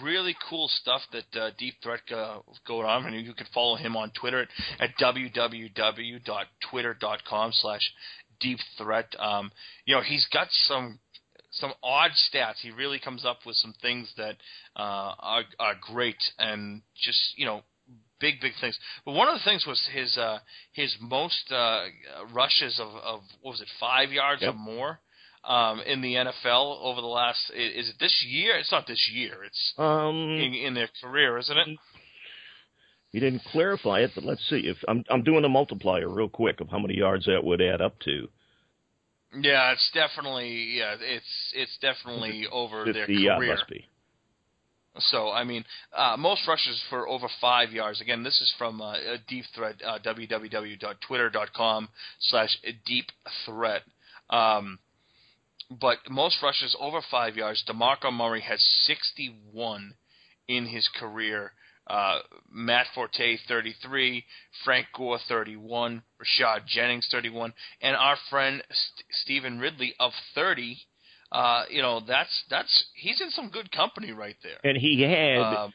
really 0.01 0.33
cool 0.49 0.69
stuff 0.69 1.01
that 1.11 1.35
uh, 1.39 1.51
Deep 1.57 1.75
Threat 1.83 1.99
uh, 2.15 2.37
going 2.65 2.85
on, 2.85 3.05
and 3.05 3.25
you 3.25 3.33
can 3.33 3.47
follow 3.53 3.75
him 3.75 3.97
on 3.97 4.11
Twitter 4.11 4.47
at, 4.79 4.97
www.twitter.com 4.97 7.51
slash 7.53 7.91
Deep 8.39 8.59
Threat. 8.77 9.13
Um, 9.19 9.51
you 9.85 9.93
know, 9.95 10.01
he's 10.01 10.25
got 10.31 10.47
some 10.51 10.99
some 11.61 11.71
odd 11.81 12.11
stats. 12.27 12.57
He 12.61 12.71
really 12.71 12.99
comes 12.99 13.23
up 13.25 13.39
with 13.45 13.55
some 13.55 13.73
things 13.81 14.11
that 14.17 14.35
uh, 14.75 15.11
are, 15.33 15.43
are 15.59 15.75
great 15.93 16.21
and 16.37 16.81
just 17.07 17.21
you 17.37 17.45
know 17.45 17.61
big 18.19 18.41
big 18.41 18.53
things. 18.59 18.77
But 19.05 19.13
one 19.13 19.27
of 19.29 19.35
the 19.35 19.43
things 19.45 19.65
was 19.65 19.81
his 19.93 20.17
uh, 20.17 20.39
his 20.73 20.95
most 20.99 21.51
uh, 21.51 21.85
rushes 22.33 22.79
of, 22.79 22.89
of 22.89 23.21
what 23.41 23.51
was 23.51 23.61
it 23.61 23.69
five 23.79 24.11
yards 24.11 24.41
Yep. 24.41 24.53
or 24.53 24.57
more 24.57 24.99
um, 25.43 25.79
in 25.81 26.01
the 26.01 26.13
NFL 26.15 26.77
over 26.81 27.01
the 27.01 27.07
last. 27.07 27.39
Is 27.55 27.89
it 27.89 27.95
this 27.99 28.15
year? 28.27 28.57
It's 28.57 28.71
not 28.71 28.85
this 28.87 29.09
year. 29.13 29.43
It's 29.43 29.73
Um, 29.77 30.15
in, 30.45 30.53
in 30.53 30.73
their 30.73 30.89
career, 31.01 31.37
isn't 31.39 31.57
it? 31.57 31.67
he 33.11 33.19
didn't 33.19 33.41
clarify 33.51 33.99
it, 34.01 34.11
but 34.15 34.23
let's 34.23 34.47
see. 34.49 34.61
If 34.67 34.77
I'm 34.87 35.03
I'm 35.09 35.23
doing 35.23 35.43
a 35.43 35.49
multiplier 35.49 36.07
real 36.09 36.29
quick 36.29 36.61
of 36.61 36.69
how 36.69 36.79
many 36.79 36.95
yards 36.97 37.25
that 37.25 37.43
would 37.43 37.61
add 37.61 37.81
up 37.81 37.99
to. 38.01 38.29
Yeah, 39.33 39.71
it's 39.71 39.89
definitely 39.93 40.77
yeah, 40.77 40.95
it's 40.99 41.53
it's 41.53 41.77
definitely 41.81 42.47
over 42.51 42.85
their 42.85 43.05
Fifty, 43.05 43.23
yeah, 43.23 43.37
career. 43.37 43.55
must 43.55 43.67
be. 43.69 43.85
So 44.99 45.31
I 45.31 45.45
mean, 45.45 45.63
uh, 45.95 46.17
most 46.17 46.45
rushes 46.47 46.81
for 46.89 47.07
over 47.07 47.29
five 47.39 47.71
yards. 47.71 48.01
Again, 48.01 48.23
this 48.23 48.41
is 48.41 48.53
from 48.57 48.81
uh, 48.81 48.93
a 48.95 49.17
deep 49.27 49.45
threat. 49.55 49.75
Uh, 49.85 49.99
www.twitter.com 49.99 51.89
slash 52.19 52.57
deep 52.85 53.05
threat. 53.45 53.83
Um, 54.29 54.79
but 55.79 55.97
most 56.09 56.37
rushes 56.43 56.75
over 56.79 57.01
five 57.09 57.37
yards. 57.37 57.63
Demarco 57.69 58.11
Murray 58.11 58.41
has 58.41 58.61
61 58.85 59.93
in 60.49 60.65
his 60.65 60.89
career. 60.99 61.53
Uh, 61.91 62.19
Matt 62.49 62.85
Forte 62.95 63.37
33, 63.49 64.23
Frank 64.63 64.87
Gore 64.95 65.19
31, 65.27 66.01
Rashad 66.21 66.65
Jennings 66.65 67.05
31, 67.11 67.53
and 67.81 67.97
our 67.97 68.15
friend 68.29 68.63
St- 68.71 69.05
Stevan 69.11 69.59
Ridley 69.59 69.93
of 69.99 70.13
30. 70.33 70.77
Uh, 71.33 71.63
you 71.69 71.81
know 71.81 71.99
that's 72.07 72.43
that's 72.49 72.85
he's 72.95 73.19
in 73.19 73.29
some 73.31 73.49
good 73.49 73.69
company 73.73 74.13
right 74.13 74.37
there. 74.41 74.57
And 74.63 74.77
he 74.77 75.01
had. 75.01 75.41
Um, 75.41 75.73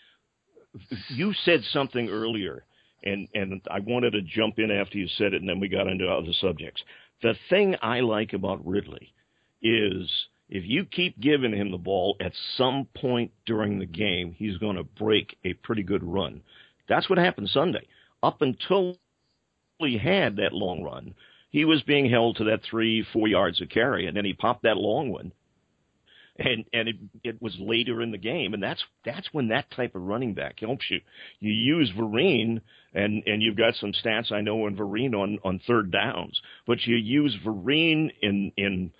you 1.08 1.34
said 1.44 1.62
something 1.64 2.08
earlier, 2.08 2.64
and 3.04 3.28
and 3.34 3.60
I 3.70 3.80
wanted 3.80 4.12
to 4.12 4.22
jump 4.22 4.58
in 4.58 4.70
after 4.70 4.96
you 4.96 5.08
said 5.18 5.34
it, 5.34 5.42
and 5.42 5.48
then 5.48 5.60
we 5.60 5.68
got 5.68 5.86
into 5.86 6.06
other 6.06 6.32
subjects. 6.40 6.82
The 7.22 7.34
thing 7.50 7.76
I 7.82 8.00
like 8.00 8.32
about 8.32 8.66
Ridley 8.66 9.12
is 9.62 10.10
if 10.48 10.64
you 10.64 10.84
keep 10.84 11.18
giving 11.20 11.52
him 11.52 11.70
the 11.70 11.78
ball 11.78 12.16
at 12.20 12.32
some 12.56 12.86
point 12.96 13.32
during 13.46 13.78
the 13.78 13.86
game, 13.86 14.34
he's 14.38 14.58
going 14.58 14.76
to 14.76 14.84
break 14.84 15.36
a 15.44 15.54
pretty 15.54 15.82
good 15.82 16.04
run. 16.04 16.42
That's 16.88 17.08
what 17.08 17.18
happened 17.18 17.48
Sunday. 17.50 17.86
Up 18.22 18.42
until 18.42 18.96
he 19.78 19.98
had 19.98 20.36
that 20.36 20.52
long 20.52 20.82
run, 20.82 21.14
he 21.50 21.64
was 21.64 21.82
being 21.82 22.08
held 22.08 22.36
to 22.36 22.44
that 22.44 22.60
three, 22.68 23.04
four 23.12 23.28
yards 23.28 23.60
of 23.60 23.68
carry, 23.68 24.06
and 24.06 24.16
then 24.16 24.24
he 24.24 24.32
popped 24.32 24.62
that 24.62 24.76
long 24.76 25.10
one 25.10 25.32
and 26.38 26.64
and 26.72 26.88
it 26.88 26.96
it 27.24 27.42
was 27.42 27.56
later 27.58 28.02
in 28.02 28.10
the 28.10 28.18
game, 28.18 28.54
and 28.54 28.62
that's 28.62 28.82
that's 29.04 29.28
when 29.32 29.48
that 29.48 29.70
type 29.70 29.94
of 29.94 30.02
running 30.02 30.34
back 30.34 30.60
helps 30.60 30.84
you. 30.90 31.00
You 31.40 31.52
use 31.52 31.90
Vereen, 31.96 32.60
and 32.94 33.22
and 33.26 33.42
you've 33.42 33.56
got 33.56 33.74
some 33.76 33.92
stats 33.92 34.32
I 34.32 34.40
know 34.40 34.66
on 34.66 34.76
Vereen 34.76 35.14
on 35.14 35.38
on 35.44 35.60
third 35.66 35.90
downs, 35.90 36.40
but 36.66 36.84
you 36.86 36.96
use 36.96 37.36
Vereen 37.44 38.10
in 38.22 38.52
in 38.56 38.92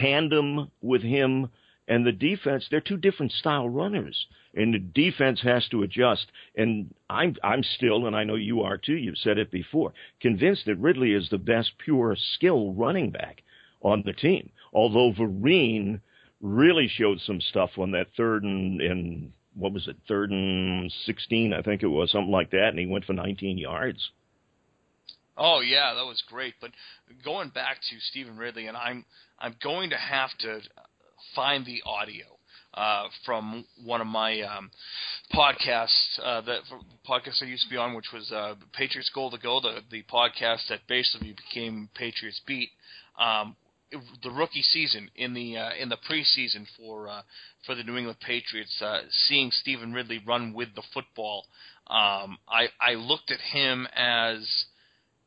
tandem 0.00 0.70
with 0.80 1.02
him 1.02 1.50
and 1.86 2.06
the 2.06 2.12
defense. 2.12 2.66
They're 2.70 2.80
two 2.80 2.96
different 2.96 3.32
style 3.32 3.68
runners, 3.68 4.26
and 4.54 4.74
the 4.74 4.78
defense 4.78 5.40
has 5.42 5.68
to 5.68 5.82
adjust. 5.82 6.26
And 6.56 6.94
I'm 7.10 7.36
I'm 7.42 7.62
still, 7.62 8.06
and 8.06 8.16
I 8.16 8.24
know 8.24 8.36
you 8.36 8.62
are 8.62 8.78
too. 8.78 8.96
You've 8.96 9.18
said 9.18 9.38
it 9.38 9.50
before, 9.50 9.92
convinced 10.20 10.66
that 10.66 10.76
Ridley 10.76 11.12
is 11.12 11.28
the 11.28 11.38
best 11.38 11.72
pure 11.78 12.16
skill 12.34 12.72
running 12.72 13.10
back 13.10 13.42
on 13.82 14.02
the 14.04 14.12
team. 14.12 14.50
Although 14.72 15.12
Vereen 15.12 16.00
really 16.40 16.88
showed 16.88 17.20
some 17.20 17.40
stuff 17.40 17.70
on 17.78 17.92
that 17.92 18.08
third 18.16 18.42
and, 18.42 18.80
and 18.80 19.32
what 19.54 19.72
was 19.72 19.86
it, 19.86 19.96
third 20.08 20.30
and 20.30 20.92
16, 21.06 21.52
I 21.52 21.62
think 21.62 21.82
it 21.82 21.86
was, 21.86 22.10
something 22.10 22.32
like 22.32 22.50
that, 22.50 22.68
and 22.70 22.78
he 22.78 22.86
went 22.86 23.04
for 23.04 23.12
19 23.12 23.56
yards. 23.56 24.10
Oh 25.36 25.60
yeah, 25.60 25.94
that 25.94 26.04
was 26.04 26.22
great. 26.28 26.54
But 26.60 26.70
going 27.24 27.50
back 27.50 27.78
to 27.90 28.00
Stevan 28.10 28.36
Ridley, 28.36 28.66
and 28.66 28.76
I'm 28.76 29.04
I'm 29.38 29.56
going 29.62 29.90
to 29.90 29.96
have 29.96 30.30
to 30.40 30.60
find 31.34 31.66
the 31.66 31.82
audio 31.84 32.24
uh, 32.74 33.08
from 33.24 33.64
one 33.84 34.00
of 34.00 34.06
my 34.06 34.40
um, 34.42 34.70
podcasts 35.32 36.18
uh, 36.22 36.40
that 36.42 36.60
podcast 37.08 37.42
I 37.42 37.46
used 37.46 37.64
to 37.64 37.70
be 37.70 37.76
on, 37.76 37.94
which 37.94 38.12
was 38.12 38.30
uh, 38.32 38.54
Patriots 38.72 39.10
Goal 39.14 39.30
to 39.30 39.38
Go, 39.38 39.60
the 39.60 39.80
the 39.90 40.02
podcast 40.04 40.68
that 40.68 40.80
basically 40.88 41.34
became 41.34 41.88
Patriots 41.94 42.40
Beat. 42.46 42.70
Um, 43.18 43.56
the 44.24 44.30
rookie 44.30 44.62
season 44.62 45.08
in 45.14 45.34
the 45.34 45.56
uh, 45.56 45.70
in 45.80 45.88
the 45.88 45.98
preseason 46.10 46.66
for 46.76 47.08
uh, 47.08 47.22
for 47.64 47.74
the 47.74 47.84
New 47.84 47.96
England 47.96 48.18
Patriots, 48.20 48.80
uh, 48.82 49.02
seeing 49.10 49.50
Stevan 49.52 49.92
Ridley 49.92 50.22
run 50.26 50.52
with 50.52 50.74
the 50.74 50.82
football, 50.92 51.44
um, 51.86 52.38
I 52.48 52.68
I 52.80 52.94
looked 52.94 53.30
at 53.30 53.40
him 53.40 53.86
as 53.94 54.64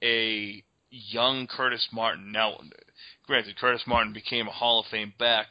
a 0.04 0.64
young 0.90 1.48
Curtis 1.48 1.88
Martin. 1.92 2.32
Now, 2.32 2.60
granted, 3.26 3.58
Curtis 3.58 3.84
Martin 3.88 4.14
became 4.14 4.48
a 4.48 4.52
Hall 4.52 4.80
of 4.80 4.86
Fame 4.88 5.14
back, 5.20 5.48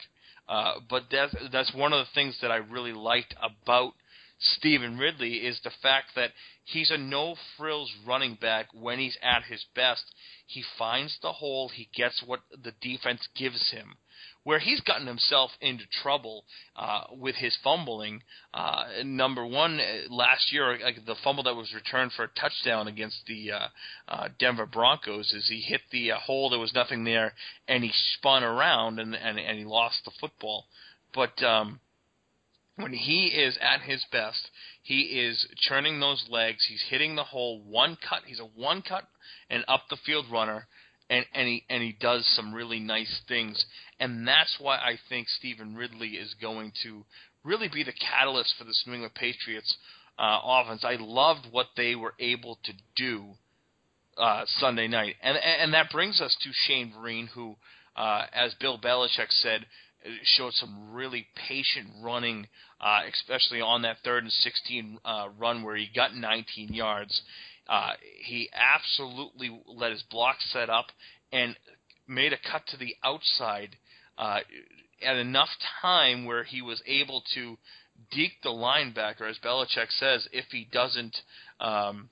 uh, 0.49 0.75
but 0.89 1.05
that's 1.11 1.35
that's 1.53 1.75
one 1.75 1.93
of 1.93 2.07
the 2.07 2.13
things 2.15 2.39
that 2.41 2.51
I 2.51 2.57
really 2.57 2.93
liked 2.93 3.35
about 3.43 3.95
Stevan 4.39 4.99
Ridley 4.99 5.47
is 5.47 5.59
the 5.61 5.71
fact 5.83 6.15
that 6.15 6.33
he's 6.65 6.91
a 6.91 6.99
no 6.99 7.37
frills 7.57 7.93
running 8.07 8.35
back 8.35 8.69
when 8.73 8.99
he's 8.99 9.17
at 9.23 9.45
his 9.45 9.65
best. 9.75 10.05
He 10.47 10.63
finds 10.79 11.19
the 11.23 11.33
hole, 11.33 11.69
he 11.69 11.89
gets 11.95 12.23
what 12.23 12.41
the 12.51 12.73
defense 12.81 13.27
gives 13.35 13.71
him. 13.71 13.97
Where 14.47 14.61
he's 14.61 14.81
gotten 14.81 15.09
himself 15.09 15.51
into 15.61 15.83
trouble 16.03 16.45
uh, 16.77 17.01
with 17.11 17.35
his 17.35 17.59
fumbling. 17.65 18.23
Uh, 18.55 18.85
number 19.05 19.45
one, 19.45 19.81
uh, 19.81 20.15
last 20.15 20.53
year, 20.53 20.79
like 20.85 21.05
the 21.05 21.17
fumble 21.25 21.43
that 21.43 21.57
was 21.57 21.75
returned 21.75 22.13
for 22.13 22.23
a 22.23 22.41
touchdown 22.41 22.87
against 22.87 23.27
the 23.27 23.51
uh, 23.51 23.69
uh, 24.07 24.29
Denver 24.39 24.67
Broncos, 24.67 25.33
is 25.33 25.49
he 25.49 25.61
hit 25.63 25.81
the 25.91 26.13
uh, 26.13 26.19
hole, 26.19 26.49
there 26.49 26.61
was 26.61 26.73
nothing 26.73 27.03
there, 27.03 27.33
and 27.67 27.83
he 27.83 27.91
spun 28.15 28.45
around 28.45 29.01
and 29.01 29.17
and, 29.17 29.41
and 29.41 29.59
he 29.59 29.65
lost 29.65 30.05
the 30.05 30.13
football. 30.21 30.67
But 31.13 31.43
um, 31.43 31.81
when 32.77 32.93
he 32.93 33.27
is 33.27 33.59
at 33.61 33.81
his 33.81 34.05
best, 34.13 34.51
he 34.81 35.01
is 35.01 35.49
churning 35.57 35.99
those 35.99 36.25
legs. 36.31 36.65
He's 36.69 36.85
hitting 36.89 37.17
the 37.17 37.25
hole 37.25 37.61
one 37.63 37.99
cut. 38.09 38.23
He's 38.27 38.39
a 38.39 38.45
one 38.45 38.83
cut 38.83 39.09
and 39.51 39.65
up 39.67 39.89
the 39.91 39.97
field 40.07 40.27
runner, 40.31 40.69
and 41.11 41.25
and 41.35 41.49
he 41.49 41.65
and 41.69 41.83
he 41.83 41.97
does 41.99 42.27
some 42.35 42.55
really 42.55 42.81
nice 42.81 43.21
things. 43.29 43.65
And 43.99 44.27
that's 44.27 44.57
why 44.61 44.77
I 44.77 44.99
think 45.09 45.29
Stevan 45.29 45.75
Ridley 45.75 46.11
is 46.11 46.35
going 46.41 46.73
to 46.83 47.05
really 47.45 47.69
be 47.69 47.85
the 47.85 47.93
catalyst 47.93 48.55
for 48.59 48.65
this 48.65 48.83
New 48.87 48.95
England 48.95 49.15
Patriots 49.15 49.77
uh, 50.19 50.41
offense. 50.45 50.85
I 50.85 50.97
loved 50.99 51.47
what 51.51 51.67
they 51.77 51.95
were 51.95 52.15
able 52.19 52.59
to 52.65 52.73
do 52.97 53.25
uh, 54.19 54.45
Sunday 54.59 54.89
night, 54.89 55.17
and 55.23 55.37
and 55.37 55.75
that 55.75 55.91
brings 55.91 56.21
us 56.21 56.37
to 56.43 56.51
Shane 56.67 56.93
Vereen, 56.97 57.29
who, 57.29 57.57
uh, 57.97 58.27
as 58.33 58.55
Bill 58.55 58.79
Belichick 58.79 59.31
said, 59.31 59.67
showed 60.23 60.53
some 60.55 60.93
really 60.93 61.27
patient 61.49 61.89
running, 62.03 62.47
uh, 62.81 63.01
especially 63.13 63.61
on 63.61 63.83
that 63.83 63.99
third 64.05 64.25
and 64.25 64.33
16 64.33 64.99
uh, 65.05 65.29
run 65.39 65.63
where 65.63 65.77
he 65.77 65.89
got 65.95 66.15
19 66.15 66.73
yards. 66.73 67.23
Uh, 67.69 67.93
he 68.25 68.49
absolutely 68.55 69.61
let 69.67 69.93
his 69.93 70.03
block 70.11 70.37
set 70.53 70.71
up 70.71 70.87
and 71.33 71.57
made 72.07 72.33
a 72.33 72.39
cut 72.51 72.63
to 72.69 72.77
the 72.77 72.95
outside 73.03 73.77
uh, 74.19 74.41
at 75.03 75.17
enough 75.17 75.49
time 75.83 76.25
where 76.25 76.45
he 76.45 76.63
was 76.63 76.83
able 76.87 77.23
to 77.35 77.59
deke 78.11 78.41
the 78.43 78.51
linebacker, 78.51 79.29
as 79.29 79.39
Belichick 79.39 79.91
says, 79.99 80.29
if 80.33 80.47
he 80.51 80.69
doesn't. 80.71 81.17
Um, 81.61 82.11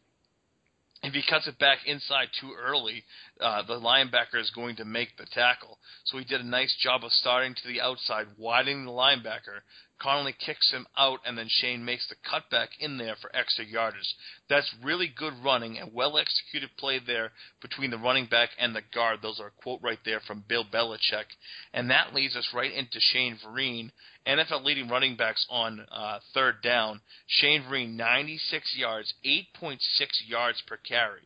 if 1.03 1.13
he 1.13 1.23
cuts 1.29 1.47
it 1.47 1.59
back 1.59 1.81
inside 1.87 2.29
too 2.41 2.53
early, 2.59 3.05
uh, 3.39 3.63
the 3.63 3.75
linebacker 3.75 4.41
is 4.41 4.51
going 4.55 4.77
to 4.77 4.87
make 4.87 5.17
the 5.19 5.27
tackle. 5.27 5.79
So 6.05 6.17
he 6.17 6.25
did 6.25 6.41
a 6.41 6.47
nice 6.47 6.75
job 6.83 7.05
of 7.05 7.13
starting 7.13 7.55
to 7.55 7.69
the 7.69 7.83
outside, 7.83 8.27
widening 8.39 8.87
the 8.87 8.91
linebacker, 8.91 9.61
Connolly 10.05 10.35
kicks 10.35 10.71
him 10.71 10.87
out, 10.99 11.21
and 11.25 11.39
then 11.39 11.49
Shane 11.49 11.83
makes 11.83 12.07
the 12.09 12.15
cutback 12.31 12.69
in 12.79 12.99
there 12.99 13.17
for 13.17 13.35
extra 13.35 13.65
yardage. 13.65 14.15
That's 14.51 14.71
really 14.83 15.09
good 15.09 15.33
running 15.43 15.79
and 15.79 15.95
well 15.95 16.19
executed 16.19 16.77
play 16.77 16.99
there 16.99 17.33
between 17.63 17.91
the 17.91 17.97
running 17.97 18.27
back 18.27 18.51
and 18.59 18.77
the 18.77 18.83
guard. 18.95 19.21
Those 19.23 19.41
are 19.41 19.47
a 19.47 19.63
quote 19.63 19.81
right 19.83 19.99
there 20.05 20.21
from 20.21 20.45
Bill 20.47 20.63
Belichick. 20.63 21.25
And 21.73 21.91
that 21.91 22.13
leads 22.13 22.37
us 22.37 22.47
right 22.53 22.71
into 22.71 23.01
Shane 23.01 23.39
Vereen, 23.43 23.93
NFL 24.27 24.63
leading 24.63 24.89
running 24.89 25.17
backs 25.17 25.47
on 25.49 25.87
uh, 25.91 26.19
third 26.35 26.61
down. 26.63 27.01
Shane 27.27 27.63
Vereen, 27.63 27.97
96 27.97 28.77
yards, 28.77 29.15
8.6 29.25 29.79
yards 30.27 30.63
per 30.67 30.77
carry. 30.77 31.23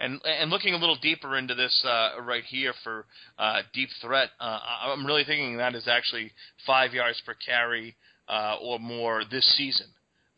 And 0.00 0.20
and 0.24 0.50
looking 0.50 0.74
a 0.74 0.78
little 0.78 0.96
deeper 0.96 1.38
into 1.38 1.54
this 1.54 1.84
uh, 1.86 2.20
right 2.20 2.44
here 2.44 2.74
for 2.82 3.06
uh, 3.38 3.62
deep 3.72 3.88
threat, 4.02 4.30
uh, 4.40 4.58
I'm 4.82 5.06
really 5.06 5.24
thinking 5.24 5.56
that 5.58 5.76
is 5.76 5.86
actually 5.86 6.32
five 6.66 6.92
yards 6.92 7.22
per 7.24 7.34
carry 7.34 7.94
uh, 8.28 8.56
or 8.60 8.78
more 8.78 9.22
this 9.30 9.44
season. 9.56 9.86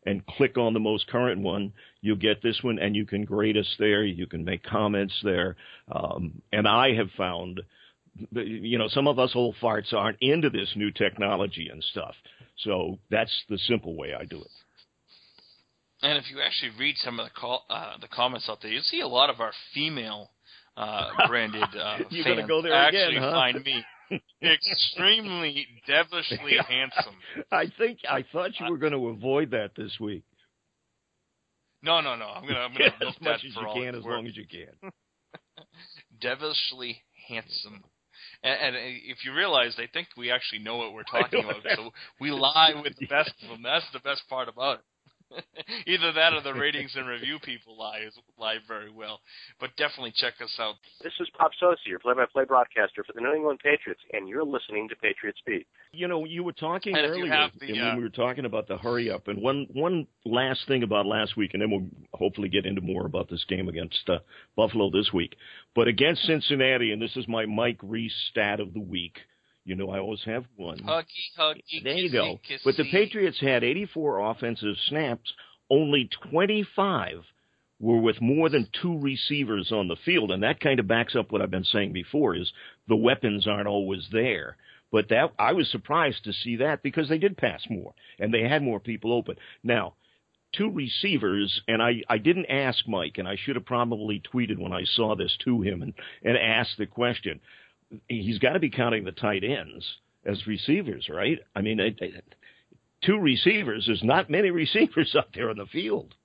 and 0.06 0.26
click 0.26 0.58
on 0.58 0.74
the 0.74 0.80
most 0.80 1.08
current 1.08 1.42
one, 1.42 1.74
you 2.02 2.16
get 2.16 2.42
this 2.42 2.60
one, 2.64 2.80
and 2.80 2.96
you 2.96 3.06
can 3.06 3.24
grade 3.24 3.58
us 3.58 3.76
there. 3.78 4.04
You 4.04 4.26
can 4.26 4.44
make 4.44 4.64
comments 4.64 5.14
there. 5.24 5.56
Um, 5.92 6.42
and 6.52 6.68
I 6.68 6.94
have 6.96 7.10
found, 7.18 7.62
you 8.32 8.78
know, 8.78 8.88
some 8.88 9.08
of 9.08 9.20
us 9.20 9.32
old 9.36 9.56
farts 9.62 9.94
aren't 9.94 10.18
into 10.22 10.50
this 10.50 10.72
new 10.76 10.92
technology 10.92 11.70
and 11.72 11.84
stuff. 11.84 12.16
So 12.58 12.98
that's 13.10 13.32
the 13.50 13.58
simple 13.60 13.96
way 13.96 14.14
I 14.14 14.26
do 14.26 14.42
it. 14.42 14.52
And 16.04 16.18
if 16.18 16.32
you 16.32 16.42
actually 16.42 16.72
read 16.80 16.96
some 16.98 17.20
of 17.20 17.28
the 17.28 17.32
call, 17.32 17.64
uh, 17.70 17.98
the 18.02 18.08
comments 18.08 18.50
out 18.50 18.60
there, 18.62 18.72
you 18.72 18.80
see 18.80 19.02
a 19.02 19.08
lot 19.08 19.30
of 19.30 19.40
our 19.40 19.52
female 19.74 20.32
uh, 20.76 21.10
branded 21.28 21.64
uh, 21.64 22.00
You're 22.10 22.24
fans 22.24 22.48
go 22.48 22.62
there 22.62 22.74
actually 22.74 23.18
again, 23.18 23.22
huh? 23.22 23.32
find 23.32 23.64
me 23.64 23.84
extremely 24.42 25.68
devilishly 25.88 26.58
handsome. 26.68 27.16
I 27.52 27.66
think 27.78 28.00
I 28.10 28.24
thought 28.32 28.52
you 28.60 28.70
were 28.70 28.78
going 28.78 28.94
to 28.94 29.08
avoid 29.08 29.52
that 29.52 29.72
this 29.76 29.98
week. 30.00 30.24
No, 31.84 32.02
no, 32.02 32.16
no. 32.16 32.26
I'm 32.26 32.48
gonna, 32.48 32.60
I'm 32.60 32.74
gonna 32.74 32.92
as 33.10 33.22
much 33.22 33.44
as 33.46 33.56
you 33.56 33.68
can, 33.74 33.96
as 33.96 34.04
long 34.04 34.28
as 34.28 34.36
you 34.36 34.46
can. 34.46 34.92
devilishly 36.22 37.02
handsome. 37.28 37.84
And, 38.44 38.60
and, 38.62 38.76
uh, 38.76 38.80
if 38.82 39.26
you 39.26 39.34
realize, 39.34 39.76
they 39.78 39.88
think 39.92 40.08
we 40.18 40.32
actually 40.32 40.60
know 40.60 40.78
what 40.78 40.94
we're 40.94 41.04
talking 41.12 41.44
about, 41.44 41.64
so 41.76 41.92
we 42.20 42.32
lie 42.32 42.74
with 42.82 42.96
the 43.00 43.08
best 43.08 43.34
of 43.44 43.50
them. 43.50 43.64
That's 43.64 43.86
the 43.94 44.00
best 44.00 44.24
part 44.30 44.48
about 44.48 44.80
it. 44.80 44.86
Either 45.86 46.12
that 46.14 46.34
or 46.34 46.42
the 46.42 46.54
ratings 46.60 46.92
and 46.96 47.08
review 47.08 47.40
people 47.40 47.78
lie 47.78 48.02
lie 48.38 48.58
very 48.68 48.92
well. 48.92 49.20
But 49.60 49.76
definitely 49.78 50.14
check 50.16 50.34
us 50.44 50.56
out. 50.60 50.76
This 51.04 51.14
is 51.20 51.28
Bob 51.38 51.52
Socci, 51.62 51.88
your 51.88 52.00
play-by-play 52.00 52.46
broadcaster 52.46 53.04
for 53.04 53.14
the 53.14 53.22
New 53.22 53.34
England 53.34 53.60
Patriots, 53.64 54.02
and 54.14 54.28
you're 54.28 54.44
listening 54.44 54.90
to 54.90 54.96
Patriots 54.96 55.40
Beat. 55.46 55.68
You 55.92 56.08
know, 56.08 56.26
you 56.26 56.44
were 56.44 56.54
talking 56.54 56.96
And 56.96 57.06
earlier 57.06 57.26
you 57.26 57.30
the, 57.60 57.68
and 57.68 57.82
uh, 57.82 57.86
when 57.86 57.98
we 57.98 58.04
were 58.04 58.10
talking 58.10 58.46
about 58.46 58.68
the 58.68 58.78
hurry 58.78 59.10
up, 59.12 59.28
and 59.28 59.42
one 59.42 59.68
one 59.74 60.08
last 60.26 60.68
thing 60.68 60.84
about 60.84 61.06
last 61.06 61.36
week, 61.38 61.52
and 61.54 61.62
then 61.62 61.72
we'll 61.72 61.88
hopefully 62.14 62.50
get 62.50 62.66
into 62.66 62.82
more 62.82 63.06
about 63.06 63.30
this 63.30 63.44
game 63.46 63.68
against 63.68 64.10
uh, 64.10 64.20
Buffalo 64.56 64.90
this 64.90 65.12
week. 65.14 65.36
But 65.76 65.88
against 65.88 66.24
Cincinnati, 66.24 66.92
and 66.92 67.02
this 67.02 67.16
is 67.16 67.28
my 67.28 67.46
Mike 67.46 67.80
Reiss 67.84 68.14
stat 68.32 68.60
of 68.60 68.74
the 68.74 68.80
week. 68.80 69.18
You 69.64 69.76
know, 69.76 69.92
I 69.92 70.00
always 70.00 70.24
have 70.24 70.46
one. 70.56 70.80
Huggy, 70.80 71.06
huggy, 71.38 71.84
There 71.84 71.94
you 71.94 72.10
kissy, 72.10 72.14
go. 72.14 72.40
kissy. 72.50 72.60
But 72.66 72.78
the 72.78 72.90
Patriots 72.92 73.40
had 73.40 73.64
84 73.64 74.32
offensive 74.32 74.76
snaps. 74.88 75.32
Only 75.72 76.10
25 76.30 77.24
were 77.80 78.00
with 78.00 78.22
more 78.22 78.50
than 78.50 78.68
two 78.82 79.00
receivers 79.00 79.72
on 79.72 79.88
the 79.88 79.96
field, 79.96 80.32
and 80.32 80.44
that 80.44 80.60
kind 80.60 80.80
of 80.80 80.88
backs 80.88 81.16
up 81.16 81.32
what 81.32 81.42
I've 81.42 81.50
been 81.50 81.64
saying 81.64 81.94
before: 81.94 82.36
is 82.36 82.52
the 82.88 82.96
weapons 82.96 83.48
aren't 83.48 83.68
always 83.68 84.08
there. 84.12 84.58
But 84.92 85.08
that 85.10 85.34
I 85.40 85.54
was 85.54 85.72
surprised 85.72 86.26
to 86.26 86.34
see 86.34 86.58
that 86.58 86.84
because 86.84 87.08
they 87.08 87.18
did 87.18 87.38
pass 87.38 87.62
more 87.70 87.94
and 88.20 88.34
they 88.34 88.42
had 88.42 88.62
more 88.62 88.82
people 88.82 89.14
open. 89.14 89.38
Now, 89.64 89.94
two 90.52 90.70
receivers, 90.70 91.62
and 91.68 91.82
I, 91.82 92.04
I 92.10 92.18
didn't 92.18 92.48
ask 92.48 92.86
Mike, 92.88 93.18
and 93.18 93.28
I 93.28 93.38
should 93.38 93.56
have 93.56 93.66
probably 93.66 94.22
tweeted 94.34 94.60
when 94.60 94.74
I 94.74 94.84
saw 94.84 95.16
this 95.16 95.36
to 95.46 95.62
him 95.62 95.82
and, 95.82 95.94
and 96.24 96.38
asked 96.38 96.78
the 96.78 96.86
question. 96.86 97.40
He's 98.10 98.40
got 98.40 98.54
to 98.54 98.60
be 98.60 98.70
counting 98.70 99.06
the 99.06 99.14
tight 99.14 99.46
ends 99.46 99.86
as 100.26 100.46
receivers, 100.46 101.08
right? 101.10 101.40
I 101.56 101.62
mean, 101.62 101.80
it, 101.80 102.00
it, 102.02 102.36
two 103.04 103.18
receivers. 103.18 103.86
There's 103.88 104.04
not 104.04 104.30
many 104.30 104.50
receivers 104.50 105.16
out 105.18 105.30
there 105.34 105.50
on 105.50 105.58
the 105.58 105.66
field. 105.66 106.16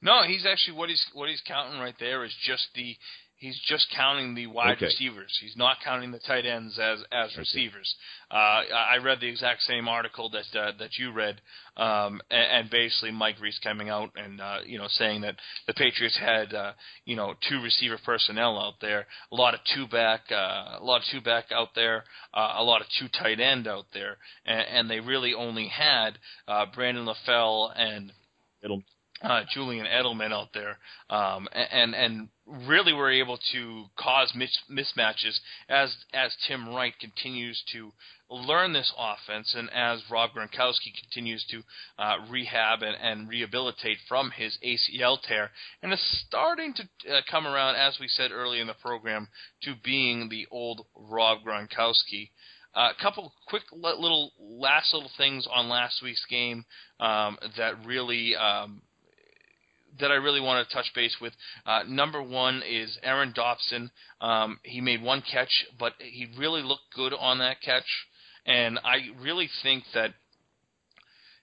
No, 0.00 0.22
he's 0.26 0.46
actually 0.46 0.76
what 0.76 0.88
he's 0.88 1.04
what 1.12 1.28
he's 1.28 1.42
counting 1.46 1.80
right 1.80 1.94
there 1.98 2.24
is 2.24 2.34
just 2.46 2.68
the 2.74 2.96
he's 3.38 3.58
just 3.68 3.86
counting 3.96 4.34
the 4.34 4.46
wide 4.46 4.76
Okay. 4.76 4.86
receivers. 4.86 5.36
He's 5.40 5.56
not 5.56 5.80
counting 5.84 6.10
the 6.10 6.18
tight 6.18 6.44
ends 6.44 6.78
as 6.78 7.02
as 7.10 7.30
Okay. 7.30 7.40
receivers. 7.40 7.94
Uh, 8.30 8.34
I 8.34 8.98
read 8.98 9.20
the 9.20 9.28
exact 9.28 9.62
same 9.62 9.88
article 9.88 10.28
that 10.30 10.54
uh, 10.54 10.72
that 10.78 10.98
you 10.98 11.12
read, 11.12 11.40
um, 11.76 12.20
and, 12.30 12.52
and 12.52 12.70
basically 12.70 13.10
Mike 13.12 13.40
Reiss 13.40 13.58
coming 13.60 13.88
out 13.88 14.10
and 14.16 14.40
uh, 14.40 14.58
you 14.66 14.78
know 14.78 14.88
saying 14.88 15.22
that 15.22 15.36
the 15.66 15.74
Patriots 15.74 16.16
had 16.18 16.52
uh, 16.52 16.72
you 17.04 17.16
know 17.16 17.34
two 17.48 17.62
receiver 17.62 17.98
personnel 18.04 18.58
out 18.58 18.74
there, 18.80 19.06
a 19.32 19.34
lot 19.34 19.54
of 19.54 19.60
two 19.74 19.86
back, 19.86 20.22
uh, 20.30 20.78
a 20.80 20.84
lot 20.84 20.98
of 20.98 21.04
two 21.10 21.20
back 21.20 21.46
out 21.52 21.74
there, 21.74 22.04
uh, 22.34 22.54
a 22.56 22.64
lot 22.64 22.80
of 22.80 22.86
two 22.98 23.08
tight 23.08 23.40
end 23.40 23.66
out 23.66 23.86
there, 23.94 24.18
and, 24.44 24.60
and 24.68 24.90
they 24.90 25.00
really 25.00 25.32
only 25.32 25.68
had 25.68 26.18
uh, 26.46 26.66
Brandon 26.74 27.06
LaFell 27.06 27.72
and 27.76 28.12
It'll 28.60 28.82
uh, 29.22 29.42
Julian 29.52 29.86
Edelman 29.86 30.32
out 30.32 30.50
there, 30.54 30.78
um, 31.10 31.48
and 31.52 31.94
and 31.94 32.28
really 32.46 32.92
were 32.92 33.10
able 33.10 33.38
to 33.52 33.84
cause 33.96 34.32
mis- 34.34 34.62
mismatches 34.70 35.38
as 35.68 35.94
as 36.12 36.36
Tim 36.46 36.68
Wright 36.68 36.94
continues 37.00 37.62
to 37.72 37.92
learn 38.30 38.72
this 38.72 38.92
offense, 38.98 39.54
and 39.56 39.70
as 39.72 40.02
Rob 40.10 40.30
Gronkowski 40.30 40.92
continues 41.00 41.44
to 41.50 41.62
uh, 41.98 42.16
rehab 42.28 42.82
and, 42.82 42.96
and 43.00 43.28
rehabilitate 43.28 43.98
from 44.06 44.30
his 44.30 44.56
ACL 44.64 45.18
tear, 45.22 45.50
and 45.82 45.92
is 45.92 46.22
starting 46.26 46.74
to 46.74 46.82
uh, 47.12 47.20
come 47.30 47.46
around, 47.46 47.76
as 47.76 47.98
we 47.98 48.06
said 48.08 48.30
earlier 48.30 48.60
in 48.60 48.66
the 48.66 48.74
program, 48.74 49.28
to 49.62 49.74
being 49.82 50.28
the 50.28 50.46
old 50.50 50.86
Rob 50.94 51.38
Gronkowski. 51.44 52.30
A 52.74 52.90
couple 53.02 53.32
quick 53.48 53.62
little 53.72 54.30
last 54.38 54.92
little 54.94 55.10
things 55.16 55.48
on 55.52 55.68
last 55.68 56.02
week's 56.02 56.24
game 56.26 56.64
um, 57.00 57.38
that 57.56 57.84
really 57.84 58.36
um, 58.36 58.82
that 60.00 60.10
I 60.10 60.14
really 60.14 60.40
want 60.40 60.66
to 60.66 60.74
touch 60.74 60.92
base 60.94 61.16
with. 61.20 61.32
Uh, 61.66 61.82
number 61.88 62.22
one 62.22 62.62
is 62.68 62.98
Aaron 63.02 63.32
Dobson. 63.34 63.90
Um, 64.20 64.58
he 64.62 64.80
made 64.80 65.02
one 65.02 65.22
catch, 65.22 65.66
but 65.78 65.94
he 65.98 66.28
really 66.36 66.62
looked 66.62 66.94
good 66.94 67.12
on 67.12 67.38
that 67.38 67.60
catch, 67.60 68.06
and 68.46 68.78
I 68.84 69.08
really 69.20 69.48
think 69.62 69.84
that 69.94 70.14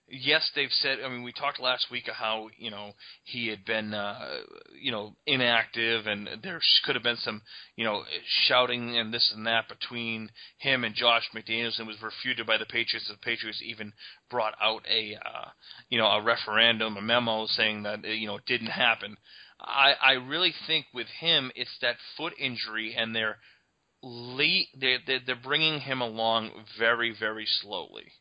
yes, 0.08 0.50
they've 0.54 0.72
said. 0.72 0.98
I 1.04 1.08
mean, 1.08 1.22
we 1.22 1.32
talked 1.32 1.60
last 1.60 1.90
week 1.90 2.08
of 2.08 2.14
how 2.14 2.48
you 2.58 2.70
know 2.70 2.92
he 3.24 3.48
had 3.48 3.64
been 3.64 3.94
uh, 3.94 4.38
you 4.80 4.92
know 4.92 5.16
inactive, 5.26 6.06
and 6.06 6.28
there 6.42 6.60
could 6.84 6.94
have 6.94 7.02
been 7.02 7.16
some 7.16 7.42
you 7.76 7.84
know 7.84 8.04
shouting 8.46 8.96
and 8.96 9.12
this 9.12 9.32
and 9.34 9.46
that 9.46 9.68
between 9.68 10.30
him 10.58 10.84
and 10.84 10.94
Josh 10.94 11.28
McDaniels, 11.34 11.78
and 11.78 11.86
was 11.86 12.02
refuted 12.02 12.46
by 12.46 12.56
the 12.56 12.66
Patriots. 12.66 13.08
The 13.08 13.16
Patriots 13.16 13.62
even 13.64 13.92
brought 14.30 14.54
out 14.60 14.84
a 14.90 15.16
uh, 15.16 15.48
you 15.88 15.98
know 15.98 16.06
a 16.06 16.22
referendum, 16.22 16.96
a 16.96 17.02
memo 17.02 17.46
saying 17.46 17.82
that 17.84 18.04
you 18.04 18.26
know 18.26 18.36
it 18.36 18.46
didn't 18.46 18.68
happen. 18.68 19.16
I 19.60 19.94
I 20.00 20.12
really 20.12 20.54
think 20.66 20.86
with 20.92 21.08
him, 21.20 21.50
it's 21.54 21.76
that 21.80 21.96
foot 22.16 22.34
injury, 22.38 22.94
and 22.96 23.14
they're 23.14 23.38
late. 24.02 24.68
They're 24.78 24.98
they're 25.26 25.36
bringing 25.36 25.80
him 25.80 26.00
along 26.00 26.50
very 26.78 27.14
very 27.18 27.46
slowly. 27.46 28.12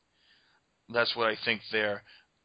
That's 0.90 1.16
what 1.16 1.28
I 1.28 1.36
think 1.44 1.62
there. 1.72 2.04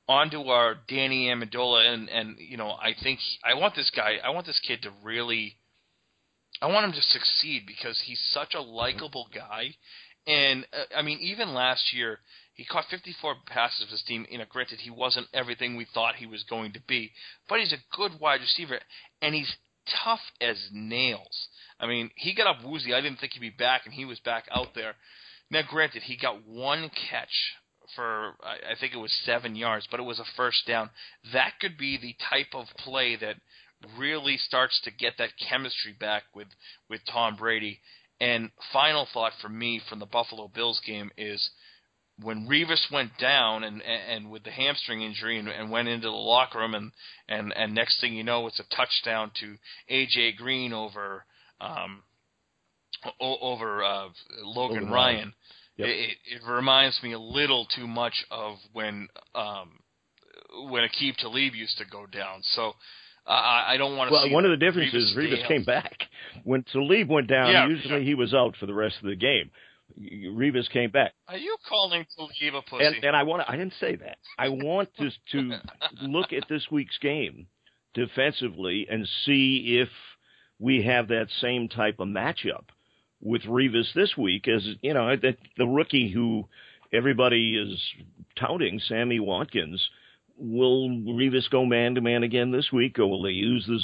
On 0.09 0.31
to 0.31 0.43
our 0.49 0.77
Danny 0.89 1.27
Amendola, 1.29 1.93
and 1.93 2.09
and 2.09 2.37
you 2.39 2.57
know 2.57 2.71
I 2.71 2.95
think 3.01 3.21
I 3.45 3.55
want 3.55 3.77
this 3.77 3.91
guy, 3.95 4.17
I 4.25 4.31
want 4.31 4.47
this 4.47 4.61
kid 4.67 4.83
to 4.83 4.93
really, 5.05 5.57
I 6.61 6.67
want 6.67 6.87
him 6.87 6.93
to 6.93 7.03
succeed 7.03 7.65
because 7.67 8.01
he's 8.05 8.21
such 8.33 8.55
a 8.55 8.61
likable 8.61 9.29
guy, 9.33 9.75
and 10.27 10.67
uh, 10.73 10.97
I 10.97 11.03
mean 11.03 11.19
even 11.21 11.55
last 11.55 11.93
year 11.93 12.19
he 12.55 12.65
caught 12.65 12.87
54 12.91 13.37
passes 13.47 13.85
for 13.85 13.93
his 13.93 14.03
team. 14.03 14.27
You 14.29 14.39
know, 14.39 14.45
granted 14.49 14.81
he 14.81 14.91
wasn't 14.91 15.29
everything 15.33 15.77
we 15.77 15.87
thought 15.95 16.17
he 16.17 16.27
was 16.27 16.43
going 16.45 16.73
to 16.73 16.81
be, 16.89 17.13
but 17.49 17.61
he's 17.61 17.73
a 17.73 17.97
good 17.97 18.19
wide 18.21 18.41
receiver, 18.41 18.81
and 19.23 19.35
he's 19.35 19.55
tough 20.05 20.21
as 20.41 20.69
nails. 20.73 21.49
I 21.79 21.87
mean, 21.87 22.11
he 22.17 22.35
got 22.35 22.47
up 22.47 22.65
woozy. 22.65 22.93
I 22.95 23.01
didn't 23.01 23.19
think 23.21 23.33
he'd 23.33 23.41
be 23.41 23.51
back, 23.51 23.83
and 23.85 23.95
he 23.95 24.05
was 24.05 24.19
back 24.21 24.45
out 24.53 24.75
there. 24.75 24.95
Now, 25.51 25.63
granted, 25.69 26.03
he 26.03 26.17
got 26.17 26.47
one 26.47 26.91
catch 27.11 27.55
for 27.95 28.35
I 28.43 28.79
think 28.79 28.95
it 28.95 28.99
was 28.99 29.13
seven 29.25 29.57
yards, 29.57 29.87
but 29.91 30.01
it 30.01 30.05
was 30.05 30.19
a 30.19 30.25
first 30.37 30.67
down. 30.67 30.91
That 31.33 31.55
could 31.61 31.77
be 31.77 31.97
the 31.97 32.17
type 32.29 32.55
of 32.55 32.67
play 32.79 33.17
that 33.17 33.37
really 33.99 34.37
starts 34.37 34.81
to 34.85 34.91
get 34.91 35.15
that 35.19 35.31
chemistry 35.49 35.95
back 35.99 36.25
with 36.35 36.49
with 36.89 37.01
Tom 37.11 37.37
Brady. 37.37 37.81
And 38.21 38.51
final 38.73 39.07
thought 39.13 39.33
for 39.41 39.49
me 39.49 39.81
from 39.89 39.99
the 39.99 40.07
Buffalo 40.07 40.49
Bills 40.49 40.81
game 40.87 41.11
is 41.17 41.51
when 42.23 42.47
Revis 42.47 42.91
went 42.93 43.17
down 43.19 43.65
and 43.65 43.83
and 43.83 44.31
with 44.31 44.45
the 44.45 44.51
hamstring 44.51 45.03
injury 45.03 45.39
and, 45.39 45.49
and 45.49 45.71
went 45.71 45.89
into 45.89 46.09
the 46.09 46.13
locker 46.13 46.59
room 46.59 46.75
and 46.75 46.93
and 47.29 47.53
and 47.57 47.75
next 47.75 48.01
thing 48.01 48.15
you 48.15 48.25
know 48.25 48.47
it's 48.47 48.61
a 48.61 48.77
touchdown 48.77 49.31
to 49.41 49.57
AJ 49.91 50.37
Green 50.37 50.73
over 50.73 51.25
um 51.61 52.03
over 53.21 53.83
uh, 53.83 54.09
Logan, 54.43 54.75
Logan 54.75 54.91
Ryan. 54.91 55.17
Ryan. 55.17 55.35
Yep. 55.81 55.89
It, 55.89 56.17
it 56.27 56.43
reminds 56.47 57.03
me 57.03 57.13
a 57.13 57.19
little 57.19 57.67
too 57.75 57.87
much 57.87 58.15
of 58.31 58.57
when 58.73 59.09
um, 59.35 59.81
when 60.69 60.83
Aqib 60.83 61.17
Talib 61.17 61.55
used 61.55 61.79
to 61.79 61.85
go 61.85 62.07
down. 62.07 62.41
So 62.43 62.75
uh, 63.27 63.33
I 63.33 63.77
don't 63.79 63.97
want 63.97 64.09
to. 64.09 64.13
Well, 64.13 64.31
one 64.31 64.45
of 64.45 64.51
the 64.51 64.57
differences, 64.57 65.15
Revis, 65.17 65.43
Revis 65.43 65.49
came 65.49 65.65
back 65.65 66.05
when 66.45 66.65
Talib 66.65 67.09
went 67.09 67.29
down. 67.29 67.53
Yeah, 67.53 67.67
usually 67.67 68.05
he 68.05 68.15
was 68.15 68.35
out 68.35 68.57
for 68.59 68.67
the 68.67 68.75
rest 68.75 68.97
of 69.03 69.09
the 69.09 69.17
game. 69.17 69.51
Revis 69.99 70.69
came 70.71 70.91
back. 70.91 71.13
Are 71.29 71.39
you 71.39 71.57
calling 71.69 72.07
Talib 72.17 72.55
a 72.55 72.63
pussy? 72.63 72.85
And, 72.85 73.05
and 73.05 73.17
I 73.17 73.23
want. 73.23 73.43
I 73.49 73.57
didn't 73.57 73.75
say 73.81 73.97
that. 73.97 74.19
I 74.39 74.51
want 74.51 74.91
to 74.99 75.11
to 75.33 75.61
look 76.03 76.33
at 76.33 76.45
this 76.49 76.67
week's 76.71 76.99
game 76.99 77.47
defensively 77.95 78.87
and 78.91 79.09
see 79.25 79.79
if 79.81 79.89
we 80.59 80.83
have 80.83 81.09
that 81.09 81.29
same 81.41 81.69
type 81.69 81.97
of 81.99 82.09
matchup 82.09 82.65
with 83.21 83.43
Revis 83.43 83.93
this 83.95 84.17
week 84.17 84.49
as 84.49 84.67
you 84.83 84.95
know 84.95 85.17
the, 85.17 85.37
the 85.57 85.67
rookie 85.67 86.11
who 86.11 86.49
everybody 86.93 87.57
is 87.57 87.81
touting, 88.39 88.81
Sammy 88.81 89.21
Watkins. 89.21 89.89
Will 90.37 90.89
Revis 90.89 91.51
go 91.51 91.67
man 91.67 91.95
to 91.97 92.01
man 92.01 92.23
again 92.23 92.51
this 92.51 92.73
week, 92.73 92.99
or 92.99 93.07
will 93.07 93.23
they 93.23 93.31
use 93.31 93.67
the 93.67 93.79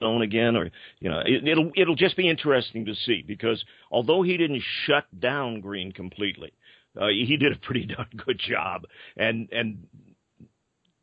zone 0.00 0.22
again? 0.22 0.56
Or 0.56 0.70
you 1.00 1.10
know, 1.10 1.20
it, 1.24 1.46
it'll 1.46 1.70
it'll 1.76 1.96
just 1.96 2.16
be 2.16 2.28
interesting 2.28 2.86
to 2.86 2.94
see 2.94 3.22
because 3.26 3.62
although 3.90 4.22
he 4.22 4.36
didn't 4.36 4.62
shut 4.86 5.04
down 5.18 5.60
Green 5.60 5.92
completely, 5.92 6.52
uh, 6.98 7.08
he 7.08 7.36
did 7.36 7.52
a 7.52 7.58
pretty 7.58 7.86
darn 7.96 8.08
good 8.24 8.38
job, 8.38 8.84
and 9.16 9.48
and 9.52 9.86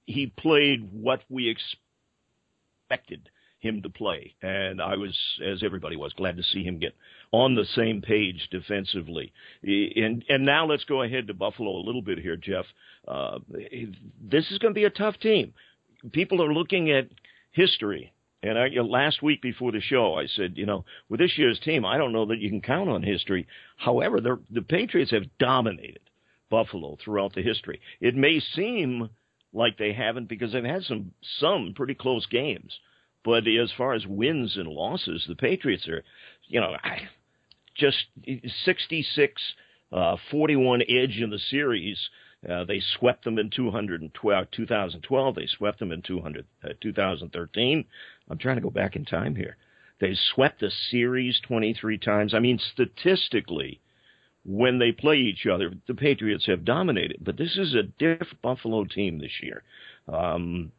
he 0.05 0.27
played 0.27 0.89
what 0.91 1.21
we 1.29 1.49
expected 1.49 3.29
him 3.59 3.81
to 3.81 3.89
play. 3.89 4.35
And 4.41 4.81
I 4.81 4.95
was, 4.95 5.17
as 5.43 5.63
everybody 5.63 5.95
was, 5.95 6.13
glad 6.13 6.37
to 6.37 6.43
see 6.43 6.63
him 6.63 6.79
get 6.79 6.95
on 7.35 7.55
the 7.55 7.65
same 7.65 8.01
page 8.01 8.47
defensively. 8.49 9.33
And 9.63 10.23
and 10.29 10.45
now 10.45 10.65
let's 10.65 10.85
go 10.85 11.01
ahead 11.01 11.27
to 11.27 11.33
Buffalo 11.33 11.71
a 11.71 11.85
little 11.85 12.01
bit 12.01 12.19
here, 12.19 12.37
Jeff. 12.37 12.65
Uh, 13.07 13.39
this 14.21 14.49
is 14.51 14.57
going 14.59 14.73
to 14.73 14.79
be 14.79 14.85
a 14.85 14.89
tough 14.89 15.17
team. 15.19 15.53
People 16.11 16.41
are 16.41 16.53
looking 16.53 16.91
at 16.91 17.09
history. 17.51 18.13
And 18.41 18.59
I, 18.59 18.67
last 18.81 19.23
week 19.23 19.41
before 19.41 19.71
the 19.71 19.81
show, 19.81 20.13
I 20.13 20.27
said, 20.27 20.53
you 20.55 20.67
know, 20.67 20.85
with 21.09 21.19
this 21.19 21.35
year's 21.35 21.59
team, 21.59 21.83
I 21.83 21.97
don't 21.97 22.13
know 22.13 22.27
that 22.27 22.37
you 22.37 22.49
can 22.49 22.61
count 22.61 22.89
on 22.89 23.01
history. 23.01 23.47
However, 23.75 24.21
the 24.21 24.61
Patriots 24.61 25.11
have 25.11 25.37
dominated 25.39 26.01
Buffalo 26.51 26.95
throughout 27.03 27.33
the 27.33 27.41
history. 27.41 27.81
It 27.99 28.15
may 28.15 28.39
seem 28.39 29.09
like 29.51 29.77
they 29.77 29.93
haven't 29.93 30.29
because 30.29 30.53
they've 30.53 30.63
had 30.63 30.83
some 30.83 31.11
some 31.39 31.73
pretty 31.75 31.95
close 31.95 32.27
games. 32.27 32.79
But 33.23 33.47
as 33.47 33.71
far 33.75 33.93
as 33.93 34.05
wins 34.05 34.55
and 34.55 34.67
losses, 34.67 35.25
the 35.27 35.35
Patriots 35.35 35.87
are, 35.87 36.03
you 36.47 36.61
know, 36.61 36.75
just 37.75 37.97
66 38.65 39.41
uh, 39.91 40.17
41 40.31 40.81
edge 40.81 41.17
in 41.21 41.29
the 41.29 41.39
series. 41.49 41.97
Uh, 42.47 42.63
they 42.65 42.81
swept 42.97 43.23
them 43.23 43.39
in 43.39 43.49
212, 43.49 44.51
2012. 44.51 45.35
They 45.35 45.47
swept 45.47 45.79
them 45.79 45.91
in 45.91 46.01
200, 46.01 46.45
uh, 46.63 46.69
2013. 46.81 47.85
I'm 48.29 48.37
trying 48.37 48.57
to 48.57 48.61
go 48.61 48.69
back 48.69 48.95
in 48.95 49.05
time 49.05 49.35
here. 49.35 49.57
They 49.99 50.15
swept 50.33 50.59
the 50.59 50.71
series 50.91 51.39
23 51.47 51.97
times. 51.97 52.33
I 52.33 52.39
mean, 52.39 52.59
statistically, 52.73 53.79
when 54.45 54.77
they 54.77 54.91
play 54.91 55.17
each 55.17 55.47
other, 55.47 55.71
the 55.87 55.95
Patriots 55.95 56.45
have 56.45 56.65
dominated. 56.65 57.17
But 57.21 57.37
this 57.37 57.57
is 57.57 57.73
a 57.73 57.83
different 57.83 58.41
Buffalo 58.41 58.83
team 58.83 59.19
this 59.19 59.41
year. 59.41 59.63
Um, 60.07 60.71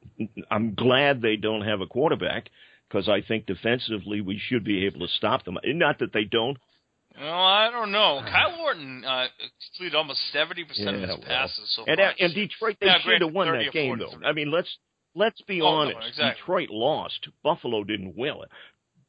I'm 0.51 0.75
glad 0.75 1.21
they 1.21 1.37
don't 1.37 1.63
have 1.63 1.81
a 1.81 1.87
quarterback 1.87 2.51
because 2.89 3.09
I 3.09 3.23
think 3.23 3.47
defensively 3.47 4.21
we 4.21 4.39
should 4.39 4.63
be 4.63 4.87
able 4.87 5.01
to 5.01 5.13
stop 5.15 5.45
them. 5.45 5.59
Not 5.65 5.99
that 5.99 6.13
they 6.13 6.25
don't. 6.25 6.59
Well, 7.19 7.33
I 7.33 7.71
don't 7.71 7.93
know. 7.93 8.21
Kyle 8.25 8.61
Orton 8.61 9.05
uh, 9.05 9.27
completed 9.73 9.97
almost 9.97 10.21
seventy 10.33 10.65
percent 10.65 10.99
yeah, 10.99 11.05
of 11.05 11.19
his 11.19 11.25
passes 11.27 11.75
so 11.75 11.85
and, 11.87 11.99
far. 11.99 12.13
And 12.19 12.35
Detroit, 12.35 12.77
they 12.81 12.87
yeah, 12.87 12.99
should 13.03 13.23
have 13.23 13.33
won 13.33 13.49
that 13.53 13.73
game, 13.73 13.99
though. 13.99 14.13
I 14.25 14.33
mean, 14.33 14.51
let's 14.51 14.69
let's 15.15 15.41
be 15.43 15.61
oh, 15.63 15.67
honest. 15.67 15.99
No, 15.99 16.07
exactly. 16.07 16.41
Detroit 16.41 16.69
lost. 16.71 17.29
Buffalo 17.43 17.85
didn't 17.85 18.17
win. 18.17 18.35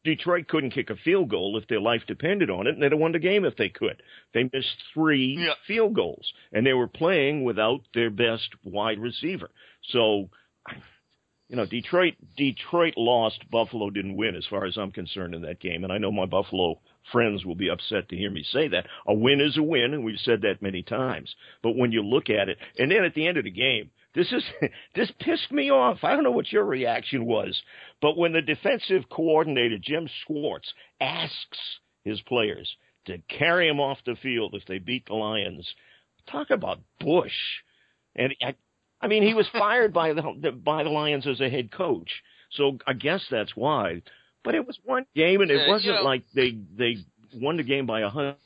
Detroit 0.04 0.48
couldn't 0.48 0.72
kick 0.72 0.90
a 0.90 0.96
field 0.96 1.30
goal 1.30 1.60
if 1.62 1.68
their 1.68 1.82
life 1.82 2.02
depended 2.08 2.50
on 2.50 2.66
it, 2.66 2.76
and 2.76 2.82
they'd 2.82 2.94
have 2.94 3.00
won 3.00 3.12
the 3.12 3.20
game 3.20 3.44
if 3.44 3.58
they 3.58 3.68
could. 3.68 4.02
They 4.34 4.44
missed 4.44 4.78
three 4.94 5.36
yeah. 5.38 5.56
field 5.68 5.96
goals, 5.96 6.32
and 6.54 6.66
they 6.66 6.72
were 6.72 6.88
playing 6.88 7.44
without 7.44 7.82
their 7.94 8.10
best 8.10 8.48
wide 8.64 9.00
receiver. 9.00 9.50
So, 9.90 10.30
you 11.50 11.58
know, 11.58 11.66
Detroit 11.66 12.14
Detroit 12.38 12.94
lost. 12.96 13.50
Buffalo 13.52 13.90
didn't 13.90 14.16
win, 14.16 14.36
as 14.36 14.46
far 14.50 14.66
as 14.66 14.78
I'm 14.78 14.92
concerned, 14.92 15.36
in 15.36 15.42
that 15.42 15.60
game. 15.60 15.84
And 15.84 15.92
I 15.92 15.98
know 15.98 16.12
my 16.12 16.26
Buffalo 16.26 16.80
friends 17.12 17.46
will 17.46 17.56
be 17.56 17.70
upset 17.70 18.10
to 18.10 18.18
hear 18.18 18.32
me 18.32 18.44
say 18.52 18.68
that. 18.70 18.88
A 19.08 19.14
win 19.14 19.42
is 19.42 19.58
a 19.58 19.64
win, 19.64 19.94
and 19.94 20.04
we've 20.04 20.20
said 20.20 20.42
that 20.42 20.62
many 20.62 20.84
times. 20.84 21.34
But 21.64 21.76
when 21.76 21.92
you 21.92 22.04
look 22.04 22.30
at 22.30 22.50
it, 22.50 22.58
and 22.78 22.92
then 22.92 23.04
at 23.04 23.14
the 23.14 23.28
end 23.28 23.38
of 23.38 23.44
the 23.44 23.52
game, 23.52 23.92
this 24.14 24.32
is 24.32 24.44
this 24.96 25.12
pissed 25.20 25.52
me 25.52 25.72
off. 25.72 26.04
I 26.04 26.14
don't 26.14 26.24
know 26.24 26.32
what 26.32 26.52
your 26.52 26.66
reaction 26.66 27.26
was, 27.26 27.62
but 28.02 28.18
when 28.18 28.34
the 28.34 28.42
defensive 28.42 29.10
coordinator 29.10 29.78
Jim 29.78 30.10
Schwartz 30.26 30.74
asks 31.00 31.60
his 32.04 32.22
players 32.22 32.76
to 33.06 33.20
carry 33.30 33.68
him 33.68 33.80
off 33.80 34.00
the 34.06 34.16
field 34.22 34.54
if 34.54 34.66
they 34.66 34.80
beat 34.80 35.06
the 35.06 35.14
Lions, 35.14 35.68
talk 36.30 36.50
about 36.50 36.80
Bush. 37.00 37.32
And 38.16 38.36
I, 38.42 38.56
I 39.02 39.08
mean, 39.08 39.24
he 39.24 39.34
was 39.34 39.48
fired 39.54 39.94
by 39.94 40.14
the 40.14 40.52
by 40.52 40.84
the 40.84 40.90
Lions 40.90 41.28
as 41.28 41.40
a 41.40 41.50
head 41.50 41.72
coach, 41.72 42.10
so 42.52 42.78
I 42.88 42.94
guess 42.94 43.26
that's 43.30 43.56
why. 43.56 44.02
But 44.44 44.56
it 44.56 44.66
was 44.66 44.78
one 44.86 45.06
game, 45.16 45.42
and 45.42 45.52
it 45.52 45.68
wasn't 45.68 46.04
like 46.04 46.24
they 46.34 46.58
they 46.78 46.98
won 47.34 47.58
the 47.58 47.64
game 47.64 47.86
by 47.86 48.02
a 48.02 48.10
hundred 48.10 48.38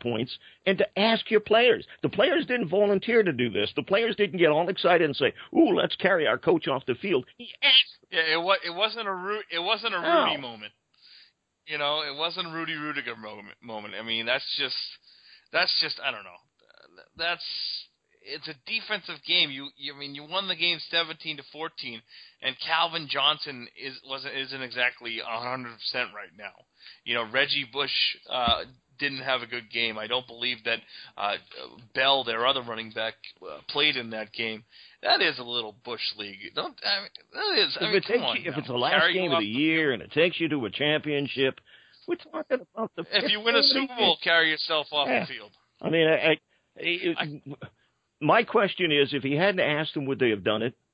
points 0.00 0.36
and 0.66 0.78
to 0.78 0.98
ask 0.98 1.30
your 1.30 1.40
players. 1.40 1.86
The 2.02 2.08
players 2.08 2.46
didn't 2.46 2.68
volunteer 2.68 3.22
to 3.22 3.32
do 3.32 3.48
this. 3.50 3.72
The 3.76 3.82
players 3.82 4.16
didn't 4.16 4.38
get 4.38 4.48
all 4.50 4.68
excited 4.68 5.04
and 5.04 5.14
say, 5.14 5.32
"Ooh, 5.54 5.74
let's 5.74 5.94
carry 5.96 6.26
our 6.26 6.38
coach 6.38 6.66
off 6.66 6.84
the 6.86 6.96
field." 6.96 7.26
He 7.36 7.50
asked. 7.62 7.98
Yeah, 8.10 8.22
it 8.34 8.42
was. 8.42 8.58
It 8.64 8.74
wasn't 8.74 9.06
a 9.06 9.12
Ru- 9.14 9.42
It 9.52 9.60
wasn't 9.60 9.94
a 9.94 9.98
Rudy 9.98 10.36
no. 10.36 10.40
moment. 10.40 10.72
You 11.66 11.78
know, 11.78 12.00
it 12.00 12.16
wasn't 12.16 12.48
a 12.48 12.50
Rudy 12.50 12.74
Ruettiger 12.74 13.18
moment. 13.18 13.56
Moment. 13.62 13.94
I 13.94 14.02
mean, 14.02 14.26
that's 14.26 14.56
just. 14.58 14.76
That's 15.52 15.72
just. 15.80 16.00
I 16.02 16.10
don't 16.10 16.24
know. 16.24 16.40
That's. 17.16 17.44
It's 18.34 18.48
a 18.48 18.54
defensive 18.66 19.22
game. 19.26 19.50
You, 19.50 19.68
you 19.76 19.94
I 19.94 19.98
mean 19.98 20.14
you 20.14 20.24
won 20.24 20.48
the 20.48 20.56
game 20.56 20.78
17 20.90 21.38
to 21.38 21.42
14 21.52 22.00
and 22.42 22.56
Calvin 22.66 23.08
Johnson 23.10 23.66
is 23.82 23.98
wasn't 24.08 24.34
isn't 24.36 24.62
exactly 24.62 25.18
100% 25.24 25.64
right 26.14 26.30
now. 26.38 26.52
You 27.04 27.14
know, 27.14 27.24
Reggie 27.32 27.66
Bush 27.72 27.90
uh 28.30 28.64
didn't 28.98 29.22
have 29.22 29.42
a 29.42 29.46
good 29.46 29.70
game. 29.70 29.96
I 29.96 30.06
don't 30.08 30.26
believe 30.26 30.58
that 30.64 30.80
uh 31.16 31.36
Bell, 31.94 32.24
their 32.24 32.46
other 32.46 32.62
running 32.62 32.90
back, 32.90 33.14
uh, 33.42 33.58
played 33.68 33.96
in 33.96 34.10
that 34.10 34.32
game. 34.32 34.64
That 35.02 35.20
is 35.22 35.38
a 35.38 35.44
little 35.44 35.74
bush 35.84 36.02
league. 36.16 36.38
Don't 36.54 36.74
I 36.84 37.00
mean, 37.00 37.08
that 37.32 37.62
is. 37.66 37.76
I 37.80 37.84
if 37.84 37.88
mean, 37.88 37.96
it 37.96 38.04
takes 38.04 38.22
on 38.22 38.36
you, 38.42 38.50
if 38.50 38.58
it's 38.58 38.66
the 38.66 38.74
last 38.74 39.00
Carry 39.00 39.12
game 39.14 39.32
of 39.32 39.40
the 39.40 39.46
year 39.46 39.92
and 39.92 40.02
it 40.02 40.12
takes 40.12 40.40
you 40.40 40.48
to 40.48 40.66
a 40.66 40.70
championship, 40.70 41.60
we're 42.08 42.16
talking 42.16 42.66
about 42.74 42.90
the. 42.96 43.04
If 43.12 43.30
you 43.30 43.40
win 43.40 43.54
a 43.54 43.62
Super 43.62 43.94
Bowl, 43.96 44.18
carry 44.22 44.50
yourself 44.50 44.88
off 44.92 45.06
Yeah. 45.08 45.20
the 45.20 45.26
field. 45.26 45.50
I 45.80 45.90
mean, 45.90 46.08
I, 46.08 46.14
I, 46.30 46.36
it, 46.76 47.38
my 48.20 48.42
question 48.42 48.92
is, 48.92 49.12
if 49.12 49.22
he 49.22 49.34
hadn't 49.36 49.60
asked 49.60 49.94
them, 49.94 50.06
would 50.06 50.18
they 50.18 50.30
have 50.30 50.44
done 50.44 50.62
it? 50.62 50.74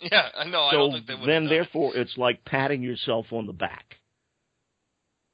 Yeah, 0.00 0.28
I 0.36 0.44
know. 0.44 0.62
I 0.62 0.70
so 0.70 0.76
don't 0.76 0.92
think 0.92 1.06
they 1.08 1.14
would. 1.14 1.28
then, 1.28 1.42
have 1.42 1.50
done 1.50 1.52
it. 1.52 1.56
therefore, 1.56 1.96
it's 1.96 2.16
like 2.16 2.44
patting 2.44 2.82
yourself 2.82 3.26
on 3.32 3.46
the 3.46 3.52
back. 3.52 3.96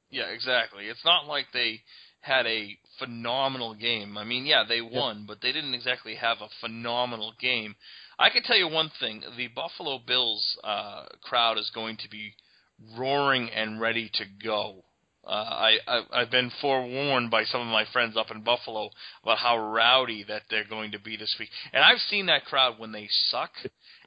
Yeah, 0.08 0.28
exactly. 0.28 0.86
It's 0.86 1.04
not 1.04 1.26
like 1.26 1.46
they 1.52 1.82
had 2.20 2.46
a 2.46 2.78
phenomenal 2.98 3.74
game. 3.74 4.16
I 4.16 4.24
mean, 4.24 4.46
yeah, 4.46 4.64
they 4.66 4.80
won, 4.80 5.24
but 5.28 5.42
they 5.42 5.52
didn't 5.52 5.74
exactly 5.74 6.14
have 6.14 6.38
a 6.40 6.48
phenomenal 6.62 7.34
game. 7.38 7.74
I 8.18 8.30
can 8.30 8.42
tell 8.42 8.56
you 8.56 8.68
one 8.68 8.90
thing: 9.00 9.22
the 9.36 9.48
Buffalo 9.48 9.98
Bills 9.98 10.58
uh, 10.64 11.04
crowd 11.22 11.58
is 11.58 11.70
going 11.74 11.98
to 11.98 12.08
be 12.08 12.32
roaring 12.96 13.50
and 13.50 13.80
ready 13.80 14.10
to 14.14 14.24
go. 14.42 14.84
Uh, 15.26 15.30
I, 15.30 15.78
I 15.86 16.00
I've 16.12 16.30
been 16.30 16.50
forewarned 16.60 17.30
by 17.30 17.44
some 17.44 17.60
of 17.62 17.66
my 17.68 17.84
friends 17.92 18.16
up 18.16 18.30
in 18.30 18.42
Buffalo 18.42 18.90
about 19.22 19.38
how 19.38 19.56
rowdy 19.58 20.24
that 20.28 20.42
they're 20.50 20.68
going 20.68 20.92
to 20.92 20.98
be 20.98 21.16
this 21.16 21.34
week, 21.38 21.48
and 21.72 21.82
I've 21.82 22.00
seen 22.10 22.26
that 22.26 22.44
crowd 22.44 22.78
when 22.78 22.92
they 22.92 23.08
suck, 23.30 23.50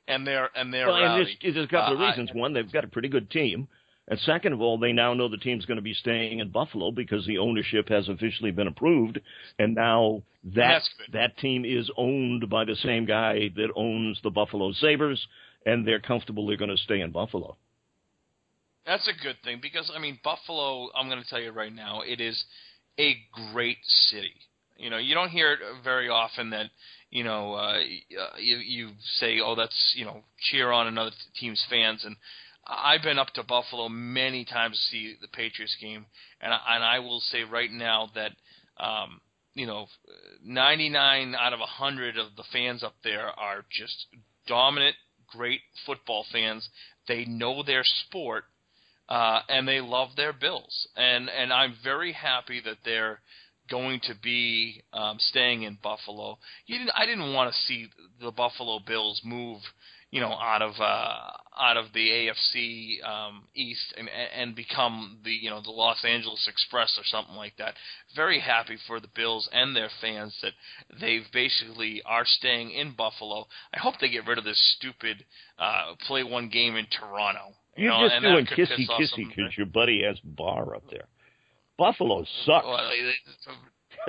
and 0.07 0.27
they're 0.27 0.49
and 0.55 0.73
they're 0.73 0.87
well, 0.87 0.95
and 0.97 1.05
rowdy. 1.05 1.37
there's, 1.41 1.55
there's 1.55 1.65
a 1.65 1.69
couple 1.69 1.93
of 1.95 1.99
Uh, 1.99 2.03
I- 2.03 2.09
reasons. 2.09 2.29
One, 2.33 2.53
they've 2.53 2.71
got 2.71 2.83
a 2.83 2.87
pretty 2.87 3.09
good 3.09 3.29
team. 3.31 3.67
And 4.09 4.17
second 4.21 4.53
of 4.53 4.61
all, 4.61 4.77
they 4.77 4.93
now 4.93 5.13
know 5.13 5.27
the 5.27 5.35
team's 5.35 5.65
going 5.65 5.75
to 5.75 5.81
be 5.81 5.93
staying 5.93 6.39
in 6.39 6.47
Buffalo 6.49 6.91
because 6.91 7.25
the 7.25 7.39
ownership 7.39 7.89
has 7.89 8.07
officially 8.07 8.51
been 8.51 8.67
approved, 8.67 9.19
and 9.59 9.75
now 9.75 10.23
that 10.55 10.81
that 11.11 11.37
team 11.39 11.65
is 11.65 11.91
owned 11.97 12.49
by 12.49 12.63
the 12.63 12.75
same 12.77 13.05
guy 13.05 13.49
that 13.57 13.67
owns 13.75 14.17
the 14.23 14.29
Buffalo 14.29 14.71
Sabres, 14.71 15.27
and 15.65 15.85
they're 15.85 15.99
comfortable 15.99 16.47
they're 16.47 16.55
going 16.55 16.69
to 16.69 16.77
stay 16.77 17.01
in 17.01 17.11
Buffalo. 17.11 17.57
That's 18.87 19.07
a 19.09 19.21
good 19.21 19.35
thing 19.43 19.59
because 19.61 19.91
I 19.93 19.99
mean 19.99 20.17
Buffalo. 20.23 20.89
I'm 20.95 21.09
going 21.09 21.21
to 21.21 21.29
tell 21.29 21.41
you 21.41 21.51
right 21.51 21.73
now, 21.73 22.01
it 22.07 22.21
is 22.21 22.41
a 22.97 23.17
great 23.51 23.79
city. 23.83 24.33
You 24.77 24.89
know, 24.89 24.97
you 24.97 25.13
don't 25.13 25.29
hear 25.29 25.53
it 25.53 25.59
very 25.83 26.07
often 26.07 26.51
that 26.51 26.67
you 27.09 27.25
know 27.25 27.53
uh, 27.53 27.79
you 28.39 28.57
you 28.57 28.89
say, 29.19 29.39
oh, 29.43 29.55
that's 29.55 29.93
you 29.97 30.05
know 30.05 30.23
cheer 30.39 30.71
on 30.71 30.87
another 30.87 31.11
team's 31.37 31.63
fans. 31.69 32.05
And 32.05 32.15
I've 32.65 33.01
been 33.01 33.19
up 33.19 33.33
to 33.33 33.43
Buffalo 33.43 33.89
many 33.89 34.45
times 34.45 34.77
to 34.77 34.91
see 34.91 35.15
the 35.21 35.27
Patriots 35.27 35.75
game, 35.81 36.05
and 36.39 36.53
I, 36.53 36.59
and 36.69 36.83
I 36.83 36.99
will 36.99 37.19
say 37.19 37.43
right 37.43 37.71
now 37.71 38.09
that. 38.15 38.31
Um, 38.79 39.21
you 39.53 39.65
know, 39.65 39.87
99 40.45 41.33
out 41.33 41.51
of 41.51 41.59
100 41.59 42.19
of 42.19 42.27
the 42.37 42.43
fans 42.53 42.83
up 42.83 42.93
there 43.03 43.29
are 43.39 43.65
just 43.71 44.05
dominant, 44.45 44.95
great 45.25 45.61
football 45.83 46.27
fans. 46.31 46.69
They 47.07 47.25
know 47.25 47.63
their 47.63 47.83
sport, 47.83 48.43
uh, 49.09 49.41
and 49.49 49.67
they 49.67 49.81
love 49.81 50.09
their 50.15 50.33
Bills. 50.33 50.87
And 50.95 51.29
and 51.29 51.51
I'm 51.53 51.75
very 51.83 52.13
happy 52.13 52.61
that 52.65 52.77
they're 52.83 53.19
going 53.69 53.99
to 54.01 54.13
be 54.21 54.83
um, 54.93 55.17
staying 55.19 55.63
in 55.63 55.77
Buffalo. 55.81 56.37
You 56.65 56.77
didn't, 56.77 56.93
I 56.95 57.05
didn't 57.05 57.33
want 57.33 57.53
to 57.53 57.59
see 57.61 57.87
the 58.21 58.31
Buffalo 58.31 58.79
Bills 58.85 59.21
move, 59.23 59.59
you 60.09 60.21
know, 60.21 60.31
out 60.31 60.61
of 60.61 60.71
uh, 60.79 61.31
out 61.59 61.77
of 61.77 61.85
the 61.93 62.09
AFC 62.09 63.03
um, 63.05 63.43
East 63.55 63.93
and 63.97 64.09
and 64.09 64.55
become 64.55 65.19
the 65.23 65.31
you 65.31 65.49
know 65.49 65.61
the 65.61 65.71
Los 65.71 66.03
Angeles 66.05 66.47
Express 66.49 66.97
or 66.97 67.03
something 67.05 67.35
like 67.35 67.57
that. 67.57 67.73
Very 68.15 68.39
happy 68.39 68.77
for 68.87 68.99
the 68.99 69.09
Bills 69.15 69.49
and 69.51 69.75
their 69.75 69.89
fans 70.01 70.37
that 70.41 70.53
they've 70.99 71.25
basically 71.33 72.01
are 72.05 72.25
staying 72.25 72.71
in 72.71 72.93
Buffalo. 72.95 73.47
I 73.73 73.79
hope 73.79 73.95
they 73.99 74.09
get 74.09 74.27
rid 74.27 74.37
of 74.37 74.43
this 74.43 74.75
stupid 74.77 75.25
uh, 75.59 75.93
play 76.07 76.23
one 76.23 76.49
game 76.49 76.75
in 76.75 76.87
Toronto. 76.87 77.53
You 77.77 77.91
You're 77.91 78.09
just 78.09 78.21
doing 78.21 78.45
kissy 78.47 78.87
kissy 78.99 79.27
because 79.29 79.55
your 79.57 79.67
buddy 79.67 80.03
has 80.03 80.19
bar 80.23 80.75
up 80.75 80.83
there. 80.89 81.05
Buffalo 81.77 82.25
sucks 82.45 82.65
Well, 82.65 82.89
it- 82.91 83.15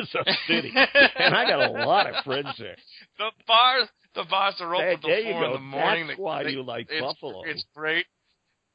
as 0.01 0.14
a 0.27 0.33
city, 0.47 0.73
and 0.75 1.35
I 1.35 1.45
got 1.49 1.69
a 1.69 1.73
lot 1.87 2.07
of 2.09 2.25
friends 2.25 2.49
there. 2.59 2.77
the 3.19 3.31
bars 3.47 3.89
the 4.14 4.25
bars 4.31 4.55
are 4.61 4.75
open 4.75 5.01
There- 5.03 5.23
till 5.23 5.33
four 5.33 5.45
in 5.45 5.53
the 5.53 5.59
morning. 5.59 6.07
That's 6.07 6.16
They- 6.19 6.23
why 6.23 6.43
they- 6.45 6.51
you 6.51 6.62
like 6.62 6.87
it's, 6.91 7.01
Buffalo. 7.01 7.43
It's 7.45 7.64
great. 7.75 8.07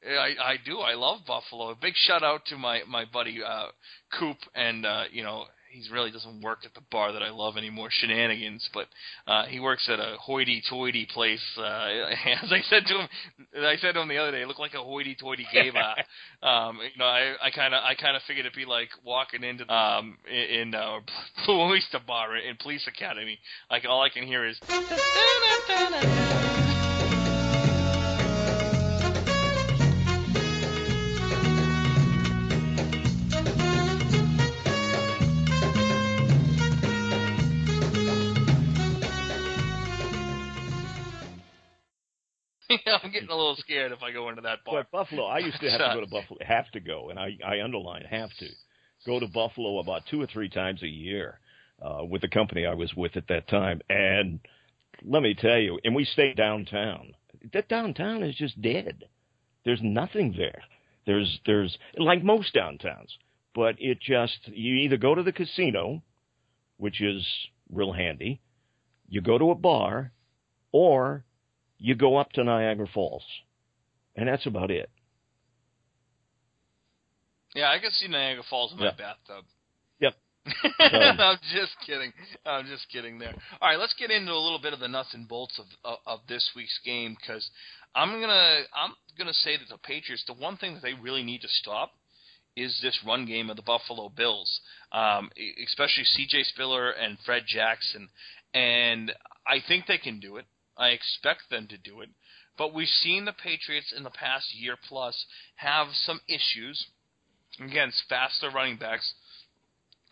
I, 0.06 0.34
I 0.52 0.56
do. 0.66 0.80
I 0.80 0.94
love 0.94 1.20
Buffalo. 1.26 1.70
A 1.70 1.74
big 1.74 1.94
shout 1.96 2.22
out 2.22 2.44
to 2.46 2.58
my 2.58 2.82
my 2.86 3.04
buddy 3.10 3.42
uh, 3.42 3.66
Coop, 4.18 4.36
and 4.54 4.84
uh, 4.84 5.04
you 5.10 5.22
know 5.24 5.44
he 5.74 5.92
really 5.92 6.10
doesn't 6.10 6.40
work 6.40 6.60
at 6.64 6.72
the 6.74 6.80
bar 6.90 7.12
that 7.12 7.22
I 7.22 7.30
love 7.30 7.56
anymore, 7.56 7.88
Shenanigans, 7.90 8.68
but 8.72 8.86
uh, 9.26 9.46
he 9.46 9.58
works 9.58 9.88
at 9.92 9.98
a 9.98 10.16
hoity-toity 10.20 11.08
place. 11.12 11.42
Uh, 11.58 11.62
as 12.42 12.52
I 12.52 12.60
said 12.68 12.84
to 12.86 13.00
him, 13.00 13.08
I 13.58 13.76
said 13.76 13.92
to 13.92 14.00
him 14.00 14.08
the 14.08 14.18
other 14.18 14.30
day, 14.30 14.42
it 14.42 14.48
looked 14.48 14.60
like 14.60 14.74
a 14.74 14.82
hoity-toity 14.82 15.46
gay 15.52 15.70
bar. 15.70 15.96
um, 16.42 16.78
you 16.78 16.98
know, 16.98 17.06
I 17.06 17.50
kind 17.54 17.74
of 17.74 17.82
I 17.82 17.94
kind 17.94 18.16
of 18.16 18.22
figured 18.26 18.46
it'd 18.46 18.56
be 18.56 18.64
like 18.64 18.90
walking 19.04 19.42
into 19.42 19.70
um 19.72 20.18
in, 20.30 20.60
in 20.60 20.74
uh, 20.74 21.00
Blue 21.44 21.60
Oyster 21.60 22.00
Bar 22.06 22.36
in 22.36 22.56
Police 22.56 22.86
Academy. 22.86 23.38
Like 23.70 23.84
all 23.88 24.02
I 24.02 24.10
can 24.10 24.26
hear 24.26 24.46
is. 24.46 24.58
I'm 43.02 43.10
getting 43.10 43.28
a 43.28 43.36
little 43.36 43.56
scared 43.56 43.92
if 43.92 44.02
I 44.02 44.12
go 44.12 44.28
into 44.28 44.42
that 44.42 44.64
bar. 44.64 44.82
But 44.82 44.90
Buffalo, 44.90 45.24
I 45.24 45.38
used 45.38 45.60
to 45.60 45.70
have 45.70 45.80
to 45.80 45.94
go 45.94 46.00
to 46.00 46.06
Buffalo, 46.10 46.38
have 46.46 46.70
to 46.72 46.80
go, 46.80 47.10
and 47.10 47.18
I, 47.18 47.36
I 47.46 47.62
underline 47.62 48.04
have 48.10 48.30
to 48.38 48.46
go 49.06 49.20
to 49.20 49.26
Buffalo 49.26 49.78
about 49.78 50.02
two 50.10 50.20
or 50.20 50.26
three 50.26 50.48
times 50.48 50.82
a 50.82 50.88
year 50.88 51.38
uh, 51.82 52.04
with 52.04 52.22
the 52.22 52.28
company 52.28 52.66
I 52.66 52.74
was 52.74 52.94
with 52.94 53.16
at 53.16 53.28
that 53.28 53.48
time. 53.48 53.80
And 53.88 54.40
let 55.04 55.22
me 55.22 55.34
tell 55.34 55.58
you, 55.58 55.78
and 55.84 55.94
we 55.94 56.04
stayed 56.04 56.36
downtown. 56.36 57.14
That 57.52 57.68
downtown 57.68 58.22
is 58.22 58.34
just 58.34 58.60
dead. 58.60 59.04
There's 59.64 59.82
nothing 59.82 60.34
there. 60.36 60.62
There's 61.06 61.40
there's 61.44 61.76
like 61.98 62.22
most 62.22 62.54
downtowns, 62.54 63.10
but 63.54 63.76
it 63.78 64.00
just 64.00 64.38
you 64.46 64.76
either 64.76 64.96
go 64.96 65.14
to 65.14 65.22
the 65.22 65.32
casino, 65.32 66.02
which 66.78 67.02
is 67.02 67.26
real 67.70 67.92
handy, 67.92 68.40
you 69.08 69.20
go 69.20 69.38
to 69.38 69.50
a 69.50 69.54
bar, 69.54 70.12
or 70.72 71.24
you 71.78 71.94
go 71.94 72.16
up 72.16 72.32
to 72.32 72.44
Niagara 72.44 72.86
Falls. 72.92 73.24
And 74.16 74.28
that's 74.28 74.46
about 74.46 74.70
it. 74.70 74.90
Yeah, 77.54 77.70
I 77.70 77.78
can 77.78 77.90
see 77.92 78.08
Niagara 78.08 78.42
Falls 78.48 78.72
in 78.72 78.78
my 78.78 78.86
Yeah. 78.86 78.90
bathtub. 78.92 79.44
Yep. 80.00 80.14
I'm 81.20 81.38
just 81.52 81.72
kidding. 81.86 82.12
I'm 82.44 82.66
just 82.66 82.88
kidding 82.90 83.18
there. 83.18 83.34
All 83.60 83.68
right, 83.68 83.78
let's 83.78 83.94
get 83.94 84.10
into 84.10 84.32
a 84.32 84.38
little 84.38 84.58
bit 84.58 84.72
of 84.72 84.80
the 84.80 84.88
nuts 84.88 85.14
and 85.14 85.26
bolts 85.28 85.58
of 85.58 85.66
of, 85.84 85.98
of 86.06 86.20
this 86.28 86.50
week's 86.54 86.78
game 86.84 87.14
because 87.18 87.48
I'm 87.94 88.10
gonna 88.20 88.62
I'm 88.74 88.92
gonna 89.16 89.32
say 89.32 89.56
that 89.56 89.68
the 89.68 89.78
Patriots, 89.78 90.24
the 90.26 90.34
one 90.34 90.56
thing 90.56 90.74
that 90.74 90.82
they 90.82 90.94
really 90.94 91.22
need 91.22 91.40
to 91.42 91.48
stop 91.48 91.92
is 92.56 92.78
this 92.82 92.98
run 93.06 93.24
game 93.26 93.50
of 93.50 93.56
the 93.56 93.62
Buffalo 93.62 94.08
Bills, 94.10 94.60
um, 94.92 95.30
especially 95.64 96.04
C.J. 96.04 96.44
Spiller 96.44 96.90
and 96.90 97.18
Fred 97.24 97.44
Jackson, 97.46 98.08
and 98.52 99.12
I 99.46 99.58
think 99.66 99.86
they 99.86 99.98
can 99.98 100.20
do 100.20 100.36
it. 100.36 100.44
I 100.76 100.88
expect 100.88 101.50
them 101.50 101.68
to 101.68 101.78
do 101.78 102.00
it. 102.00 102.10
But 102.56 102.72
we've 102.72 102.88
seen 102.88 103.24
the 103.24 103.32
Patriots 103.32 103.92
in 103.96 104.04
the 104.04 104.10
past 104.10 104.54
year 104.54 104.76
plus 104.76 105.26
have 105.56 105.88
some 105.92 106.20
issues 106.28 106.86
against 107.60 108.08
faster 108.08 108.50
running 108.50 108.76
backs 108.76 109.14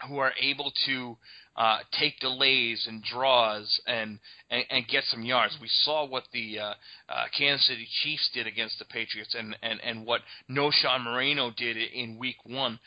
who 0.08 0.18
are 0.18 0.32
able 0.40 0.72
to 0.86 1.16
uh, 1.56 1.78
take 1.98 2.18
delays 2.18 2.86
and 2.88 3.02
draws 3.04 3.80
and, 3.86 4.18
and 4.50 4.64
and 4.70 4.88
get 4.88 5.04
some 5.04 5.22
yards. 5.22 5.56
We 5.60 5.68
saw 5.68 6.06
what 6.06 6.24
the 6.32 6.58
uh, 6.58 6.74
uh, 7.08 7.24
Kansas 7.36 7.66
City 7.66 7.86
Chiefs 8.02 8.30
did 8.32 8.46
against 8.46 8.78
the 8.78 8.86
Patriots 8.86 9.34
and, 9.38 9.56
and, 9.62 9.80
and 9.82 10.06
what 10.06 10.22
Knowshon 10.50 11.04
Moreno 11.04 11.52
did 11.56 11.76
in 11.76 12.18
Week 12.18 12.36
One. 12.44 12.80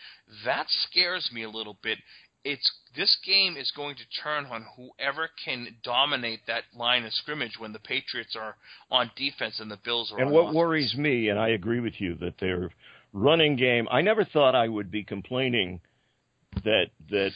That 0.45 0.65
scares 0.89 1.29
me 1.31 1.43
a 1.43 1.49
little 1.49 1.77
bit. 1.83 1.99
It's 2.45 2.71
this 2.95 3.17
game 3.25 3.57
is 3.57 3.71
going 3.75 3.95
to 3.95 4.21
turn 4.23 4.45
on 4.45 4.65
whoever 4.77 5.29
can 5.43 5.67
dominate 5.83 6.41
that 6.47 6.63
line 6.75 7.03
of 7.03 7.11
scrimmage 7.11 7.57
when 7.57 7.73
the 7.73 7.79
Patriots 7.79 8.37
are 8.39 8.55
on 8.89 9.11
defense 9.17 9.59
and 9.59 9.69
the 9.69 9.79
Bills 9.83 10.11
are 10.13 10.19
And 10.19 10.27
on 10.27 10.33
what 10.33 10.41
offense. 10.43 10.55
worries 10.55 10.95
me, 10.95 11.29
and 11.29 11.39
I 11.39 11.49
agree 11.49 11.79
with 11.81 11.99
you, 11.99 12.15
that 12.15 12.37
their 12.39 12.69
running 13.11 13.55
game, 13.55 13.87
I 13.91 14.01
never 14.01 14.23
thought 14.23 14.55
I 14.55 14.67
would 14.67 14.91
be 14.91 15.03
complaining 15.03 15.81
that 16.63 16.91
that 17.09 17.31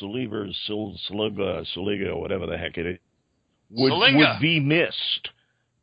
Saliver, 0.00 0.48
Saliga, 0.68 1.66
Saliga, 1.74 2.16
whatever 2.16 2.46
the 2.46 2.56
heck 2.56 2.78
it 2.78 2.86
is, 2.86 2.98
would, 3.70 3.92
would 3.92 4.40
be 4.40 4.60
missed. 4.60 5.30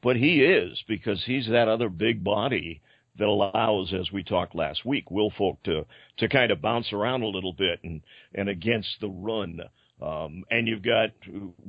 But 0.01 0.16
he 0.16 0.43
is 0.43 0.82
because 0.88 1.24
he's 1.26 1.47
that 1.49 1.68
other 1.68 1.89
big 1.89 2.24
body 2.24 2.82
that 3.18 3.28
allows, 3.28 3.93
as 3.93 4.12
we 4.12 4.24
talked 4.24 4.55
last 4.55 4.86
week, 4.86 5.09
Wilfork 5.09 5.57
to 5.66 5.86
to 6.18 6.30
kind 6.30 6.51
of 6.51 6.62
bounce 6.62 6.93
around 6.93 7.24
a 7.24 7.28
little 7.28 7.53
bit 7.53 7.80
and 7.84 8.01
and 8.34 8.49
against 8.49 8.89
the 9.01 9.09
run. 9.09 9.59
Um, 10.01 10.43
and 10.49 10.68
you've 10.68 10.84
got 10.84 11.09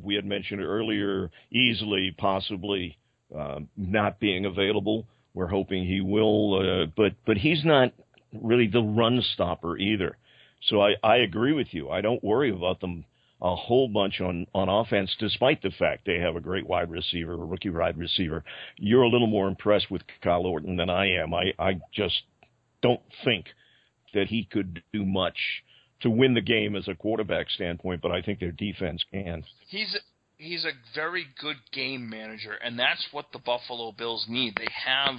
we 0.03 0.15
had 0.15 0.25
mentioned 0.25 0.63
earlier, 0.63 1.31
Easley 1.55 2.17
possibly 2.17 2.97
uh, 3.37 3.61
not 3.77 4.21
being 4.21 4.47
available. 4.47 5.07
We're 5.35 5.49
hoping 5.49 5.87
he 5.87 6.01
will, 6.01 6.55
uh, 6.61 6.87
but 6.97 7.13
but 7.27 7.37
he's 7.37 7.65
not 7.65 7.93
really 8.33 8.67
the 8.67 8.83
run 8.83 9.23
stopper 9.35 9.77
either. 9.77 10.17
So 10.69 10.81
I, 10.81 10.95
I 11.03 11.17
agree 11.17 11.53
with 11.53 11.69
you. 11.73 11.91
I 11.91 12.01
don't 12.01 12.23
worry 12.23 12.51
about 12.51 12.81
them 12.81 13.05
a 13.43 13.57
whole 13.57 13.89
bunch 13.89 14.21
on, 14.21 14.47
on 14.55 14.69
offense, 14.69 15.15
despite 15.19 15.63
the 15.63 15.73
fact 15.77 16.07
they 16.07 16.21
have 16.21 16.37
a 16.37 16.41
great 16.41 16.67
wide 16.67 16.91
receiver, 16.91 17.33
a 17.33 17.37
rookie 17.37 17.71
wide 17.71 17.99
receiver. 17.99 18.45
You're 18.77 19.03
a 19.03 19.09
little 19.09 19.27
more 19.27 19.49
impressed 19.49 19.91
with 19.91 20.03
Kyle 20.23 20.47
Orton 20.47 20.77
than 20.77 20.89
I 20.89 21.11
am. 21.15 21.35
I, 21.35 21.53
I 21.59 21.81
just 21.93 22.23
don't 22.83 23.03
think 23.25 23.47
that 24.15 24.29
he 24.29 24.45
could 24.45 24.83
do 24.93 25.05
much 25.05 25.37
to 26.03 26.11
win 26.11 26.35
the 26.35 26.41
game 26.41 26.77
as 26.77 26.87
a 26.87 26.95
quarterback 26.95 27.51
standpoint, 27.51 28.01
but 28.01 28.13
I 28.13 28.23
think 28.23 28.39
their 28.39 28.53
defense 28.53 29.05
can. 29.11 29.45
He's 29.69 29.97
he's 30.37 30.65
a 30.65 30.73
very 30.95 31.27
good 31.41 31.57
game 31.73 32.09
manager, 32.09 32.53
and 32.65 32.79
that's 32.79 33.07
what 33.11 33.27
the 33.33 33.39
Buffalo 33.41 33.93
Bills 33.93 34.27
need. 34.29 34.55
They 34.57 34.69
have 34.87 35.17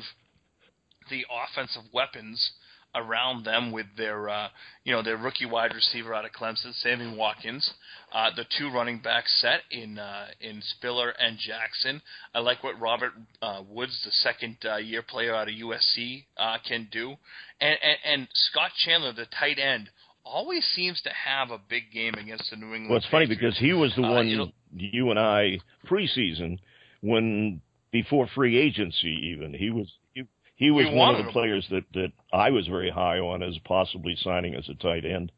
the 1.09 1.25
offensive 1.29 1.83
weapons 1.93 2.51
around 2.95 3.45
them 3.45 3.71
with 3.71 3.85
their 3.97 4.29
uh, 4.29 4.47
you 4.83 4.93
know 4.93 5.01
their 5.01 5.17
rookie 5.17 5.45
wide 5.45 5.73
receiver 5.73 6.13
out 6.13 6.25
of 6.25 6.31
Clemson, 6.31 6.73
Sammy 6.81 7.15
Watkins, 7.15 7.69
uh, 8.13 8.29
the 8.35 8.45
two 8.57 8.69
running 8.71 8.99
back 8.99 9.27
set 9.27 9.61
in 9.71 9.97
uh, 9.97 10.27
in 10.39 10.61
Spiller 10.61 11.09
and 11.09 11.37
Jackson. 11.37 12.01
I 12.33 12.39
like 12.39 12.63
what 12.63 12.79
Robert 12.79 13.13
uh, 13.41 13.61
Woods, 13.67 13.99
the 14.05 14.11
second 14.11 14.57
uh, 14.65 14.77
year 14.77 15.01
player 15.01 15.35
out 15.35 15.47
of 15.47 15.55
USC, 15.55 16.25
uh, 16.37 16.57
can 16.67 16.87
do, 16.91 17.15
and, 17.59 17.77
and 17.81 17.97
and 18.05 18.27
Scott 18.33 18.71
Chandler, 18.85 19.13
the 19.13 19.27
tight 19.39 19.59
end. 19.59 19.89
Always 20.25 20.63
seems 20.73 21.01
to 21.01 21.09
have 21.09 21.51
a 21.51 21.57
big 21.57 21.91
game 21.91 22.13
against 22.13 22.49
the 22.49 22.55
New 22.55 22.67
England. 22.67 22.89
Well, 22.89 22.97
it's 22.97 23.05
Patriots. 23.07 23.29
funny 23.29 23.39
because 23.39 23.59
he 23.59 23.73
was 23.73 23.93
the 23.97 24.03
one 24.03 24.29
you, 24.29 24.37
know, 24.37 24.51
you 24.73 25.09
and 25.09 25.19
I 25.19 25.59
preseason 25.85 26.59
when 27.01 27.59
before 27.91 28.27
free 28.33 28.57
agency 28.57 29.33
even 29.33 29.53
he 29.53 29.69
was 29.69 29.87
he 30.13 30.23
was 30.59 30.85
we 30.87 30.95
one 30.95 31.15
of 31.15 31.25
the 31.25 31.31
players 31.31 31.65
that 31.69 31.83
that 31.93 32.11
I 32.31 32.51
was 32.51 32.67
very 32.67 32.89
high 32.89 33.19
on 33.19 33.43
as 33.43 33.57
possibly 33.65 34.15
signing 34.15 34.55
as 34.55 34.67
a 34.69 34.75
tight 34.75 35.05
end. 35.05 35.31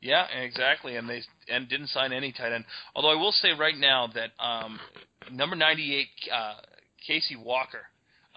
Yeah, 0.00 0.26
exactly, 0.26 0.96
and 0.96 1.08
they 1.08 1.22
and 1.48 1.68
didn't 1.68 1.88
sign 1.88 2.12
any 2.12 2.32
tight 2.32 2.52
end. 2.52 2.64
Although 2.94 3.10
I 3.10 3.16
will 3.16 3.32
say 3.32 3.50
right 3.58 3.76
now 3.76 4.08
that 4.14 4.30
um, 4.42 4.78
number 5.32 5.56
ninety 5.56 5.96
eight 5.96 6.08
uh, 6.32 6.54
Casey 7.06 7.36
Walker 7.36 7.82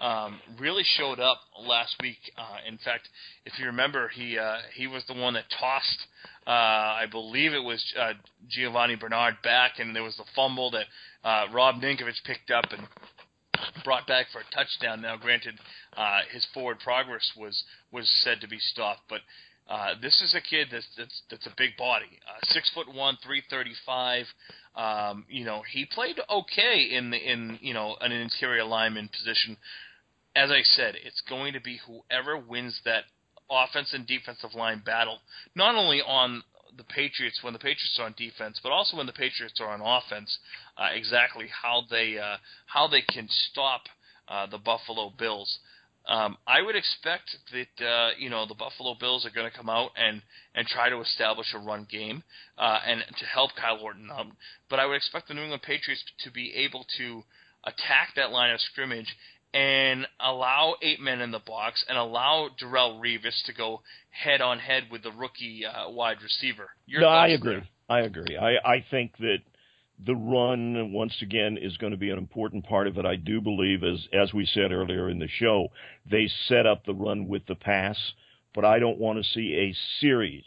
um, 0.00 0.40
really 0.58 0.82
showed 0.96 1.20
up 1.20 1.40
last 1.60 1.94
week. 2.02 2.18
Uh, 2.36 2.66
in 2.66 2.78
fact, 2.78 3.08
if 3.44 3.58
you 3.58 3.66
remember, 3.66 4.08
he 4.08 4.38
uh, 4.38 4.56
he 4.74 4.86
was 4.86 5.04
the 5.06 5.14
one 5.14 5.34
that 5.34 5.44
tossed. 5.60 6.06
Uh, 6.46 6.50
I 6.50 7.04
believe 7.10 7.52
it 7.52 7.62
was 7.62 7.84
uh, 7.98 8.14
Giovani 8.48 8.96
Bernard 8.96 9.34
back, 9.44 9.72
and 9.78 9.94
there 9.94 10.02
was 10.02 10.16
the 10.16 10.24
fumble 10.34 10.70
that 10.70 10.86
uh, 11.22 11.44
Rob 11.52 11.76
Ninkovich 11.76 12.24
picked 12.24 12.50
up 12.50 12.64
and 12.72 12.86
brought 13.84 14.06
back 14.06 14.26
for 14.32 14.40
a 14.40 14.54
touchdown. 14.54 15.02
Now, 15.02 15.16
granted, 15.16 15.58
uh, 15.96 16.20
his 16.32 16.46
forward 16.52 16.78
progress 16.80 17.32
was 17.36 17.62
was 17.92 18.08
said 18.24 18.40
to 18.40 18.48
be 18.48 18.58
stopped, 18.58 19.02
but 19.08 19.20
uh, 19.68 19.94
this 20.02 20.20
is 20.20 20.34
a 20.34 20.40
kid 20.40 20.68
that's 20.72 20.86
that's 20.98 21.22
that's 21.30 21.46
a 21.46 21.54
big 21.56 21.76
body, 21.76 22.18
uh, 22.26 22.46
six 22.48 22.68
foot 22.74 22.92
one, 22.92 23.16
three 23.22 23.42
thirty 23.48 23.74
five. 23.86 24.26
Um, 24.74 25.24
you 25.28 25.44
know, 25.44 25.62
he 25.70 25.84
played 25.84 26.16
okay 26.28 26.90
in 26.92 27.10
the 27.10 27.16
in 27.16 27.58
you 27.60 27.72
know 27.72 27.96
an 28.00 28.10
interior 28.10 28.64
lineman 28.64 29.08
position. 29.08 29.56
As 30.34 30.50
I 30.50 30.62
said, 30.62 30.94
it's 31.04 31.22
going 31.28 31.52
to 31.52 31.60
be 31.60 31.80
whoever 31.86 32.36
wins 32.36 32.80
that 32.84 33.04
offense 33.50 33.92
and 33.92 34.06
defensive 34.06 34.54
line 34.54 34.82
battle, 34.84 35.18
not 35.54 35.74
only 35.74 36.00
on 36.00 36.42
the 36.80 36.94
Patriots 36.94 37.40
when 37.42 37.52
the 37.52 37.58
Patriots 37.58 37.98
are 38.00 38.06
on 38.06 38.14
defense, 38.16 38.58
but 38.62 38.72
also 38.72 38.96
when 38.96 39.06
the 39.06 39.12
Patriots 39.12 39.60
are 39.60 39.68
on 39.68 39.82
offense, 39.82 40.38
uh, 40.78 40.88
exactly 40.94 41.44
how 41.62 41.82
they 41.90 42.16
uh, 42.16 42.36
how 42.64 42.88
they 42.88 43.02
can 43.02 43.28
stop 43.28 43.82
uh, 44.28 44.46
the 44.46 44.56
Buffalo 44.56 45.12
Bills. 45.18 45.58
Um, 46.08 46.38
I 46.46 46.62
would 46.62 46.76
expect 46.76 47.36
that 47.52 47.86
uh, 47.86 48.10
you 48.18 48.30
know 48.30 48.46
the 48.46 48.54
Buffalo 48.54 48.94
Bills 48.98 49.26
are 49.26 49.30
going 49.30 49.50
to 49.50 49.54
come 49.54 49.68
out 49.68 49.90
and 49.94 50.22
and 50.54 50.66
try 50.66 50.88
to 50.88 51.00
establish 51.02 51.48
a 51.54 51.58
run 51.58 51.86
game 51.90 52.22
uh, 52.56 52.78
and 52.86 53.04
to 53.18 53.26
help 53.26 53.50
Kyle 53.60 53.78
Orton. 53.78 54.08
Um, 54.10 54.32
but 54.70 54.80
I 54.80 54.86
would 54.86 54.96
expect 54.96 55.28
the 55.28 55.34
New 55.34 55.42
England 55.42 55.62
Patriots 55.62 56.02
to 56.24 56.30
be 56.30 56.54
able 56.54 56.86
to 56.96 57.22
attack 57.64 58.14
that 58.16 58.30
line 58.30 58.54
of 58.54 58.60
scrimmage 58.72 59.14
and 59.52 60.06
allow 60.20 60.76
eight 60.82 61.00
men 61.00 61.20
in 61.20 61.30
the 61.30 61.40
box 61.40 61.84
and 61.88 61.98
allow 61.98 62.48
Darrelle 62.60 63.00
Revis 63.00 63.44
to 63.46 63.52
go 63.52 63.80
head 64.10 64.40
on 64.40 64.58
head 64.58 64.84
with 64.90 65.02
the 65.02 65.10
rookie 65.10 65.64
uh, 65.66 65.90
wide 65.90 66.18
receiver. 66.22 66.70
Your 66.86 67.00
no, 67.00 67.08
I 67.08 67.28
agree. 67.28 67.54
There? 67.54 67.68
I 67.88 68.00
agree. 68.02 68.36
I, 68.36 68.56
I 68.64 68.84
think 68.90 69.16
that 69.18 69.38
the 70.06 70.14
run 70.14 70.92
once 70.92 71.16
again 71.20 71.58
is 71.60 71.76
going 71.76 71.90
to 71.90 71.98
be 71.98 72.10
an 72.10 72.18
important 72.18 72.64
part 72.64 72.86
of 72.86 72.96
it. 72.96 73.04
I 73.04 73.16
do 73.16 73.40
believe, 73.40 73.82
as 73.82 74.06
as 74.12 74.32
we 74.32 74.46
said 74.46 74.72
earlier 74.72 75.10
in 75.10 75.18
the 75.18 75.28
show, 75.28 75.68
they 76.08 76.30
set 76.46 76.66
up 76.66 76.84
the 76.84 76.94
run 76.94 77.28
with 77.28 77.46
the 77.46 77.56
pass, 77.56 77.98
but 78.54 78.64
I 78.64 78.78
don't 78.78 78.98
want 78.98 79.18
to 79.18 79.30
see 79.30 79.54
a 79.54 80.00
series 80.00 80.44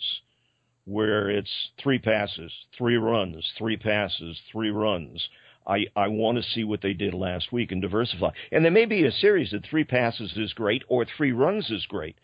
where 0.85 1.29
it's 1.29 1.51
three 1.81 1.99
passes, 1.99 2.51
three 2.77 2.97
runs, 2.97 3.45
three 3.57 3.77
passes, 3.77 4.37
three 4.51 4.69
runs 4.69 5.29
I, 5.65 5.85
I 5.95 6.07
want 6.07 6.37
to 6.37 6.43
see 6.43 6.63
what 6.63 6.81
they 6.81 6.93
did 6.93 7.13
last 7.13 7.51
week 7.51 7.71
and 7.71 7.81
diversify. 7.81 8.31
And 8.51 8.63
there 8.63 8.71
may 8.71 8.85
be 8.85 9.05
a 9.05 9.11
series 9.11 9.51
that 9.51 9.65
three 9.65 9.83
passes 9.83 10.33
is 10.35 10.53
great 10.53 10.83
or 10.87 11.05
three 11.05 11.31
runs 11.31 11.69
is 11.69 11.85
great, 11.85 12.17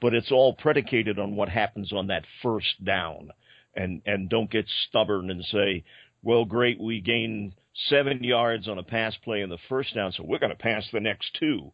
but 0.00 0.14
it's 0.14 0.32
all 0.32 0.54
predicated 0.54 1.18
on 1.18 1.36
what 1.36 1.48
happens 1.48 1.92
on 1.92 2.08
that 2.08 2.24
first 2.42 2.84
down. 2.84 3.30
And, 3.74 4.02
and 4.06 4.28
don't 4.28 4.50
get 4.50 4.66
stubborn 4.88 5.30
and 5.30 5.44
say, 5.44 5.84
well, 6.22 6.44
great, 6.44 6.80
we 6.80 7.00
gained 7.00 7.54
seven 7.88 8.22
yards 8.22 8.68
on 8.68 8.78
a 8.78 8.84
pass 8.84 9.16
play 9.24 9.40
in 9.40 9.50
the 9.50 9.58
first 9.68 9.94
down, 9.94 10.12
so 10.12 10.22
we're 10.24 10.38
going 10.38 10.50
to 10.50 10.56
pass 10.56 10.84
the 10.92 11.00
next 11.00 11.36
two 11.38 11.72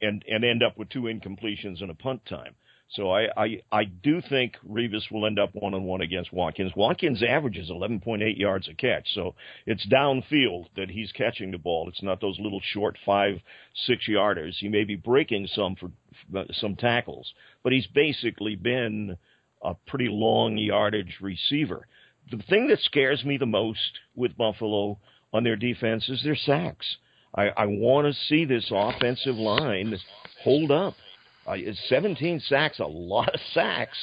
and, 0.00 0.24
and 0.28 0.44
end 0.44 0.62
up 0.62 0.78
with 0.78 0.88
two 0.88 1.02
incompletions 1.02 1.82
and 1.82 1.90
a 1.90 1.94
punt 1.94 2.24
time. 2.26 2.54
So 2.92 3.10
I, 3.10 3.28
I, 3.36 3.62
I 3.70 3.84
do 3.84 4.20
think 4.20 4.56
Revis 4.68 5.10
will 5.12 5.24
end 5.24 5.38
up 5.38 5.50
one 5.54 5.74
on 5.74 5.84
one 5.84 6.00
against 6.00 6.32
Watkins. 6.32 6.72
Watkins 6.74 7.22
averages 7.22 7.70
11.8 7.70 8.36
yards 8.36 8.68
a 8.68 8.74
catch, 8.74 9.06
so 9.14 9.36
it's 9.64 9.86
downfield 9.86 10.66
that 10.76 10.90
he's 10.90 11.12
catching 11.12 11.52
the 11.52 11.58
ball. 11.58 11.88
It's 11.88 12.02
not 12.02 12.20
those 12.20 12.38
little 12.40 12.60
short 12.72 12.98
five, 13.06 13.40
six 13.86 14.08
yarders. 14.08 14.56
He 14.56 14.68
may 14.68 14.82
be 14.82 14.96
breaking 14.96 15.46
some 15.54 15.76
for, 15.76 15.90
for 16.32 16.44
some 16.52 16.74
tackles, 16.74 17.32
but 17.62 17.72
he's 17.72 17.86
basically 17.86 18.56
been 18.56 19.16
a 19.62 19.74
pretty 19.86 20.08
long 20.08 20.58
yardage 20.58 21.18
receiver. 21.20 21.86
The 22.32 22.42
thing 22.48 22.68
that 22.68 22.80
scares 22.80 23.24
me 23.24 23.36
the 23.36 23.46
most 23.46 24.00
with 24.16 24.36
Buffalo 24.36 24.98
on 25.32 25.44
their 25.44 25.56
defense 25.56 26.08
is 26.08 26.24
their 26.24 26.36
sacks. 26.36 26.96
I, 27.34 27.50
I 27.56 27.66
want 27.66 28.08
to 28.08 28.20
see 28.28 28.44
this 28.44 28.68
offensive 28.74 29.36
line 29.36 29.96
hold 30.42 30.72
up. 30.72 30.94
Uh, 31.46 31.56
17 31.88 32.40
sacks, 32.40 32.78
a 32.78 32.84
lot 32.84 33.32
of 33.34 33.40
sacks 33.54 33.96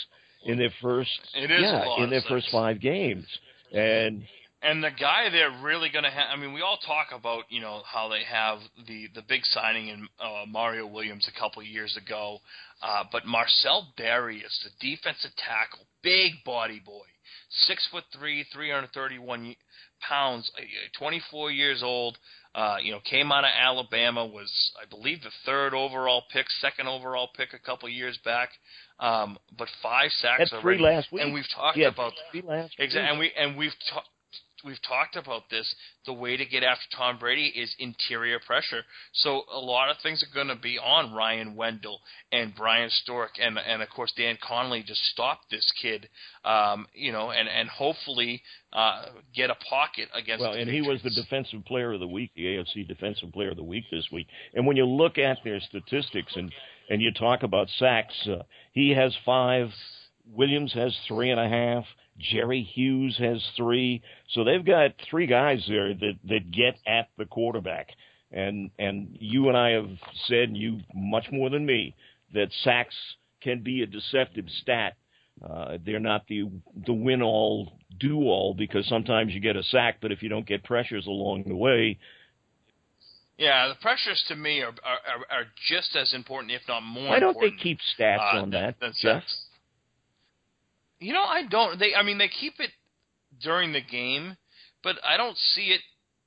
in 0.45 0.57
their 0.57 0.73
first 0.81 1.19
yeah 1.35 2.03
in 2.03 2.09
their 2.09 2.21
first 2.27 2.47
five 2.51 2.79
games, 2.79 3.25
and 3.71 4.23
and 4.61 4.83
the 4.83 4.89
guy 4.89 5.29
they're 5.29 5.61
really 5.61 5.89
going 5.89 6.03
to 6.03 6.09
have. 6.09 6.27
I 6.31 6.35
mean, 6.35 6.53
we 6.53 6.61
all 6.61 6.77
talk 6.77 7.07
about 7.13 7.43
you 7.49 7.61
know 7.61 7.81
how 7.85 8.07
they 8.09 8.23
have 8.23 8.59
the 8.87 9.07
the 9.13 9.21
big 9.21 9.41
signing 9.45 9.89
in 9.89 10.07
uh, 10.19 10.45
Mario 10.47 10.87
Williams 10.87 11.29
a 11.33 11.39
couple 11.39 11.61
years 11.61 11.97
ago, 11.97 12.39
uh, 12.81 13.03
but 13.11 13.25
Marcell 13.25 13.87
Dareus, 13.97 14.63
the 14.63 14.71
defensive 14.79 15.31
tackle, 15.37 15.85
big 16.01 16.43
body 16.45 16.81
boy, 16.83 17.05
six 17.49 17.87
foot 17.91 18.03
three, 18.17 18.45
331 18.53 19.55
pounds, 19.99 20.51
uh, 20.57 20.61
24 20.99 21.51
years 21.51 21.81
old. 21.83 22.17
Uh, 22.57 22.77
you 22.81 22.91
know, 22.91 22.99
came 23.07 23.31
out 23.31 23.43
of 23.43 23.51
Alabama, 23.55 24.25
was 24.25 24.51
I 24.81 24.89
believe 24.89 25.21
the 25.21 25.29
third 25.45 25.75
overall 25.75 26.23
pick, 26.33 26.47
second 26.59 26.87
overall 26.87 27.29
pick 27.37 27.53
a 27.53 27.59
couple 27.59 27.87
years 27.87 28.17
back. 28.25 28.49
Um, 28.99 29.37
but 29.55 29.67
five 29.83 30.09
sacks 30.21 30.39
That's 30.39 30.53
already. 30.53 30.79
Three 30.79 30.83
last 30.83 31.11
week. 31.11 31.21
And 31.21 31.33
we've 31.35 31.45
talked 31.55 31.77
about 31.77 32.13
three 32.31 32.41
last 32.41 32.73
exactly, 32.79 33.09
and 33.09 33.19
we 33.19 33.31
and 33.37 33.57
we've 33.57 33.75
talked 33.93 34.07
we've 34.67 34.81
talked 34.87 35.15
about 35.15 35.49
this. 35.49 35.73
The 36.05 36.13
way 36.13 36.37
to 36.37 36.45
get 36.45 36.63
after 36.63 36.83
Tom 36.95 37.17
Brady 37.17 37.47
is 37.47 37.73
interior 37.79 38.39
pressure. 38.45 38.83
So 39.13 39.43
a 39.51 39.59
lot 39.59 39.89
of 39.89 39.97
things 40.03 40.23
are 40.23 40.33
going 40.33 40.55
to 40.55 40.61
be 40.61 40.77
on 40.77 41.13
Ryan 41.13 41.55
Wendell 41.55 42.01
and 42.31 42.53
Bryan 42.53 42.89
Stork 42.89 43.31
and 43.41 43.57
and 43.57 43.81
of 43.81 43.89
course 43.89 44.13
Dan 44.15 44.37
Connolly 44.45 44.83
to 44.83 44.95
stop 44.95 45.41
this 45.49 45.71
kid. 45.81 46.09
Um, 46.45 46.87
you 46.93 47.11
know, 47.11 47.31
and 47.31 47.47
and 47.47 47.69
hopefully 47.69 48.43
uh, 48.73 49.05
get 49.33 49.49
a 49.49 49.55
pocket 49.69 50.09
against. 50.13 50.41
Well, 50.41 50.53
and 50.53 50.69
he 50.69 50.81
was 50.81 51.01
the 51.03 51.09
defensive 51.09 51.65
player 51.65 51.93
of 51.93 51.99
the 51.99 52.07
week, 52.07 52.31
the 52.35 52.45
AFC 52.45 52.87
defensive 52.87 53.31
player 53.31 53.51
of 53.51 53.57
the 53.57 53.63
week 53.63 53.85
this 53.91 54.07
week. 54.11 54.27
And 54.53 54.67
when 54.67 54.77
you 54.77 54.85
look 54.85 55.17
at 55.17 55.37
their 55.43 55.59
statistics 55.59 56.35
and 56.35 56.51
and 56.89 57.01
you 57.01 57.11
talk 57.11 57.43
about 57.43 57.69
sacks, 57.79 58.27
uh, 58.27 58.43
he 58.73 58.91
has 58.91 59.15
five 59.25 59.69
Williams 60.31 60.73
has 60.73 60.97
three 61.07 61.31
and 61.31 61.39
a 61.39 61.47
half. 61.47 61.85
Jerry 62.19 62.63
Hughes 62.63 63.17
has 63.19 63.43
three. 63.55 64.01
So 64.29 64.43
they've 64.43 64.65
got 64.65 64.91
three 65.09 65.27
guys 65.27 65.63
there 65.67 65.93
that 65.93 66.13
that 66.25 66.51
get 66.51 66.75
at 66.87 67.09
the 67.17 67.25
quarterback. 67.25 67.89
And 68.31 68.71
and 68.77 69.15
you 69.19 69.47
and 69.49 69.57
I 69.57 69.71
have 69.71 69.89
said 70.27 70.55
you 70.55 70.79
much 70.93 71.25
more 71.31 71.49
than 71.49 71.65
me 71.65 71.95
that 72.33 72.51
sacks 72.63 72.95
can 73.41 73.61
be 73.63 73.83
a 73.83 73.85
deceptive 73.85 74.45
stat. 74.61 74.95
Uh, 75.47 75.77
they're 75.85 75.99
not 75.99 76.27
the 76.27 76.49
the 76.85 76.93
win 76.93 77.21
all 77.21 77.73
do 77.99 78.23
all 78.23 78.53
because 78.53 78.87
sometimes 78.87 79.33
you 79.33 79.39
get 79.39 79.55
a 79.55 79.63
sack, 79.63 79.97
but 80.01 80.11
if 80.11 80.23
you 80.23 80.29
don't 80.29 80.47
get 80.47 80.63
pressures 80.63 81.05
along 81.05 81.43
the 81.47 81.55
way, 81.55 81.97
yeah, 83.37 83.67
the 83.67 83.75
pressures 83.75 84.23
to 84.29 84.35
me 84.35 84.61
are 84.61 84.73
are, 84.83 85.19
are 85.29 85.45
just 85.69 85.95
as 85.95 86.13
important, 86.13 86.51
if 86.51 86.61
not 86.67 86.81
more. 86.81 87.09
Why 87.09 87.19
don't 87.19 87.37
they 87.39 87.51
keep 87.51 87.77
stats 87.97 88.33
uh, 88.33 88.41
on 88.41 88.49
that, 88.51 88.79
than 88.79 88.93
Jeff? 88.99 89.23
You 90.99 91.13
know, 91.13 91.23
I 91.23 91.43
don't. 91.43 91.79
They, 91.79 91.93
I 91.95 92.03
mean, 92.03 92.17
they 92.17 92.27
keep 92.27 92.59
it 92.59 92.71
during 93.41 93.73
the 93.73 93.81
game, 93.81 94.35
but 94.83 94.95
I 95.07 95.17
don't 95.17 95.37
see 95.37 95.67
it. 95.67 95.81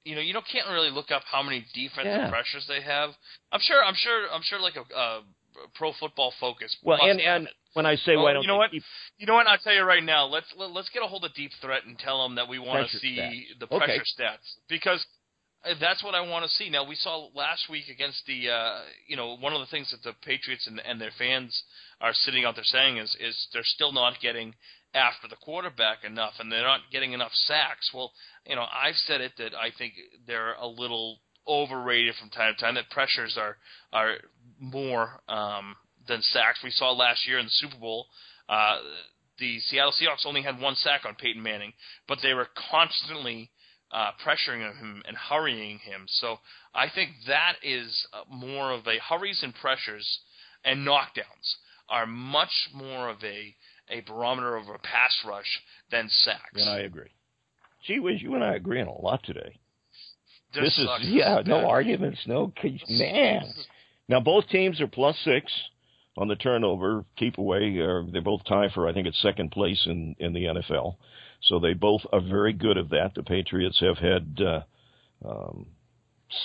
You 0.04 0.14
know, 0.14 0.20
you 0.22 0.32
don't 0.32 0.46
can't 0.50 0.68
really 0.68 0.90
look 0.90 1.10
up 1.10 1.22
how 1.30 1.42
many 1.42 1.64
defensive 1.74 2.06
Yeah. 2.06 2.30
pressures 2.30 2.64
they 2.68 2.80
have. 2.80 3.10
I'm 3.52 3.60
sure. 3.60 3.82
I'm 3.84 3.94
sure. 3.94 4.26
I'm 4.32 4.42
sure. 4.42 4.60
Like 4.60 4.76
a, 4.76 4.94
a 4.94 5.22
pro 5.74 5.92
football 5.92 6.32
focus. 6.40 6.74
Well, 6.82 6.98
and 7.02 7.20
and 7.20 7.46
it. 7.48 7.52
when 7.74 7.84
I 7.84 7.96
say 7.96 8.16
Well, 8.16 8.24
why 8.24 8.32
don't 8.32 8.42
you 8.42 8.48
know 8.48 8.56
what? 8.56 8.70
keep 8.70 8.82
You 9.18 9.26
know 9.26 9.34
what? 9.34 9.46
I'll 9.46 9.58
tell 9.58 9.74
you 9.74 9.82
right 9.82 10.02
now. 10.02 10.24
Let's 10.26 10.46
let, 10.56 10.70
let's 10.70 10.88
get 10.90 11.02
a 11.02 11.06
hold 11.06 11.24
of 11.24 11.34
Deep 11.34 11.50
Threat 11.60 11.84
and 11.84 11.98
tell 11.98 12.22
them 12.22 12.36
that 12.36 12.48
we 12.48 12.58
want 12.58 12.88
to 12.90 12.98
see 12.98 13.16
stats. 13.18 13.58
the 13.58 13.66
Okay. 13.66 13.84
pressure 13.86 14.04
stats 14.18 14.54
because 14.68 15.00
uh, 15.00 15.19
that's 15.80 16.02
what 16.02 16.14
I 16.14 16.20
want 16.22 16.44
to 16.44 16.50
see. 16.50 16.70
Now 16.70 16.84
we 16.84 16.94
saw 16.94 17.28
last 17.34 17.68
week 17.68 17.84
against 17.92 18.24
the 18.26 18.50
uh, 18.50 18.80
you 19.06 19.16
know 19.16 19.36
one 19.36 19.52
of 19.52 19.61
the 19.61 19.66
things 19.66 19.90
that 19.90 20.02
the 20.02 20.14
Patriots 20.24 20.66
and, 20.66 20.80
and 20.80 21.00
their 21.00 21.12
fans 21.18 21.62
are 22.00 22.12
sitting 22.14 22.44
out 22.44 22.54
there 22.54 22.64
saying 22.64 22.96
is 22.96 23.14
is 23.20 23.48
they're 23.52 23.62
still 23.64 23.92
not 23.92 24.14
getting 24.22 24.54
after 24.94 25.28
the 25.28 25.36
quarterback 25.36 26.02
enough 26.04 26.32
and 26.40 26.50
they're 26.50 26.62
not 26.62 26.80
getting 26.90 27.12
enough 27.12 27.32
sacks. 27.32 27.90
Well, 27.92 28.12
you 28.46 28.56
know 28.56 28.64
I've 28.72 28.96
said 28.96 29.20
it 29.20 29.32
that 29.38 29.54
I 29.54 29.70
think 29.76 29.94
they're 30.26 30.54
a 30.54 30.66
little 30.66 31.18
overrated 31.46 32.14
from 32.18 32.30
time 32.30 32.54
to 32.54 32.61
time. 32.61 32.74
That 32.76 32.90
pressures 32.90 33.36
are 33.38 33.56
are 33.92 34.14
more 34.58 35.20
um, 35.28 35.76
than 36.08 36.22
sacks. 36.22 36.61
We 36.64 36.70
saw 36.70 36.92
last 36.92 37.26
year 37.28 37.38
in 37.38 37.46
the 37.46 37.52
Super 37.52 37.76
Bowl. 37.78 38.06
Uh, 38.48 38.78
the 39.38 39.58
Seattle 39.61 39.92
Seahawks 39.92 40.26
only 40.26 40.42
had 40.42 40.61
one 40.61 40.74
sack 40.74 41.02
on 41.06 41.14
Peyton 41.14 41.42
Manning, 41.42 41.72
but 42.06 42.18
they 42.22 42.34
were 42.34 42.48
constantly 42.70 43.50
uh, 43.93 44.11
pressuring 44.24 44.61
him 44.78 45.03
and 45.07 45.16
hurrying 45.16 45.78
him. 45.78 46.07
So 46.07 46.38
I 46.74 46.88
think 46.88 47.11
that 47.26 47.57
is 47.62 48.07
uh, 48.12 48.22
more 48.32 48.72
of 48.72 48.86
a 48.86 48.99
hurries 48.99 49.43
and 49.43 49.55
pressures 49.55 50.20
and 50.64 50.86
knockdowns 50.86 51.57
are 51.88 52.07
much 52.07 52.70
more 52.74 53.09
of 53.09 53.22
a 53.24 53.55
a 53.88 54.01
barometer 54.03 54.57
of 54.57 54.68
a 54.68 54.78
pass 54.78 55.16
rush 55.26 55.61
than 55.91 56.09
sacks. 56.09 56.55
And 56.55 56.70
I 56.70 56.80
agree. 56.80 57.11
Gee 57.86 57.99
whiz, 57.99 58.22
you 58.22 58.34
and 58.34 58.45
I 58.45 58.55
agree 58.55 58.80
on 58.80 58.86
a 58.86 58.93
lot 58.93 59.22
today. 59.24 59.59
This, 60.55 60.78
is 60.78 60.88
yeah, 61.03 61.36
This 61.36 61.43
is 61.43 61.49
no 61.49 61.68
arguments, 61.68 62.20
no 62.26 62.53
man. 62.88 63.53
Now 64.09 64.20
both 64.20 64.49
teams 64.49 64.80
are 64.80 64.86
plus 64.86 65.16
six 65.24 65.53
on 66.16 66.28
the 66.28 66.36
turnover 66.36 67.05
keep 67.16 67.38
away. 67.38 67.78
Or 67.78 68.07
they're 68.11 68.20
both 68.22 68.45
tied 68.45 68.72
for 68.72 68.88
I 68.88 68.93
think 68.93 69.07
it's 69.07 69.20
second 69.22 69.51
place 69.51 69.82
in 69.86 70.14
in 70.18 70.32
the 70.32 70.45
NFL. 70.45 70.97
So 71.43 71.59
they 71.59 71.74
both 71.74 72.03
are 72.12 72.20
very 72.20 72.53
good 72.53 72.78
at 72.78 72.91
that. 72.91 73.14
The 73.14 73.22
Patriots 73.22 73.80
have 73.80 73.99
had 73.99 74.38
uh, 74.41 74.62
um, 75.26 75.66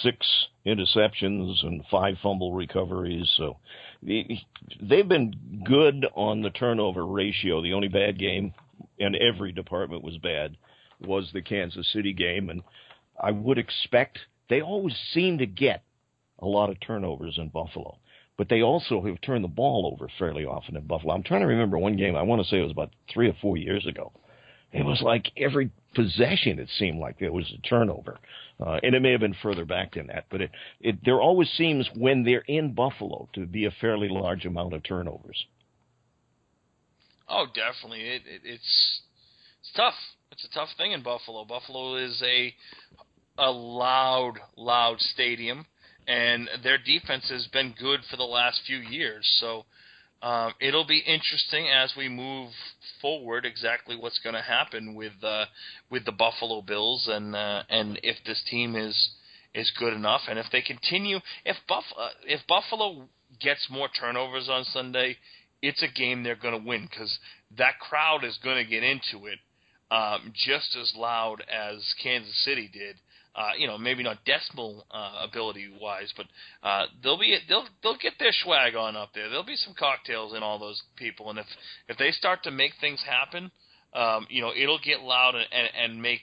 six 0.01 0.25
interceptions 0.65 1.63
and 1.63 1.83
five 1.91 2.15
fumble 2.23 2.53
recoveries. 2.53 3.31
So 3.37 3.57
they've 4.01 5.07
been 5.07 5.63
good 5.65 6.05
on 6.15 6.41
the 6.41 6.49
turnover 6.49 7.05
ratio. 7.05 7.61
The 7.61 7.73
only 7.73 7.87
bad 7.87 8.17
game 8.17 8.53
in 8.97 9.15
every 9.15 9.51
department 9.51 10.03
was 10.03 10.17
bad 10.17 10.57
was 11.01 11.29
the 11.33 11.41
Kansas 11.41 11.91
City 11.91 12.13
game, 12.13 12.49
and 12.49 12.63
I 13.21 13.31
would 13.31 13.57
expect 13.57 14.19
they 14.49 14.61
always 14.61 14.95
seem 15.13 15.37
to 15.39 15.45
get 15.45 15.83
a 16.39 16.45
lot 16.45 16.69
of 16.69 16.79
turnovers 16.79 17.37
in 17.37 17.49
Buffalo. 17.49 17.97
But 18.37 18.49
they 18.49 18.61
also 18.61 19.01
have 19.03 19.21
turned 19.21 19.43
the 19.45 19.49
ball 19.49 19.89
over 19.93 20.09
fairly 20.19 20.45
often 20.45 20.75
in 20.75 20.85
Buffalo. 20.85 21.13
I'm 21.13 21.23
trying 21.23 21.41
to 21.41 21.47
remember 21.47 21.77
one 21.77 21.95
game. 21.95 22.15
I 22.15 22.23
want 22.23 22.41
to 22.41 22.47
say 22.49 22.59
it 22.59 22.63
was 22.63 22.71
about 22.71 22.91
three 23.13 23.29
or 23.29 23.35
four 23.41 23.55
years 23.55 23.85
ago. 23.85 24.11
It 24.75 24.83
was 24.83 25.01
like 25.01 25.31
every 25.37 25.71
possession 25.93 26.59
it 26.59 26.67
seemed 26.77 26.99
like 26.99 27.17
there 27.17 27.31
was 27.31 27.49
a 27.57 27.61
turnover, 27.61 28.19
uh, 28.59 28.79
and 28.83 28.93
it 28.93 29.01
may 29.01 29.11
have 29.11 29.21
been 29.21 29.35
further 29.41 29.63
back 29.63 29.93
than 29.93 30.07
that. 30.07 30.25
But 30.29 30.41
it, 30.41 30.51
it 30.81 30.97
there 31.05 31.21
always 31.21 31.49
seems 31.51 31.89
when 31.95 32.23
they're 32.23 32.43
in 32.47 32.73
Buffalo 32.73 33.29
to 33.33 33.45
be 33.45 33.65
a 33.65 33.71
fairly 33.79 34.09
large 34.09 34.45
amount 34.45 34.73
of 34.73 34.83
turnovers. 34.83 35.45
Oh, 37.29 37.45
definitely. 37.55 38.01
It, 38.01 38.23
it 38.27 38.41
it's 38.43 39.01
it's 39.61 39.71
tough. 39.77 39.93
It's 40.33 40.43
a 40.43 40.53
tough 40.53 40.69
thing 40.77 40.91
in 40.91 41.01
Buffalo. 41.01 41.45
Buffalo 41.45 41.95
is 41.95 42.21
a 42.21 42.53
a 43.37 43.49
loud, 43.49 44.33
loud 44.57 44.99
stadium, 44.99 45.65
and 46.05 46.49
their 46.63 46.77
defense 46.77 47.29
has 47.29 47.47
been 47.47 47.73
good 47.79 48.01
for 48.11 48.17
the 48.17 48.23
last 48.23 48.59
few 48.67 48.77
years. 48.77 49.25
So 49.39 49.63
um, 50.21 50.53
it'll 50.59 50.87
be 50.87 51.03
interesting 51.05 51.67
as 51.69 51.93
we 51.97 52.09
move 52.09 52.51
forward. 53.01 53.45
Exactly 53.45 53.95
what's 53.95 54.19
going 54.19 54.35
to 54.35 54.41
happen 54.41 54.95
with 54.95 55.13
uh, 55.23 55.45
with 55.89 56.05
the 56.05 56.11
Buffalo 56.11 56.61
Bills, 56.61 57.07
and 57.11 57.35
uh, 57.35 57.63
and 57.69 57.99
if 58.03 58.17
this 58.25 58.43
team 58.49 58.75
is 58.75 59.11
is 59.53 59.71
good 59.77 59.93
enough, 59.93 60.21
and 60.29 60.39
if 60.39 60.47
they 60.51 60.61
continue, 60.61 61.19
if 61.45 61.57
Buff 61.67 61.83
uh, 61.97 62.09
if 62.25 62.41
Buffalo 62.47 63.07
gets 63.39 63.67
more 63.69 63.89
turnovers 63.99 64.49
on 64.49 64.63
Sunday, 64.65 65.17
it's 65.61 65.83
a 65.83 65.87
game 65.87 66.23
they're 66.23 66.35
going 66.35 66.59
to 66.59 66.67
win 66.67 66.87
because 66.89 67.17
that 67.57 67.79
crowd 67.79 68.23
is 68.23 68.37
going 68.43 68.63
to 68.63 68.69
get 68.69 68.83
into 68.83 69.27
it 69.27 69.39
um, 69.91 70.33
just 70.33 70.75
as 70.79 70.93
loud 70.95 71.41
as 71.41 71.93
Kansas 72.01 72.43
City 72.43 72.69
did. 72.71 72.95
Uh, 73.35 73.51
you 73.57 73.67
know, 73.67 73.77
maybe 73.77 74.01
not 74.01 74.19
decibel 74.25 74.83
uh, 74.91 75.25
ability 75.27 75.67
wise, 75.81 76.13
but 76.15 76.25
uh, 76.63 76.85
they'll 77.03 77.19
be 77.19 77.37
they'll 77.49 77.65
they'll 77.83 77.97
get 77.97 78.13
their 78.17 78.31
swag 78.31 78.75
on 78.75 78.95
up 78.95 79.09
there. 79.13 79.27
There'll 79.27 79.43
be 79.43 79.57
some 79.57 79.73
cocktails 79.77 80.33
in 80.33 80.41
all 80.41 80.57
those 80.57 80.81
people, 80.95 81.29
and 81.29 81.39
if 81.39 81.45
if 81.89 81.97
they 81.97 82.11
start 82.11 82.43
to 82.43 82.51
make 82.51 82.71
things 82.79 83.03
happen, 83.05 83.51
um, 83.93 84.25
you 84.29 84.41
know, 84.41 84.51
it'll 84.55 84.79
get 84.79 85.01
loud 85.01 85.35
and, 85.35 85.45
and, 85.51 85.69
and 85.91 86.01
make 86.01 86.21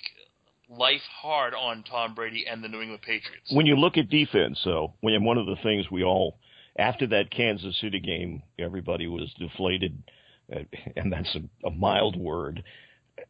life 0.71 1.03
hard 1.21 1.55
on 1.55 1.85
Tom 1.85 2.15
Brady 2.15 2.47
and 2.51 2.65
the 2.65 2.69
New 2.69 2.81
England 2.81 3.03
Patriots. 3.03 3.51
When 3.53 3.67
you 3.67 3.77
look 3.77 3.97
at 3.97 4.09
defense, 4.09 4.61
though, 4.65 4.95
when 5.01 5.23
one 5.25 5.39
of 5.39 5.47
the 5.47 5.57
things 5.63 5.91
we 5.91 6.03
all 6.03 6.39
after 6.79 7.07
that 7.09 7.31
Kansas 7.31 7.79
City 7.81 8.01
game, 8.01 8.43
everybody 8.59 9.07
was 9.07 9.33
deflated, 9.39 10.03
uh, 10.55 10.61
and 10.97 11.13
that's 11.13 11.37
a, 11.37 11.67
a 11.67 11.71
mild 11.71 12.17
word. 12.17 12.63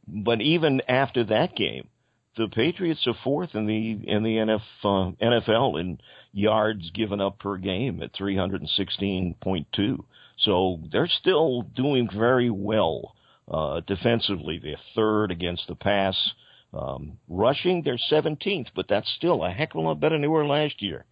But 0.07 0.41
even 0.41 0.81
after 0.89 1.25
that 1.25 1.57
game, 1.57 1.89
the 2.37 2.49
Patriots 2.49 3.07
are 3.07 3.15
fourth 3.23 3.55
in 3.55 3.67
the 3.67 3.91
in 4.07 4.23
the 4.23 4.37
NF, 4.37 4.63
uh, 4.85 5.13
NFL 5.23 5.81
in 5.81 5.99
yards 6.33 6.91
given 6.91 7.21
up 7.21 7.39
per 7.39 7.57
game 7.57 8.03
at 8.03 8.13
316.2. 8.15 10.05
So 10.39 10.81
they're 10.91 11.09
still 11.09 11.63
doing 11.63 12.09
very 12.13 12.51
well 12.51 13.15
uh, 13.51 13.81
defensively. 13.87 14.59
They're 14.59 14.77
third 14.95 15.31
against 15.31 15.69
the 15.69 15.75
pass. 15.75 16.17
Um, 16.73 17.19
rushing, 17.29 17.83
they're 17.83 17.99
17th, 18.11 18.69
but 18.75 18.87
that's 18.89 19.13
still 19.17 19.45
a 19.45 19.51
heck 19.51 19.75
of 19.75 19.77
a 19.77 19.81
lot 19.81 20.01
better 20.01 20.15
than 20.15 20.23
they 20.23 20.29
were 20.29 20.47
last 20.47 20.81
year. 20.81 21.05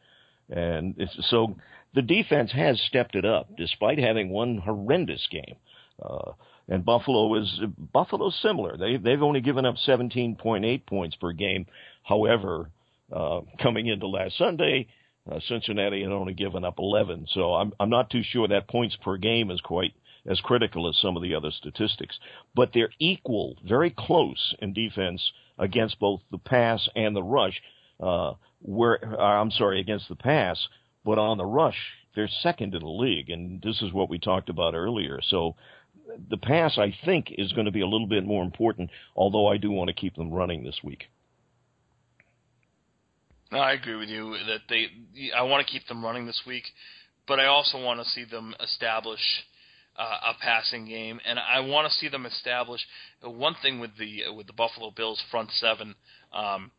And 0.48 0.94
so 1.28 1.56
the 1.94 2.02
defense 2.02 2.50
has 2.52 2.80
stepped 2.88 3.14
it 3.14 3.26
up 3.26 3.56
despite 3.56 3.98
having 3.98 4.30
one 4.30 4.58
horrendous 4.58 5.26
game. 5.30 5.56
Uh, 6.02 6.32
and 6.70 6.84
Buffalo 6.84 7.34
is 7.34 7.60
Buffalo's 7.92 8.38
similar. 8.40 8.76
They 8.76 8.96
they've 8.96 9.22
only 9.22 9.40
given 9.40 9.66
up 9.66 9.74
17.8 9.86 10.86
points 10.86 11.16
per 11.16 11.32
game. 11.32 11.66
However, 12.04 12.70
uh, 13.12 13.40
coming 13.60 13.88
into 13.88 14.06
last 14.06 14.38
Sunday, 14.38 14.86
uh, 15.30 15.40
Cincinnati 15.48 16.02
had 16.02 16.12
only 16.12 16.32
given 16.32 16.64
up 16.64 16.78
11. 16.78 17.26
So 17.34 17.54
I'm 17.54 17.72
I'm 17.80 17.90
not 17.90 18.08
too 18.08 18.22
sure 18.22 18.48
that 18.48 18.68
points 18.68 18.96
per 19.02 19.16
game 19.16 19.50
is 19.50 19.60
quite 19.60 19.92
as 20.26 20.40
critical 20.40 20.88
as 20.88 20.96
some 20.98 21.16
of 21.16 21.22
the 21.22 21.34
other 21.34 21.50
statistics. 21.50 22.18
But 22.54 22.70
they're 22.72 22.92
equal, 23.00 23.56
very 23.66 23.90
close 23.90 24.54
in 24.60 24.72
defense 24.72 25.32
against 25.58 25.98
both 25.98 26.20
the 26.30 26.38
pass 26.38 26.88
and 26.94 27.16
the 27.16 27.22
rush. 27.22 27.60
Uh, 27.98 28.34
where 28.62 28.98
uh, 29.18 29.40
I'm 29.40 29.50
sorry, 29.50 29.80
against 29.80 30.08
the 30.08 30.16
pass, 30.16 30.68
but 31.04 31.18
on 31.18 31.38
the 31.38 31.46
rush, 31.46 31.78
they're 32.14 32.28
second 32.42 32.74
in 32.74 32.80
the 32.80 32.88
league, 32.88 33.30
and 33.30 33.62
this 33.62 33.80
is 33.82 33.92
what 33.92 34.10
we 34.10 34.18
talked 34.18 34.48
about 34.48 34.74
earlier. 34.74 35.20
So 35.22 35.56
the 36.30 36.36
pass, 36.36 36.78
I 36.78 36.94
think, 37.04 37.32
is 37.36 37.52
going 37.52 37.66
to 37.66 37.72
be 37.72 37.80
a 37.80 37.86
little 37.86 38.06
bit 38.06 38.24
more 38.24 38.42
important, 38.42 38.90
although 39.16 39.48
I 39.48 39.56
do 39.56 39.70
want 39.70 39.88
to 39.88 39.94
keep 39.94 40.16
them 40.16 40.30
running 40.30 40.64
this 40.64 40.80
week. 40.82 41.04
No, 43.52 43.58
I 43.58 43.72
agree 43.72 43.96
with 43.96 44.08
you 44.08 44.36
that 44.46 44.60
they. 44.68 44.86
I 45.36 45.42
want 45.42 45.66
to 45.66 45.72
keep 45.72 45.86
them 45.88 46.04
running 46.04 46.26
this 46.26 46.42
week, 46.46 46.64
but 47.26 47.40
I 47.40 47.46
also 47.46 47.82
want 47.82 48.00
to 48.00 48.06
see 48.06 48.24
them 48.24 48.54
establish 48.62 49.20
uh, 49.96 50.30
a 50.30 50.34
passing 50.40 50.86
game, 50.86 51.20
and 51.26 51.38
I 51.38 51.60
want 51.60 51.90
to 51.90 51.98
see 51.98 52.08
them 52.08 52.26
establish 52.26 52.80
one 53.22 53.56
thing 53.60 53.80
with 53.80 53.90
the 53.98 54.30
with 54.34 54.46
the 54.46 54.52
Buffalo 54.52 54.92
Bills 54.92 55.20
front 55.30 55.50
seven. 55.52 55.94
Um, 56.32 56.70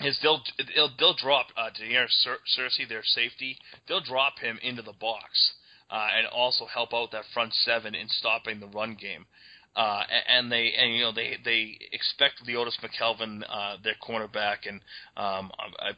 is 0.00 0.18
they'll 0.22 0.42
they'll, 0.74 0.90
they'll 0.98 1.16
drop 1.16 1.46
uh, 1.56 1.70
Da'Norris 1.70 2.10
Cer- 2.22 2.38
Searcy, 2.58 2.86
their 2.86 3.02
safety. 3.02 3.56
They'll 3.88 4.02
drop 4.02 4.38
him 4.38 4.58
into 4.62 4.82
the 4.82 4.92
box 4.92 5.54
uh, 5.90 6.08
and 6.16 6.26
also 6.26 6.66
help 6.66 6.92
out 6.94 7.12
that 7.12 7.24
front 7.32 7.52
seven 7.54 7.94
in 7.94 8.08
stopping 8.08 8.60
the 8.60 8.66
run 8.66 8.96
game. 9.00 9.26
Uh, 9.74 10.02
and 10.28 10.50
they 10.50 10.72
and 10.72 10.94
you 10.94 11.02
know 11.02 11.12
they 11.12 11.36
they 11.44 11.78
expect 11.92 12.46
Leodis 12.46 12.78
McKelvin, 12.80 13.42
uh, 13.48 13.76
their 13.84 13.94
cornerback, 14.02 14.66
and 14.66 14.80
um, 15.18 15.50
I, 15.78 15.90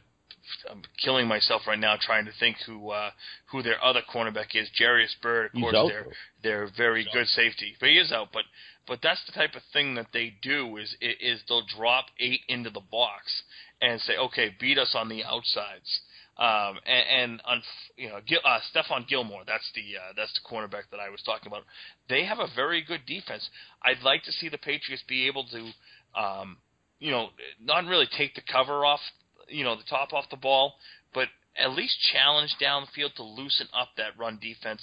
I'm 0.69 0.81
killing 1.01 1.27
myself 1.27 1.61
right 1.65 1.79
now 1.79 1.95
trying 1.99 2.25
to 2.25 2.31
think 2.39 2.57
who 2.65 2.89
uh, 2.89 3.11
who 3.51 3.63
their 3.63 3.81
other 3.83 4.01
cornerback 4.13 4.47
is. 4.53 4.69
Jairus 4.77 5.15
Byrd, 5.21 5.45
of 5.47 5.51
He's 5.53 5.61
course, 5.61 5.75
out, 5.75 5.87
they're 5.87 6.03
though. 6.03 6.11
they're 6.43 6.69
very 6.75 7.07
good 7.13 7.27
safety, 7.27 7.75
but 7.79 7.87
he 7.87 7.95
is 7.95 8.11
out. 8.11 8.29
But 8.33 8.43
but 8.85 8.99
that's 9.01 9.25
the 9.25 9.31
type 9.31 9.55
of 9.55 9.61
thing 9.71 9.95
that 9.95 10.07
they 10.11 10.33
do 10.41 10.75
is 10.75 10.93
is 10.99 11.41
they'll 11.47 11.65
drop 11.77 12.07
eight 12.19 12.41
into 12.49 12.71
the 12.71 12.81
box 12.81 13.43
and 13.81 14.01
say, 14.01 14.17
okay, 14.17 14.53
beat 14.59 14.77
us 14.77 14.93
on 14.93 15.07
the 15.07 15.23
outsides. 15.23 16.01
Um, 16.39 16.79
and, 16.85 17.05
and 17.21 17.41
on, 17.43 17.61
you 17.97 18.07
know, 18.07 18.19
Gil, 18.25 18.39
uh, 18.45 18.59
Stephon 18.73 19.05
Gilmore, 19.09 19.43
that's 19.45 19.69
the 19.75 19.97
uh, 19.97 20.13
that's 20.15 20.31
the 20.33 20.49
cornerback 20.49 20.83
that 20.91 20.99
I 20.99 21.09
was 21.09 21.21
talking 21.25 21.47
about. 21.47 21.63
They 22.07 22.23
have 22.23 22.39
a 22.39 22.47
very 22.55 22.81
good 22.81 23.01
defense. 23.05 23.49
I'd 23.83 24.01
like 24.03 24.23
to 24.23 24.31
see 24.31 24.47
the 24.47 24.57
Patriots 24.57 25.03
be 25.05 25.27
able 25.27 25.45
to, 25.47 26.19
um, 26.19 26.57
you 26.99 27.11
know, 27.11 27.27
not 27.61 27.83
really 27.85 28.07
take 28.17 28.35
the 28.35 28.41
cover 28.49 28.85
off, 28.85 29.01
you 29.49 29.65
know, 29.65 29.75
the 29.75 29.83
top 29.89 30.13
off 30.13 30.29
the 30.31 30.37
ball, 30.37 30.75
but 31.13 31.27
at 31.57 31.71
least 31.71 31.97
challenge 32.13 32.55
down 32.57 32.83
the 32.83 32.91
field 32.95 33.11
to 33.17 33.23
loosen 33.23 33.67
up 33.77 33.89
that 33.97 34.17
run 34.17 34.39
defense. 34.41 34.81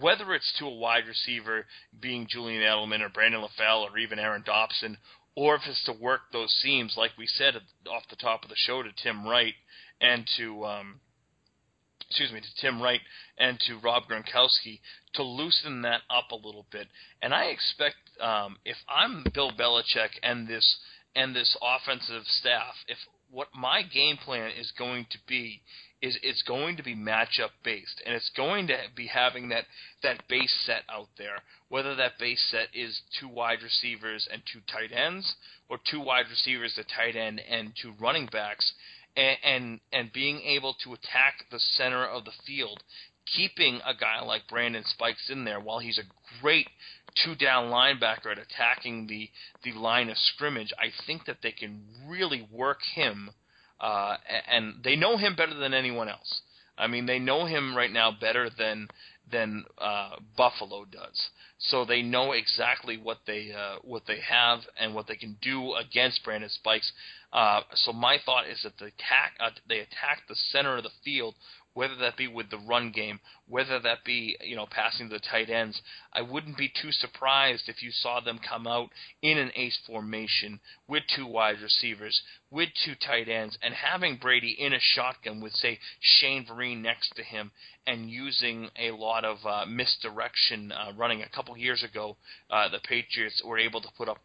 Whether 0.00 0.32
it's 0.34 0.52
to 0.60 0.66
a 0.66 0.74
wide 0.74 1.08
receiver, 1.08 1.66
being 2.00 2.28
Julian 2.30 2.62
Edelman 2.62 3.00
or 3.00 3.08
Brandon 3.08 3.42
LaFell 3.42 3.82
or 3.82 3.98
even 3.98 4.20
Aaron 4.20 4.44
Dobson, 4.46 4.96
or 5.34 5.56
if 5.56 5.62
it's 5.66 5.84
to 5.86 5.92
work 5.92 6.20
those 6.32 6.52
seams, 6.62 6.94
like 6.96 7.10
we 7.18 7.26
said 7.26 7.54
off 7.90 8.02
the 8.08 8.16
top 8.16 8.44
of 8.44 8.50
the 8.50 8.56
show 8.56 8.82
to 8.84 8.90
Tim 9.02 9.26
Wright 9.26 9.54
and 10.02 10.28
to 10.36 10.64
um, 10.66 11.00
excuse 12.08 12.32
me 12.32 12.40
to 12.40 12.60
Tim 12.60 12.82
Wright 12.82 13.00
and 13.38 13.58
to 13.60 13.78
Rob 13.78 14.02
Gronkowski 14.04 14.80
to 15.14 15.22
loosen 15.22 15.82
that 15.82 16.02
up 16.10 16.30
a 16.30 16.36
little 16.36 16.66
bit. 16.70 16.88
And 17.22 17.32
I 17.32 17.44
expect 17.44 17.96
um, 18.20 18.56
if 18.66 18.76
I'm 18.88 19.24
Bill 19.32 19.50
Belichick 19.52 20.10
and 20.22 20.46
this 20.46 20.76
and 21.16 21.34
this 21.34 21.56
offensive 21.62 22.24
staff, 22.26 22.74
if 22.88 22.98
what 23.30 23.48
my 23.54 23.82
game 23.82 24.18
plan 24.18 24.50
is 24.58 24.72
going 24.78 25.06
to 25.10 25.18
be 25.26 25.62
is 26.02 26.18
it's 26.22 26.42
going 26.42 26.76
to 26.76 26.82
be 26.82 26.94
matchup 26.94 27.50
based 27.64 28.02
and 28.04 28.14
it's 28.14 28.30
going 28.36 28.66
to 28.66 28.76
be 28.94 29.06
having 29.06 29.48
that 29.48 29.64
that 30.02 30.22
base 30.28 30.54
set 30.66 30.82
out 30.90 31.08
there 31.16 31.38
whether 31.68 31.94
that 31.94 32.18
base 32.18 32.42
set 32.50 32.68
is 32.74 33.00
two 33.18 33.28
wide 33.28 33.62
receivers 33.62 34.28
and 34.30 34.42
two 34.52 34.60
tight 34.70 34.92
ends 34.92 35.34
or 35.70 35.78
two 35.90 36.00
wide 36.00 36.26
receivers 36.28 36.76
a 36.76 36.84
tight 36.84 37.16
end 37.16 37.40
and 37.48 37.72
two 37.80 37.92
running 37.98 38.26
backs 38.26 38.74
and, 39.16 39.36
and 39.44 39.80
and 39.92 40.12
being 40.12 40.40
able 40.40 40.74
to 40.84 40.92
attack 40.92 41.46
the 41.50 41.58
center 41.58 42.04
of 42.04 42.24
the 42.24 42.32
field, 42.46 42.82
keeping 43.36 43.80
a 43.86 43.94
guy 43.94 44.20
like 44.20 44.48
Brandon 44.48 44.84
Spikes 44.84 45.30
in 45.30 45.44
there 45.44 45.60
while 45.60 45.78
he's 45.78 45.98
a 45.98 46.40
great 46.40 46.68
two 47.24 47.34
down 47.34 47.70
linebacker 47.70 48.32
at 48.32 48.38
attacking 48.38 49.06
the 49.06 49.28
the 49.64 49.72
line 49.72 50.08
of 50.08 50.16
scrimmage. 50.16 50.72
I 50.78 50.90
think 51.06 51.26
that 51.26 51.38
they 51.42 51.52
can 51.52 51.82
really 52.06 52.46
work 52.50 52.78
him, 52.94 53.30
uh, 53.80 54.16
and 54.48 54.76
they 54.82 54.96
know 54.96 55.16
him 55.16 55.36
better 55.36 55.54
than 55.54 55.74
anyone 55.74 56.08
else. 56.08 56.42
I 56.78 56.86
mean, 56.86 57.06
they 57.06 57.18
know 57.18 57.44
him 57.44 57.76
right 57.76 57.92
now 57.92 58.12
better 58.18 58.48
than 58.50 58.88
than 59.30 59.64
uh, 59.78 60.16
Buffalo 60.36 60.84
does. 60.84 61.30
So 61.58 61.84
they 61.84 62.02
know 62.02 62.32
exactly 62.32 62.96
what 62.96 63.18
they 63.26 63.52
uh, 63.52 63.76
what 63.82 64.02
they 64.06 64.18
have 64.20 64.60
and 64.78 64.94
what 64.94 65.06
they 65.06 65.16
can 65.16 65.36
do 65.40 65.74
against 65.74 66.24
Brandon 66.24 66.50
Spikes. 66.50 66.90
Uh, 67.32 67.60
so 67.74 67.92
my 67.92 68.18
thought 68.24 68.48
is 68.48 68.60
that 68.62 68.78
they 68.78 68.86
attack 68.86 69.32
uh, 69.40 69.50
they 69.68 69.78
attack 69.78 70.22
the 70.28 70.34
center 70.34 70.76
of 70.76 70.82
the 70.82 70.90
field, 71.04 71.34
whether 71.74 71.94
that 71.96 72.16
be 72.16 72.26
with 72.26 72.50
the 72.50 72.58
run 72.58 72.90
game, 72.90 73.20
whether 73.46 73.78
that 73.78 74.04
be 74.04 74.36
you 74.42 74.56
know 74.56 74.66
passing 74.66 75.08
to 75.08 75.14
the 75.14 75.20
tight 75.20 75.48
ends. 75.48 75.80
I 76.12 76.22
wouldn't 76.22 76.58
be 76.58 76.68
too 76.68 76.90
surprised 76.90 77.68
if 77.68 77.82
you 77.82 77.90
saw 77.92 78.20
them 78.20 78.40
come 78.46 78.66
out 78.66 78.90
in 79.22 79.38
an 79.38 79.52
ace 79.54 79.78
formation 79.86 80.60
with 80.88 81.04
two 81.14 81.26
wide 81.26 81.60
receivers, 81.62 82.22
with 82.52 82.68
two 82.84 82.94
tight 82.94 83.28
ends, 83.28 83.56
and 83.62 83.72
having 83.72 84.16
Brady 84.16 84.54
in 84.58 84.74
a 84.74 84.78
shotgun 84.78 85.40
with 85.40 85.54
say 85.54 85.78
Shane 86.00 86.44
Vereen 86.44 86.82
next 86.82 87.16
to 87.16 87.22
him, 87.22 87.50
and 87.86 88.10
using 88.10 88.68
a 88.78 88.90
lot 88.92 89.24
of 89.24 89.38
uh, 89.44 89.64
misdirection 89.66 90.70
uh, 90.70 90.92
running. 90.96 91.22
A 91.22 91.28
couple 91.34 91.56
years 91.56 91.82
ago, 91.82 92.16
uh, 92.50 92.68
the 92.68 92.78
Patriots 92.86 93.42
were 93.44 93.58
able 93.58 93.80
to 93.80 93.88
put 93.96 94.08
up 94.08 94.18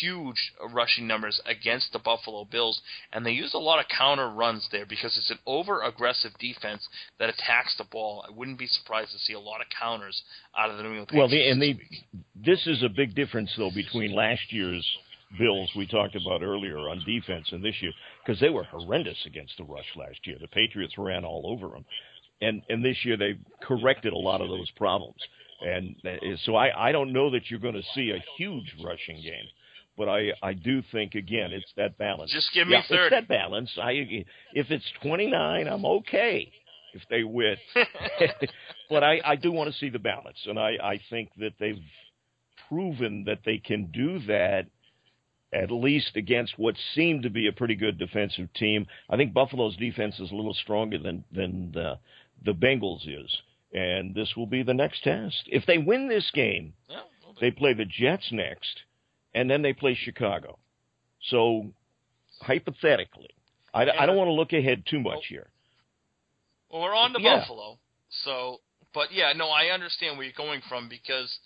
huge 0.00 0.52
rushing 0.72 1.06
numbers 1.06 1.40
against 1.46 1.92
the 1.92 1.98
Buffalo 1.98 2.44
Bills, 2.44 2.80
and 3.12 3.26
they 3.26 3.32
used 3.32 3.54
a 3.54 3.58
lot 3.58 3.80
of 3.80 3.86
counter 3.88 4.30
runs 4.30 4.66
there 4.70 4.86
because 4.86 5.18
it's 5.18 5.30
an 5.30 5.38
over 5.44 5.82
aggressive 5.82 6.32
defense 6.38 6.86
that 7.18 7.28
attacks 7.28 7.76
the 7.76 7.84
ball. 7.84 8.24
I 8.26 8.30
wouldn't 8.30 8.58
be 8.58 8.68
surprised 8.68 9.10
to 9.12 9.18
see 9.18 9.32
a 9.32 9.40
lot 9.40 9.60
of 9.60 9.66
counters 9.78 10.22
out 10.56 10.70
of 10.70 10.76
the 10.76 10.84
New 10.84 10.90
England 10.90 11.10
Well, 11.12 11.28
Patriots 11.28 11.58
the, 11.60 11.66
and 11.66 11.78
they, 11.80 12.20
this 12.34 12.66
is 12.66 12.82
a 12.84 12.88
big 12.88 13.14
difference 13.14 13.50
though 13.58 13.72
between 13.74 14.14
last 14.14 14.52
year's 14.52 14.86
Bills 15.38 15.70
we 15.76 15.86
talked 15.86 16.16
about 16.16 16.42
earlier 16.42 16.78
on 16.78 17.02
defense 17.04 17.48
and 17.52 17.64
this 17.64 17.74
year 17.80 17.92
because 18.24 18.40
they 18.40 18.50
were 18.50 18.64
horrendous 18.64 19.18
against 19.26 19.56
the 19.56 19.64
rush 19.64 19.86
last 19.96 20.26
year. 20.26 20.36
The 20.40 20.48
Patriots 20.48 20.94
ran 20.98 21.24
all 21.24 21.42
over 21.46 21.68
them, 21.68 21.84
and 22.40 22.62
and 22.68 22.84
this 22.84 22.96
year 23.04 23.16
they 23.16 23.38
corrected 23.62 24.12
a 24.12 24.18
lot 24.18 24.40
of 24.40 24.48
those 24.48 24.70
problems. 24.72 25.20
And 25.60 25.96
uh, 26.04 26.36
so 26.44 26.56
I 26.56 26.88
I 26.88 26.92
don't 26.92 27.12
know 27.12 27.30
that 27.30 27.50
you're 27.50 27.60
going 27.60 27.74
to 27.74 27.82
see 27.94 28.10
a 28.10 28.24
huge 28.36 28.74
rushing 28.84 29.22
game. 29.22 29.46
But 29.96 30.08
I, 30.08 30.32
I 30.42 30.54
do 30.54 30.82
think 30.90 31.14
again 31.14 31.52
it's 31.52 31.72
that 31.76 31.96
balance. 31.98 32.32
Just 32.32 32.52
give 32.52 32.66
me 32.66 32.74
yeah, 32.74 32.82
30. 32.88 33.02
It's 33.02 33.10
that 33.10 33.28
balance. 33.28 33.70
I 33.80 34.24
if 34.52 34.70
it's 34.70 34.84
29, 35.02 35.68
I'm 35.68 35.84
okay 35.84 36.50
if 36.94 37.02
they 37.10 37.24
win. 37.24 37.56
but 38.90 39.04
I, 39.04 39.20
I 39.24 39.36
do 39.36 39.52
want 39.52 39.70
to 39.70 39.78
see 39.78 39.90
the 39.90 39.98
balance, 39.98 40.38
and 40.46 40.58
I, 40.58 40.76
I 40.82 41.00
think 41.10 41.30
that 41.38 41.52
they've 41.60 41.82
proven 42.68 43.24
that 43.24 43.40
they 43.44 43.58
can 43.58 43.90
do 43.92 44.20
that 44.26 44.66
at 45.54 45.70
least 45.70 46.16
against 46.16 46.58
what 46.58 46.74
seemed 46.94 47.22
to 47.22 47.30
be 47.30 47.46
a 47.46 47.52
pretty 47.52 47.74
good 47.76 47.98
defensive 47.98 48.52
team. 48.54 48.86
I 49.08 49.16
think 49.16 49.32
Buffalo's 49.32 49.76
defense 49.76 50.18
is 50.18 50.30
a 50.30 50.34
little 50.34 50.54
stronger 50.54 50.98
than 50.98 51.24
than 51.32 51.70
the 51.72 51.98
the 52.44 52.52
Bengals 52.52 53.06
is, 53.06 53.30
and 53.72 54.14
this 54.14 54.34
will 54.36 54.46
be 54.46 54.62
the 54.62 54.74
next 54.74 55.02
test. 55.04 55.44
If 55.46 55.64
they 55.66 55.78
win 55.78 56.08
this 56.08 56.30
game, 56.34 56.74
Yeah, 56.90 57.00
bit. 57.26 57.40
they 57.40 57.50
play 57.50 57.72
the 57.74 57.84
Jets 57.86 58.30
next, 58.32 58.80
and 59.34 59.48
then 59.48 59.62
they 59.62 59.72
play 59.72 59.94
Chicago. 59.94 60.58
So 61.30 61.72
hypothetically, 62.42 63.30
I, 63.72 63.82
I 63.90 64.06
don't 64.06 64.16
want 64.16 64.28
to 64.28 64.32
look 64.32 64.52
ahead 64.52 64.84
too 64.86 65.00
much 65.00 65.26
here. 65.28 65.46
Well, 66.70 66.82
we're 66.82 66.94
on 66.94 67.12
to 67.14 67.20
Yeah. 67.20 67.38
Buffalo. 67.40 67.78
So, 68.24 68.60
but 68.92 69.12
yeah, 69.12 69.32
no, 69.34 69.48
I 69.48 69.66
understand 69.72 70.16
where 70.16 70.24
you're 70.26 70.34
going 70.36 70.60
from 70.68 70.88
because 70.88 71.38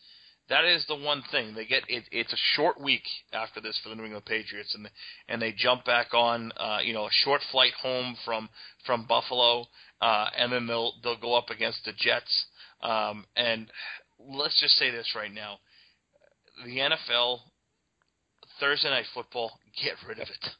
that 0.48 0.64
is 0.64 0.84
the 0.86 0.96
one 0.96 1.22
thing 1.30 1.54
they 1.54 1.66
get. 1.66 1.82
It, 1.88 2.04
it's 2.10 2.32
a 2.32 2.44
short 2.56 2.80
week 2.80 3.02
after 3.32 3.60
this 3.60 3.78
for 3.82 3.90
the 3.90 3.94
New 3.94 4.04
England 4.04 4.24
Patriots, 4.24 4.74
and 4.74 4.88
and 5.28 5.40
they 5.42 5.52
jump 5.52 5.84
back 5.84 6.14
on, 6.14 6.52
uh, 6.56 6.78
you 6.82 6.92
know, 6.92 7.06
a 7.06 7.10
short 7.12 7.42
flight 7.52 7.72
home 7.80 8.16
from 8.24 8.48
from 8.86 9.06
Buffalo, 9.06 9.66
uh, 10.00 10.26
and 10.36 10.52
then 10.52 10.66
they'll 10.66 10.92
they'll 11.02 11.20
go 11.20 11.34
up 11.34 11.50
against 11.50 11.84
the 11.84 11.92
Jets. 11.96 12.46
Um, 12.82 13.26
and 13.36 13.70
let's 14.18 14.60
just 14.60 14.76
say 14.76 14.90
this 14.90 15.12
right 15.14 15.32
now: 15.32 15.58
the 16.64 16.78
NFL 16.78 17.40
Thursday 18.58 18.90
night 18.90 19.06
football, 19.14 19.52
get 19.82 19.94
rid 20.06 20.18
of 20.18 20.28
it. 20.28 20.50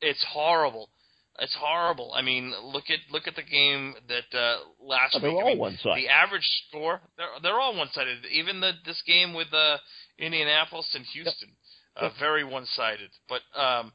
It's 0.00 0.24
horrible. 0.32 0.90
It's 1.38 1.54
horrible. 1.54 2.12
I 2.14 2.22
mean, 2.22 2.54
look 2.62 2.84
at 2.88 2.98
look 3.10 3.26
at 3.26 3.36
the 3.36 3.42
game 3.42 3.94
that 4.08 4.38
uh, 4.38 4.58
last 4.80 5.14
Oh, 5.16 5.20
they're 5.20 5.30
week. 5.30 5.38
I 5.38 5.42
all 5.42 5.48
mean, 5.50 5.58
one-sided. 5.58 6.02
The 6.02 6.08
average 6.08 6.48
score, 6.68 7.00
they're 7.18 7.26
they're 7.42 7.60
all 7.60 7.76
one 7.76 7.88
sided. 7.92 8.18
Even 8.32 8.60
the 8.60 8.72
this 8.84 9.02
game 9.06 9.34
with 9.34 9.48
uh, 9.52 9.76
Indianapolis 10.18 10.90
and 10.94 11.04
Houston, 11.12 11.50
uh, 11.96 12.08
very 12.18 12.42
one 12.44 12.64
sided. 12.66 13.10
But 13.28 13.42
um, 13.54 13.92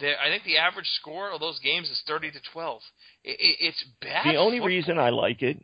the, 0.00 0.12
I 0.20 0.28
think 0.28 0.44
the 0.44 0.56
average 0.58 0.88
score 1.00 1.30
of 1.30 1.40
those 1.40 1.58
games 1.60 1.90
is 1.90 2.02
thirty 2.06 2.30
to 2.30 2.38
twelve. 2.52 2.80
It, 3.22 3.36
it, 3.38 3.56
it's 3.60 3.84
bad. 4.00 4.24
The 4.24 4.36
only 4.38 4.58
football. 4.58 4.68
reason 4.68 4.98
I 4.98 5.10
like 5.10 5.42
it 5.42 5.58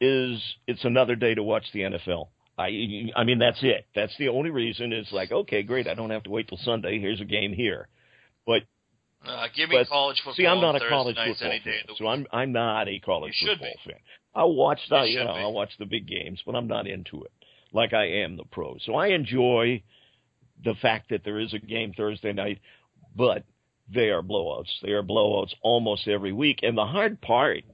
is 0.00 0.40
it's 0.66 0.84
another 0.84 1.16
day 1.16 1.34
to 1.34 1.42
watch 1.42 1.64
the 1.72 1.80
NFL. 1.80 2.28
I 2.56 3.10
I 3.16 3.24
mean 3.24 3.38
that's 3.38 3.62
it. 3.62 3.86
That's 3.94 4.16
the 4.18 4.28
only 4.28 4.50
reason. 4.50 4.92
It's 4.92 5.12
like 5.12 5.30
okay, 5.30 5.62
great. 5.62 5.86
I 5.86 5.94
don't 5.94 6.10
have 6.10 6.22
to 6.24 6.30
wait 6.30 6.48
till 6.48 6.58
Sunday. 6.58 6.98
Here's 7.00 7.20
a 7.20 7.24
game 7.26 7.52
here. 7.52 7.88
But 8.46 8.62
uh, 9.26 9.46
give 9.54 9.70
me 9.70 9.76
but 9.76 9.88
college 9.88 10.18
football. 10.18 10.34
see, 10.34 10.46
I'm 10.46 10.60
not 10.60 10.76
a 10.76 10.88
college 10.88 11.16
football 11.16 11.50
fan, 11.64 11.96
so. 11.96 12.06
I'm 12.06 12.26
I'm 12.32 12.52
not 12.52 12.88
a 12.88 12.98
college 13.00 13.34
football 13.40 13.68
be. 13.84 13.90
fan. 13.90 14.00
I'll 14.34 14.54
watch 14.54 14.80
the 14.88 15.02
You 15.02 15.18
you 15.18 15.24
know. 15.24 15.30
I'll 15.30 15.52
watch 15.52 15.72
the 15.78 15.86
big 15.86 16.06
games, 16.06 16.40
but 16.46 16.54
I'm 16.54 16.68
not 16.68 16.86
into 16.86 17.24
it 17.24 17.32
like 17.72 17.92
I 17.92 18.06
am 18.22 18.36
the 18.36 18.44
pros. 18.44 18.82
So 18.84 18.94
I 18.94 19.08
enjoy 19.08 19.82
the 20.64 20.74
fact 20.80 21.10
that 21.10 21.24
there 21.24 21.38
is 21.38 21.54
a 21.54 21.58
game 21.58 21.92
Thursday 21.96 22.32
night, 22.32 22.60
but 23.14 23.44
they 23.92 24.10
are 24.10 24.22
blowouts. 24.22 24.70
They 24.82 24.92
are 24.92 25.02
blowouts 25.02 25.54
almost 25.62 26.08
every 26.08 26.32
week. 26.32 26.60
And 26.62 26.76
the 26.76 26.86
hard 26.86 27.20
part 27.20 27.64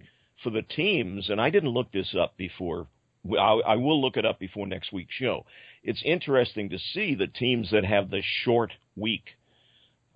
for 0.42 0.50
the 0.50 0.62
teams, 0.62 1.30
and 1.30 1.40
I 1.40 1.50
didn't 1.50 1.70
look 1.70 1.92
this 1.92 2.14
up 2.18 2.36
before. 2.36 2.86
I, 3.30 3.60
I 3.66 3.76
will 3.76 4.00
look 4.00 4.16
it 4.16 4.26
up 4.26 4.38
before 4.38 4.66
next 4.66 4.92
week's 4.92 5.14
show. 5.14 5.46
It's 5.82 6.02
interesting 6.04 6.70
to 6.70 6.78
see 6.92 7.14
the 7.14 7.26
teams 7.26 7.70
that 7.70 7.84
have 7.84 8.10
the 8.10 8.22
short 8.42 8.72
week, 8.96 9.24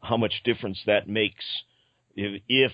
how 0.03 0.17
much 0.17 0.43
difference 0.45 0.81
that 0.87 1.09
makes 1.09 1.45
if, 2.15 2.43
if 2.49 2.73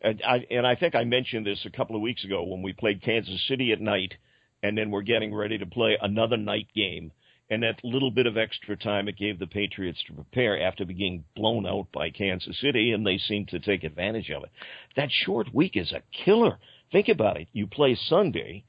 And 0.00 0.22
I, 0.22 0.46
and 0.50 0.66
I 0.66 0.76
think 0.76 0.94
I 0.94 1.04
mentioned 1.04 1.46
this 1.46 1.64
a 1.66 1.76
couple 1.76 1.96
of 1.96 2.02
weeks 2.02 2.24
ago 2.24 2.42
when 2.44 2.62
we 2.62 2.72
played 2.72 3.02
Kansas 3.02 3.46
City 3.48 3.72
at 3.72 3.80
night, 3.80 4.14
and 4.62 4.76
then 4.78 4.90
we're 4.90 5.02
getting 5.02 5.34
ready 5.34 5.58
to 5.58 5.66
play 5.66 5.98
another 6.00 6.36
night 6.36 6.68
game. 6.74 7.12
And 7.50 7.62
that 7.62 7.80
little 7.82 8.10
bit 8.10 8.26
of 8.26 8.36
extra 8.36 8.76
time 8.76 9.08
it 9.08 9.16
gave 9.16 9.38
the 9.38 9.46
Patriots 9.46 10.02
to 10.06 10.12
prepare 10.12 10.60
after 10.60 10.84
being 10.84 11.24
blown 11.34 11.66
out 11.66 11.86
by 11.92 12.10
Kansas 12.10 12.60
City, 12.60 12.92
and 12.92 13.06
they 13.06 13.18
seemed 13.18 13.48
to 13.48 13.58
take 13.58 13.84
advantage 13.84 14.30
of 14.30 14.44
it. 14.44 14.50
That 14.96 15.10
short 15.10 15.54
week 15.54 15.74
is 15.74 15.92
a 15.92 16.02
killer. 16.24 16.58
Think 16.92 17.08
about 17.08 17.38
it. 17.38 17.48
You 17.52 17.66
play 17.66 17.94
Sunday, 17.94 18.64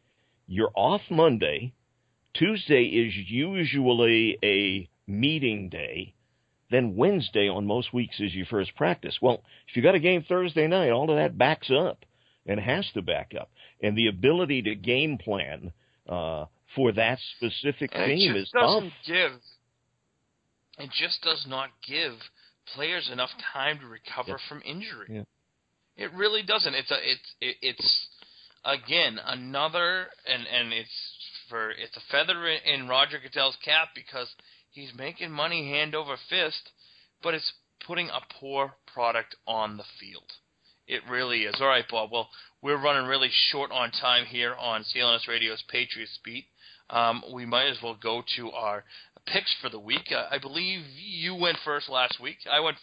you're 0.47 0.71
off 0.75 1.01
Monday, 1.09 1.73
Tuesday 2.33 2.83
is 2.83 3.13
usually 3.29 4.37
a 4.43 4.89
meeting 5.07 5.69
day. 5.69 6.13
Then 6.71 6.95
Wednesday 6.95 7.49
on 7.49 7.65
most 7.65 7.93
weeks 7.93 8.19
is 8.19 8.33
your 8.35 8.45
first 8.45 8.75
practice. 8.75 9.17
Well, 9.21 9.41
if 9.67 9.75
you 9.75 9.81
got 9.81 9.95
a 9.95 9.99
game 9.99 10.23
Thursday 10.27 10.67
night, 10.67 10.91
all 10.91 11.09
of 11.09 11.17
that 11.17 11.37
backs 11.37 11.71
up 11.71 12.05
and 12.45 12.59
has 12.59 12.85
to 12.93 13.01
back 13.01 13.31
up. 13.39 13.49
And 13.81 13.97
the 13.97 14.07
ability 14.07 14.61
to 14.63 14.75
game 14.75 15.17
plan 15.17 15.71
uh, 16.07 16.45
for 16.75 16.91
that 16.93 17.17
specific 17.37 17.91
and 17.93 18.05
team 18.07 18.35
it 18.35 18.37
is 18.37 18.43
just 18.43 18.53
doesn't 18.53 18.89
tough. 18.89 18.93
give. 19.07 19.31
It 20.77 20.89
just 20.91 21.21
does 21.23 21.45
not 21.47 21.69
give 21.87 22.13
players 22.75 23.09
enough 23.11 23.31
time 23.53 23.79
to 23.79 23.85
recover 23.87 24.31
Yeah. 24.31 24.47
from 24.47 24.61
injury. 24.65 25.07
Yeah. 25.09 25.23
It 25.97 26.13
really 26.13 26.43
doesn't. 26.43 26.73
It's 26.75 26.91
a 26.91 26.97
it's 27.11 27.35
it, 27.41 27.55
it's 27.61 28.07
again 28.63 29.19
another 29.25 30.07
and 30.25 30.45
and 30.47 30.71
it's 30.71 30.89
for 31.49 31.71
it's 31.71 31.97
a 31.97 32.01
feather 32.11 32.47
in, 32.47 32.81
in 32.81 32.87
Roger 32.87 33.19
Goodell's 33.19 33.57
cap 33.65 33.89
because 33.95 34.27
he's 34.71 34.93
making 34.97 35.31
money 35.31 35.69
hand 35.69 35.95
over 35.95 36.15
fist, 36.29 36.71
but 37.21 37.33
it's 37.33 37.53
putting 37.85 38.09
a 38.09 38.21
poor 38.39 38.73
product 38.93 39.35
on 39.47 39.77
the 39.77 39.83
field. 39.99 40.31
It 40.87 41.01
really 41.09 41.43
is. 41.43 41.55
All 41.61 41.67
right, 41.67 41.85
Bob. 41.89 42.11
Well, 42.11 42.29
we're 42.61 42.81
running 42.81 43.07
really 43.07 43.29
short 43.51 43.71
on 43.71 43.91
time 43.91 44.25
here 44.25 44.55
on 44.55 44.83
CLNS 44.83 45.27
Radio's 45.27 45.63
Patriots 45.69 46.17
Beat. 46.23 46.45
Um, 46.89 47.23
we 47.31 47.45
might 47.45 47.67
as 47.67 47.77
well 47.83 47.95
go 48.01 48.23
to 48.37 48.51
our 48.51 48.83
picks 49.27 49.53
for 49.61 49.69
the 49.69 49.79
week. 49.79 50.11
Uh, 50.11 50.25
I 50.31 50.39
believe 50.39 50.81
you 50.97 51.35
went 51.35 51.57
first 51.63 51.89
last 51.89 52.19
week. 52.19 52.37
I 52.51 52.59
went, 52.59 52.77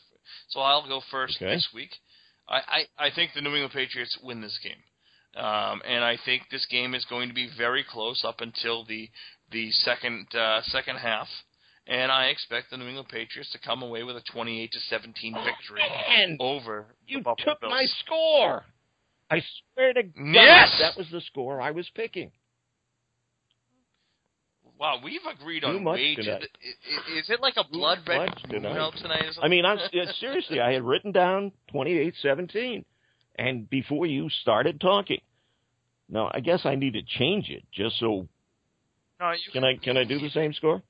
so 0.49 0.61
I'll 0.61 0.87
go 0.87 1.01
first 1.11 1.37
Okay. 1.43 1.53
this 1.55 1.69
week. 1.75 1.91
I, 2.49 2.87
I, 2.99 3.07
I 3.07 3.11
think 3.13 3.33
the 3.35 3.41
New 3.41 3.51
England 3.55 3.73
Patriots 3.73 4.17
win 4.23 4.41
this 4.41 4.59
game. 4.63 5.43
Um, 5.43 5.83
and 5.85 6.05
I 6.05 6.17
think 6.25 6.43
this 6.51 6.65
game 6.71 6.95
is 6.95 7.05
going 7.07 7.29
to 7.29 7.35
be 7.35 7.51
very 7.59 7.85
close 7.85 8.25
up 8.25 8.41
until 8.41 8.85
the 8.85 9.11
the 9.51 9.71
second 9.71 10.29
uh, 10.35 10.63
second 10.63 10.97
half. 10.97 11.29
And 11.89 12.11
I 12.11 12.27
expect 12.27 12.71
the 12.71 12.77
New 12.77 12.87
England 12.89 13.09
Patriots 13.09 13.51
to 13.53 13.59
come 13.59 13.83
away 13.83 14.03
with 14.03 14.17
a 14.17 14.23
28 14.33 14.73
to 14.73 14.81
17 14.91 15.35
victory 15.35 15.83
And 16.09 16.37
over 16.41 16.87
you 17.07 17.23
took 17.23 17.61
Bills. 17.61 17.71
my 17.71 17.85
score. 18.05 18.65
I 19.31 19.41
swear 19.75 19.93
to 19.93 20.03
God, 20.03 20.13
Yes! 20.33 20.77
that 20.81 20.97
was 20.97 21.07
the 21.11 21.21
score 21.21 21.61
I 21.61 21.71
was 21.71 21.89
picking. 21.95 22.33
Wow, 24.79 25.01
we've 25.03 25.21
agreed 25.33 25.61
Too 25.61 25.69
on 25.69 25.85
much 25.85 25.97
way 25.97 26.17
too. 26.17 26.23
tonight. 26.23 26.49
i- 26.63 26.69
i- 27.15 27.19
Is 27.19 27.31
it 27.31 27.41
like 27.41 27.57
a 27.57 27.65
blood 27.65 28.07
much 28.07 28.43
tonight. 28.43 28.93
tonight? 28.99 29.39
I 29.41 29.49
mean, 29.49 29.65
I'm 29.65 29.79
seriously. 30.19 30.61
I 30.61 30.73
had 30.73 30.83
written 30.83 31.13
down 31.13 31.53
28-17 31.73 32.85
and 33.37 33.69
before 33.71 34.07
you 34.07 34.29
started 34.29 34.81
talking, 34.81 35.21
now 36.09 36.31
I 36.35 36.41
guess 36.41 36.67
I 36.67 36.75
need 36.75 36.93
to 36.93 37.03
change 37.03 37.49
it 37.49 37.65
just 37.73 37.99
so. 37.99 38.29
No, 39.19 39.31
you 39.33 39.51
Can 39.53 39.65
I 39.65 39.77
can 39.77 39.97
I 39.97 40.05
do 40.05 40.19
the 40.19 40.29
same 40.31 40.53
score? 40.53 40.83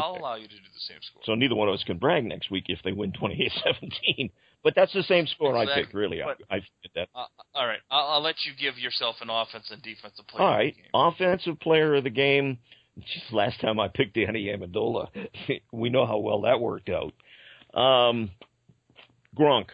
I'll, 0.00 0.16
allow 0.18 0.34
you 0.36 0.44
to 0.48 0.54
do 0.54 0.60
the 0.62 0.80
same 0.80 0.98
score. 1.02 1.22
So 1.24 1.34
neither 1.34 1.54
one 1.54 1.68
of 1.68 1.74
us 1.74 1.82
can 1.84 1.98
brag 1.98 2.24
next 2.24 2.50
week 2.50 2.64
if 2.68 2.78
they 2.84 2.92
win 2.92 3.12
28-17. 3.12 4.30
But 4.64 4.74
that's 4.76 4.92
the 4.92 5.02
same 5.02 5.26
score 5.26 5.56
I 5.56 5.62
Exactly. 5.62 5.82
picked. 5.84 5.94
Really, 5.94 6.22
I, 6.22 6.26
But- 6.26 6.38
I 6.50 6.54
did 6.56 6.90
that. 6.94 7.08
Uh, 7.14 7.26
all 7.54 7.66
right, 7.66 7.80
I'll, 7.90 8.06
I'll 8.14 8.22
let 8.22 8.36
you 8.44 8.52
give 8.58 8.78
yourself 8.78 9.16
an 9.20 9.28
offense 9.30 9.68
and 9.70 9.82
defensive 9.82 10.26
player. 10.28 10.42
All 10.46 10.50
right. 10.54 10.70
of 10.70 10.76
the 10.76 10.82
game. 10.82 10.90
offensive 10.94 11.60
player 11.60 11.94
of 11.96 12.04
the 12.04 12.10
game. 12.10 12.58
Just 12.98 13.32
last 13.32 13.60
time 13.60 13.80
I 13.80 13.88
picked 13.88 14.14
Danny 14.14 14.46
Amendola, 14.54 15.08
we 15.72 15.88
know 15.90 16.04
how 16.06 16.18
well 16.18 16.42
that 16.42 16.60
worked 16.60 16.90
out. 16.90 17.12
Um, 17.74 18.30
Gronk, 19.36 19.68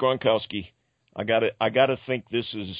Gronkowski. 0.00 0.68
I 1.14 1.24
got 1.24 1.40
to 1.40 1.50
I 1.60 1.70
got 1.70 1.86
to 1.86 1.98
think 2.06 2.24
this 2.30 2.46
is 2.52 2.76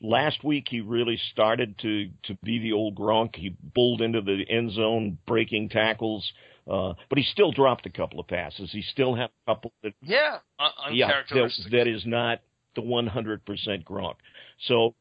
last 0.00 0.44
week. 0.44 0.66
He 0.68 0.80
really 0.80 1.18
started 1.32 1.78
to 1.78 2.10
to 2.24 2.34
be 2.42 2.58
the 2.58 2.72
old 2.72 2.96
Gronk. 2.96 3.36
He 3.36 3.56
bulled 3.74 4.00
into 4.00 4.20
the 4.20 4.44
end 4.48 4.72
zone, 4.72 5.18
breaking 5.26 5.70
tackles. 5.70 6.32
Uh, 6.68 6.94
but 7.08 7.16
he 7.16 7.22
still 7.22 7.52
dropped 7.52 7.86
a 7.86 7.90
couple 7.90 8.18
of 8.18 8.26
passes. 8.26 8.70
He 8.72 8.82
still 8.82 9.14
had 9.14 9.30
a 9.46 9.54
couple 9.54 9.72
that 9.84 9.92
Yeah, 10.02 10.38
yeah 10.90 11.22
that, 11.30 11.50
that 11.70 11.86
is 11.86 12.04
not 12.04 12.40
the 12.74 12.82
100% 12.82 13.84
Gronk. 13.84 14.16
So 14.66 14.94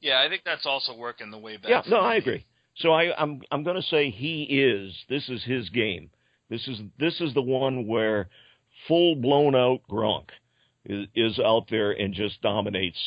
yeah, 0.00 0.20
I 0.24 0.28
think 0.28 0.42
that's 0.44 0.66
also 0.66 0.96
working 0.96 1.30
the 1.30 1.38
way 1.38 1.56
back. 1.56 1.70
yeah, 1.70 1.82
no. 1.88 1.98
I 1.98 2.16
agree. 2.16 2.44
So 2.76 2.92
I, 2.92 3.14
I'm 3.20 3.42
I'm 3.50 3.64
going 3.64 3.76
to 3.76 3.82
say 3.82 4.10
he 4.10 4.42
is. 4.42 4.94
This 5.08 5.28
is 5.28 5.42
his 5.44 5.68
game. 5.70 6.10
This 6.50 6.66
is 6.68 6.80
this 6.98 7.20
is 7.20 7.34
the 7.34 7.42
one 7.42 7.86
where 7.86 8.28
full 8.86 9.16
blown 9.16 9.54
out 9.54 9.80
Gronk 9.90 10.28
is, 10.84 11.06
is 11.14 11.38
out 11.38 11.66
there 11.70 11.92
and 11.92 12.14
just 12.14 12.40
dominates. 12.40 12.98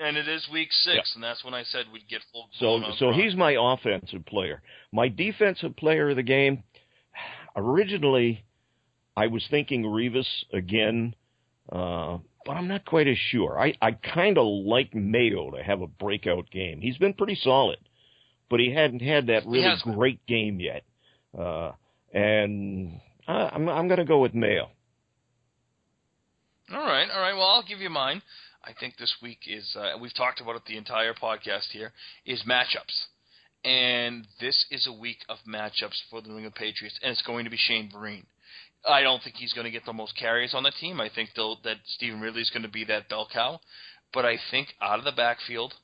And 0.00 0.16
it 0.16 0.28
is 0.28 0.48
week 0.52 0.72
six, 0.72 0.94
Yeah. 0.94 1.02
and 1.16 1.24
that's 1.24 1.42
when 1.44 1.54
I 1.54 1.64
said 1.64 1.86
we'd 1.92 2.08
get 2.08 2.22
full. 2.32 2.48
So 2.60 2.80
so 2.98 3.06
Gronk. 3.06 3.22
he's 3.22 3.34
my 3.34 3.56
offensive 3.58 4.24
player. 4.26 4.62
My 4.92 5.08
defensive 5.08 5.74
player 5.76 6.10
of 6.10 6.16
the 6.16 6.22
game. 6.22 6.62
Originally, 7.56 8.44
I 9.16 9.26
was 9.26 9.44
thinking 9.50 9.82
Revis 9.82 10.28
again, 10.52 11.14
uh, 11.72 12.18
but 12.46 12.52
I'm 12.56 12.68
not 12.68 12.84
quite 12.84 13.08
as 13.08 13.18
sure. 13.18 13.58
I 13.60 13.74
I 13.82 13.90
kind 13.92 14.38
of 14.38 14.46
like 14.46 14.94
Mayo 14.94 15.50
to 15.50 15.62
have 15.62 15.82
a 15.82 15.88
breakout 15.88 16.48
game. 16.50 16.80
He's 16.80 16.96
been 16.98 17.14
pretty 17.14 17.34
solid, 17.42 17.78
but 18.48 18.60
he 18.60 18.72
hadn't 18.72 19.02
had 19.02 19.26
that 19.26 19.46
really 19.46 19.74
great 19.82 20.24
game 20.26 20.60
yet. 20.60 20.84
Uh, 21.36 21.72
and 22.12 23.00
I, 23.26 23.50
I'm 23.52 23.68
I'm 23.68 23.88
going 23.88 23.98
to 23.98 24.04
go 24.04 24.20
with 24.20 24.32
Mayo. 24.34 24.70
All 26.72 26.84
right, 26.84 27.08
all 27.10 27.20
right. 27.20 27.34
Well, 27.34 27.46
I'll 27.48 27.62
give 27.64 27.80
you 27.80 27.90
mine. 27.90 28.22
I 28.64 28.72
think 28.78 28.96
this 28.96 29.14
week 29.22 29.40
is 29.46 29.76
uh, 29.78 29.96
we've 30.00 30.14
talked 30.14 30.40
about 30.40 30.56
it 30.56 30.62
the 30.66 30.76
entire 30.76 31.14
podcast 31.14 31.70
here 31.72 31.92
is 32.26 32.42
matchups, 32.42 33.06
and 33.64 34.26
this 34.40 34.66
is 34.70 34.86
a 34.86 34.92
week 34.92 35.18
of 35.28 35.38
matchups 35.48 35.98
for 36.10 36.20
the 36.20 36.28
New 36.28 36.36
England 36.36 36.54
Patriots, 36.54 36.98
and 37.02 37.12
it's 37.12 37.22
going 37.22 37.44
to 37.44 37.50
be 37.50 37.56
Shane 37.56 37.90
Vereen. 37.94 38.24
I 38.86 39.02
don't 39.02 39.22
think 39.22 39.36
he's 39.36 39.52
going 39.52 39.64
to 39.64 39.70
get 39.70 39.84
the 39.84 39.92
most 39.92 40.16
carries 40.16 40.54
on 40.54 40.62
the 40.62 40.72
team. 40.80 41.00
I 41.00 41.08
think 41.08 41.30
that 41.34 41.76
Stevan 41.84 42.20
Ridley 42.20 42.42
is 42.42 42.50
going 42.50 42.62
to 42.62 42.68
be 42.68 42.84
that 42.84 43.08
bell 43.08 43.28
cow, 43.32 43.60
but 44.12 44.24
I 44.24 44.38
think 44.50 44.68
out 44.80 44.98
of 44.98 45.04
the 45.04 45.12
backfield, 45.12 45.74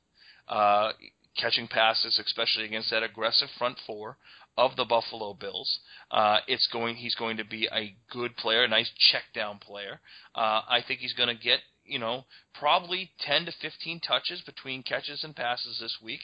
uh, 0.47 0.91
catching 1.37 1.67
passes, 1.67 2.19
especially 2.19 2.65
against 2.65 2.89
that 2.91 3.03
aggressive 3.03 3.49
front 3.57 3.77
four 3.85 4.17
of 4.57 4.75
the 4.77 4.85
Buffalo 4.85 5.33
Bills, 5.33 5.79
uh, 6.11 6.37
it's 6.47 6.67
going. 6.71 6.95
He's 6.95 7.15
going 7.15 7.37
to 7.37 7.45
be 7.45 7.67
a 7.71 7.95
good 8.11 8.37
player, 8.37 8.63
a 8.63 8.67
nice 8.67 8.89
check 9.11 9.23
down 9.33 9.59
player. 9.59 9.99
Uh, 10.33 10.61
I 10.67 10.79
think 10.87 11.01
he's 11.01 11.13
going 11.13 11.29
to 11.35 11.41
get, 11.41 11.59
you 11.85 11.99
know, 11.99 12.25
probably 12.53 13.11
10 13.21 13.45
to 13.45 13.51
15 13.61 13.99
touches 14.01 14.41
between 14.41 14.83
catches 14.83 15.23
and 15.23 15.35
passes 15.35 15.77
this 15.79 15.97
week, 16.01 16.21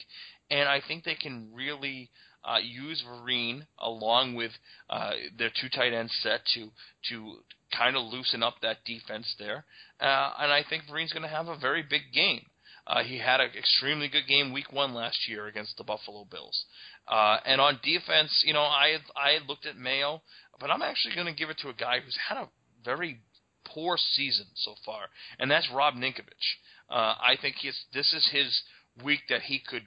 and 0.50 0.68
I 0.68 0.80
think 0.86 1.04
they 1.04 1.14
can 1.14 1.50
really 1.54 2.10
uh, 2.44 2.58
use 2.58 3.02
Vereen 3.06 3.66
along 3.78 4.34
with 4.34 4.52
uh, 4.90 5.12
their 5.38 5.50
two 5.50 5.68
tight 5.68 5.92
end 5.92 6.10
set 6.10 6.40
to 6.54 6.70
to 7.10 7.36
kind 7.76 7.96
of 7.96 8.04
loosen 8.04 8.42
up 8.42 8.54
that 8.60 8.84
defense 8.84 9.34
there, 9.38 9.64
uh, 10.00 10.32
and 10.38 10.52
I 10.52 10.64
think 10.68 10.84
Vereen's 10.84 11.12
going 11.12 11.22
to 11.22 11.28
have 11.28 11.48
a 11.48 11.56
very 11.56 11.82
big 11.82 12.12
game. 12.12 12.44
Uh, 12.86 13.04
he 13.04 13.18
had 13.18 13.40
an 13.40 13.50
extremely 13.56 14.08
good 14.08 14.26
game 14.26 14.52
week 14.52 14.72
one 14.72 14.92
last 14.92 15.28
year 15.28 15.46
against 15.46 15.76
the 15.76 15.84
Buffalo 15.84 16.26
Bills. 16.28 16.64
Uh, 17.06 17.38
and 17.46 17.60
on 17.60 17.78
defense, 17.82 18.42
you 18.44 18.52
know, 18.52 18.62
I 18.62 18.98
I 19.16 19.38
looked 19.46 19.66
at 19.66 19.76
Mayo, 19.76 20.22
but 20.58 20.70
I'm 20.70 20.82
actually 20.82 21.14
going 21.14 21.28
to 21.28 21.32
give 21.32 21.50
it 21.50 21.58
to 21.58 21.68
a 21.68 21.74
guy 21.74 22.00
who's 22.00 22.18
had 22.28 22.38
a 22.38 22.48
very 22.84 23.20
poor 23.64 23.96
season 23.96 24.46
so 24.54 24.74
far, 24.84 25.04
and 25.38 25.50
that's 25.50 25.68
Rob 25.72 25.94
Ninkovich. 25.94 26.58
Uh, 26.90 27.14
I 27.20 27.36
think 27.40 27.56
he's, 27.56 27.78
this 27.94 28.12
is 28.12 28.28
his 28.32 28.62
week 29.02 29.20
that 29.28 29.42
he 29.42 29.58
could 29.66 29.84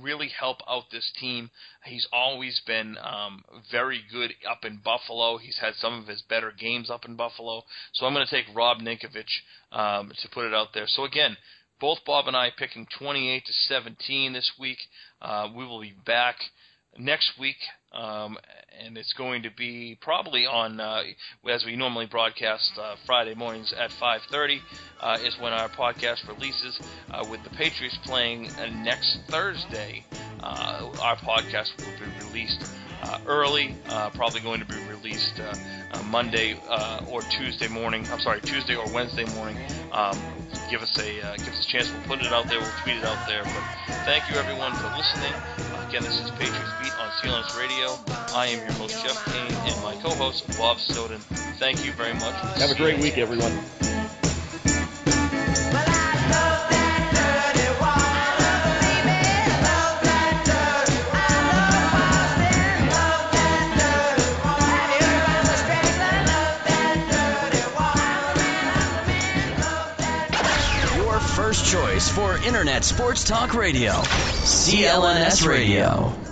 really 0.00 0.28
help 0.28 0.58
out 0.68 0.84
this 0.90 1.10
team. 1.18 1.50
He's 1.84 2.06
always 2.12 2.60
been 2.66 2.96
um, 3.02 3.44
very 3.70 4.02
good 4.10 4.32
up 4.48 4.64
in 4.64 4.80
Buffalo. 4.84 5.38
He's 5.38 5.58
had 5.58 5.74
some 5.76 5.98
of 5.98 6.06
his 6.06 6.22
better 6.22 6.52
games 6.56 6.90
up 6.90 7.04
in 7.04 7.16
Buffalo. 7.16 7.62
So 7.92 8.06
I'm 8.06 8.14
going 8.14 8.26
to 8.26 8.30
take 8.30 8.54
Rob 8.54 8.78
Ninkovich 8.78 9.24
um, 9.72 10.12
to 10.20 10.28
put 10.28 10.46
it 10.46 10.54
out 10.54 10.68
there. 10.74 10.86
So 10.86 11.04
again, 11.04 11.36
both 11.80 11.98
Bob 12.06 12.26
and 12.26 12.36
I 12.36 12.50
picking 12.56 12.86
28 12.98 13.44
to 13.44 13.52
17 13.52 14.32
this 14.32 14.52
week. 14.58 14.78
Uh, 15.20 15.48
we 15.54 15.64
will 15.66 15.80
be 15.80 15.94
back 16.04 16.36
next 16.98 17.32
week, 17.38 17.56
um, 17.96 18.36
and 18.84 18.96
it's 18.98 19.12
going 19.14 19.42
to 19.42 19.50
be 19.56 19.98
probably 20.00 20.46
on 20.46 20.80
uh, 20.80 21.02
as 21.50 21.64
we 21.64 21.76
normally 21.76 22.06
broadcast 22.06 22.70
uh, 22.78 22.94
Friday 23.06 23.34
mornings 23.34 23.72
at 23.78 23.90
5:30 24.00 24.60
uh, 25.00 25.18
is 25.24 25.34
when 25.40 25.52
our 25.52 25.68
podcast 25.70 26.26
releases. 26.28 26.78
Uh, 27.10 27.24
with 27.30 27.42
the 27.44 27.50
Patriots 27.50 27.98
playing 28.04 28.48
uh, 28.50 28.66
next 28.82 29.18
Thursday, 29.30 30.04
uh, 30.40 30.90
our 31.00 31.16
podcast 31.16 31.70
will 31.78 31.94
be 31.98 32.26
released 32.26 32.64
uh, 33.02 33.18
early, 33.26 33.76
uh, 33.88 34.10
probably 34.10 34.40
going 34.40 34.60
to 34.60 34.66
be 34.66 34.76
released 34.88 35.40
uh, 35.40 35.54
uh, 35.92 36.02
Monday 36.04 36.58
uh, 36.68 37.04
or 37.08 37.22
Tuesday 37.22 37.68
morning. 37.68 38.06
I'm 38.10 38.20
sorry, 38.20 38.40
Tuesday 38.40 38.74
or 38.74 38.90
Wednesday 38.92 39.24
morning. 39.34 39.56
Um, 39.92 40.18
give 40.70 40.82
us 40.82 40.98
a 40.98 41.36
give 41.38 41.48
us 41.48 41.64
a 41.64 41.68
chance. 41.68 41.92
We'll 41.92 42.16
put 42.16 42.26
it 42.26 42.32
out 42.32 42.48
there. 42.48 42.60
We'll 42.60 42.70
tweet 42.82 42.96
it 42.96 43.04
out 43.04 43.26
there. 43.26 43.42
But 43.44 43.64
thank 44.04 44.28
you 44.30 44.36
everyone 44.36 44.72
for 44.74 44.88
listening. 44.96 45.32
again, 45.88 46.02
this 46.02 46.18
is 46.20 46.30
Patriots 46.32 46.72
Beat 46.82 46.92
on 46.98 47.10
CLNS 47.10 47.58
Radio. 47.58 47.98
I 48.34 48.46
am 48.48 48.58
your 48.60 48.72
host 48.72 49.02
Jeff 49.04 49.24
Kane 49.26 49.72
and 49.72 49.82
my 49.82 49.94
co-host 50.02 50.46
Bob 50.58 50.78
Soden. 50.78 51.20
Thank 51.58 51.84
you 51.84 51.92
very 51.92 52.14
much. 52.14 52.34
Have 52.58 52.70
a 52.70 52.74
great 52.74 52.98
week, 53.00 53.18
everyone. 53.18 53.52
For 72.16 72.38
Internet 72.38 72.82
Sports 72.82 73.24
Talk 73.24 73.52
Radio. 73.52 73.92
CLNS 73.92 75.46
Radio. 75.46 76.25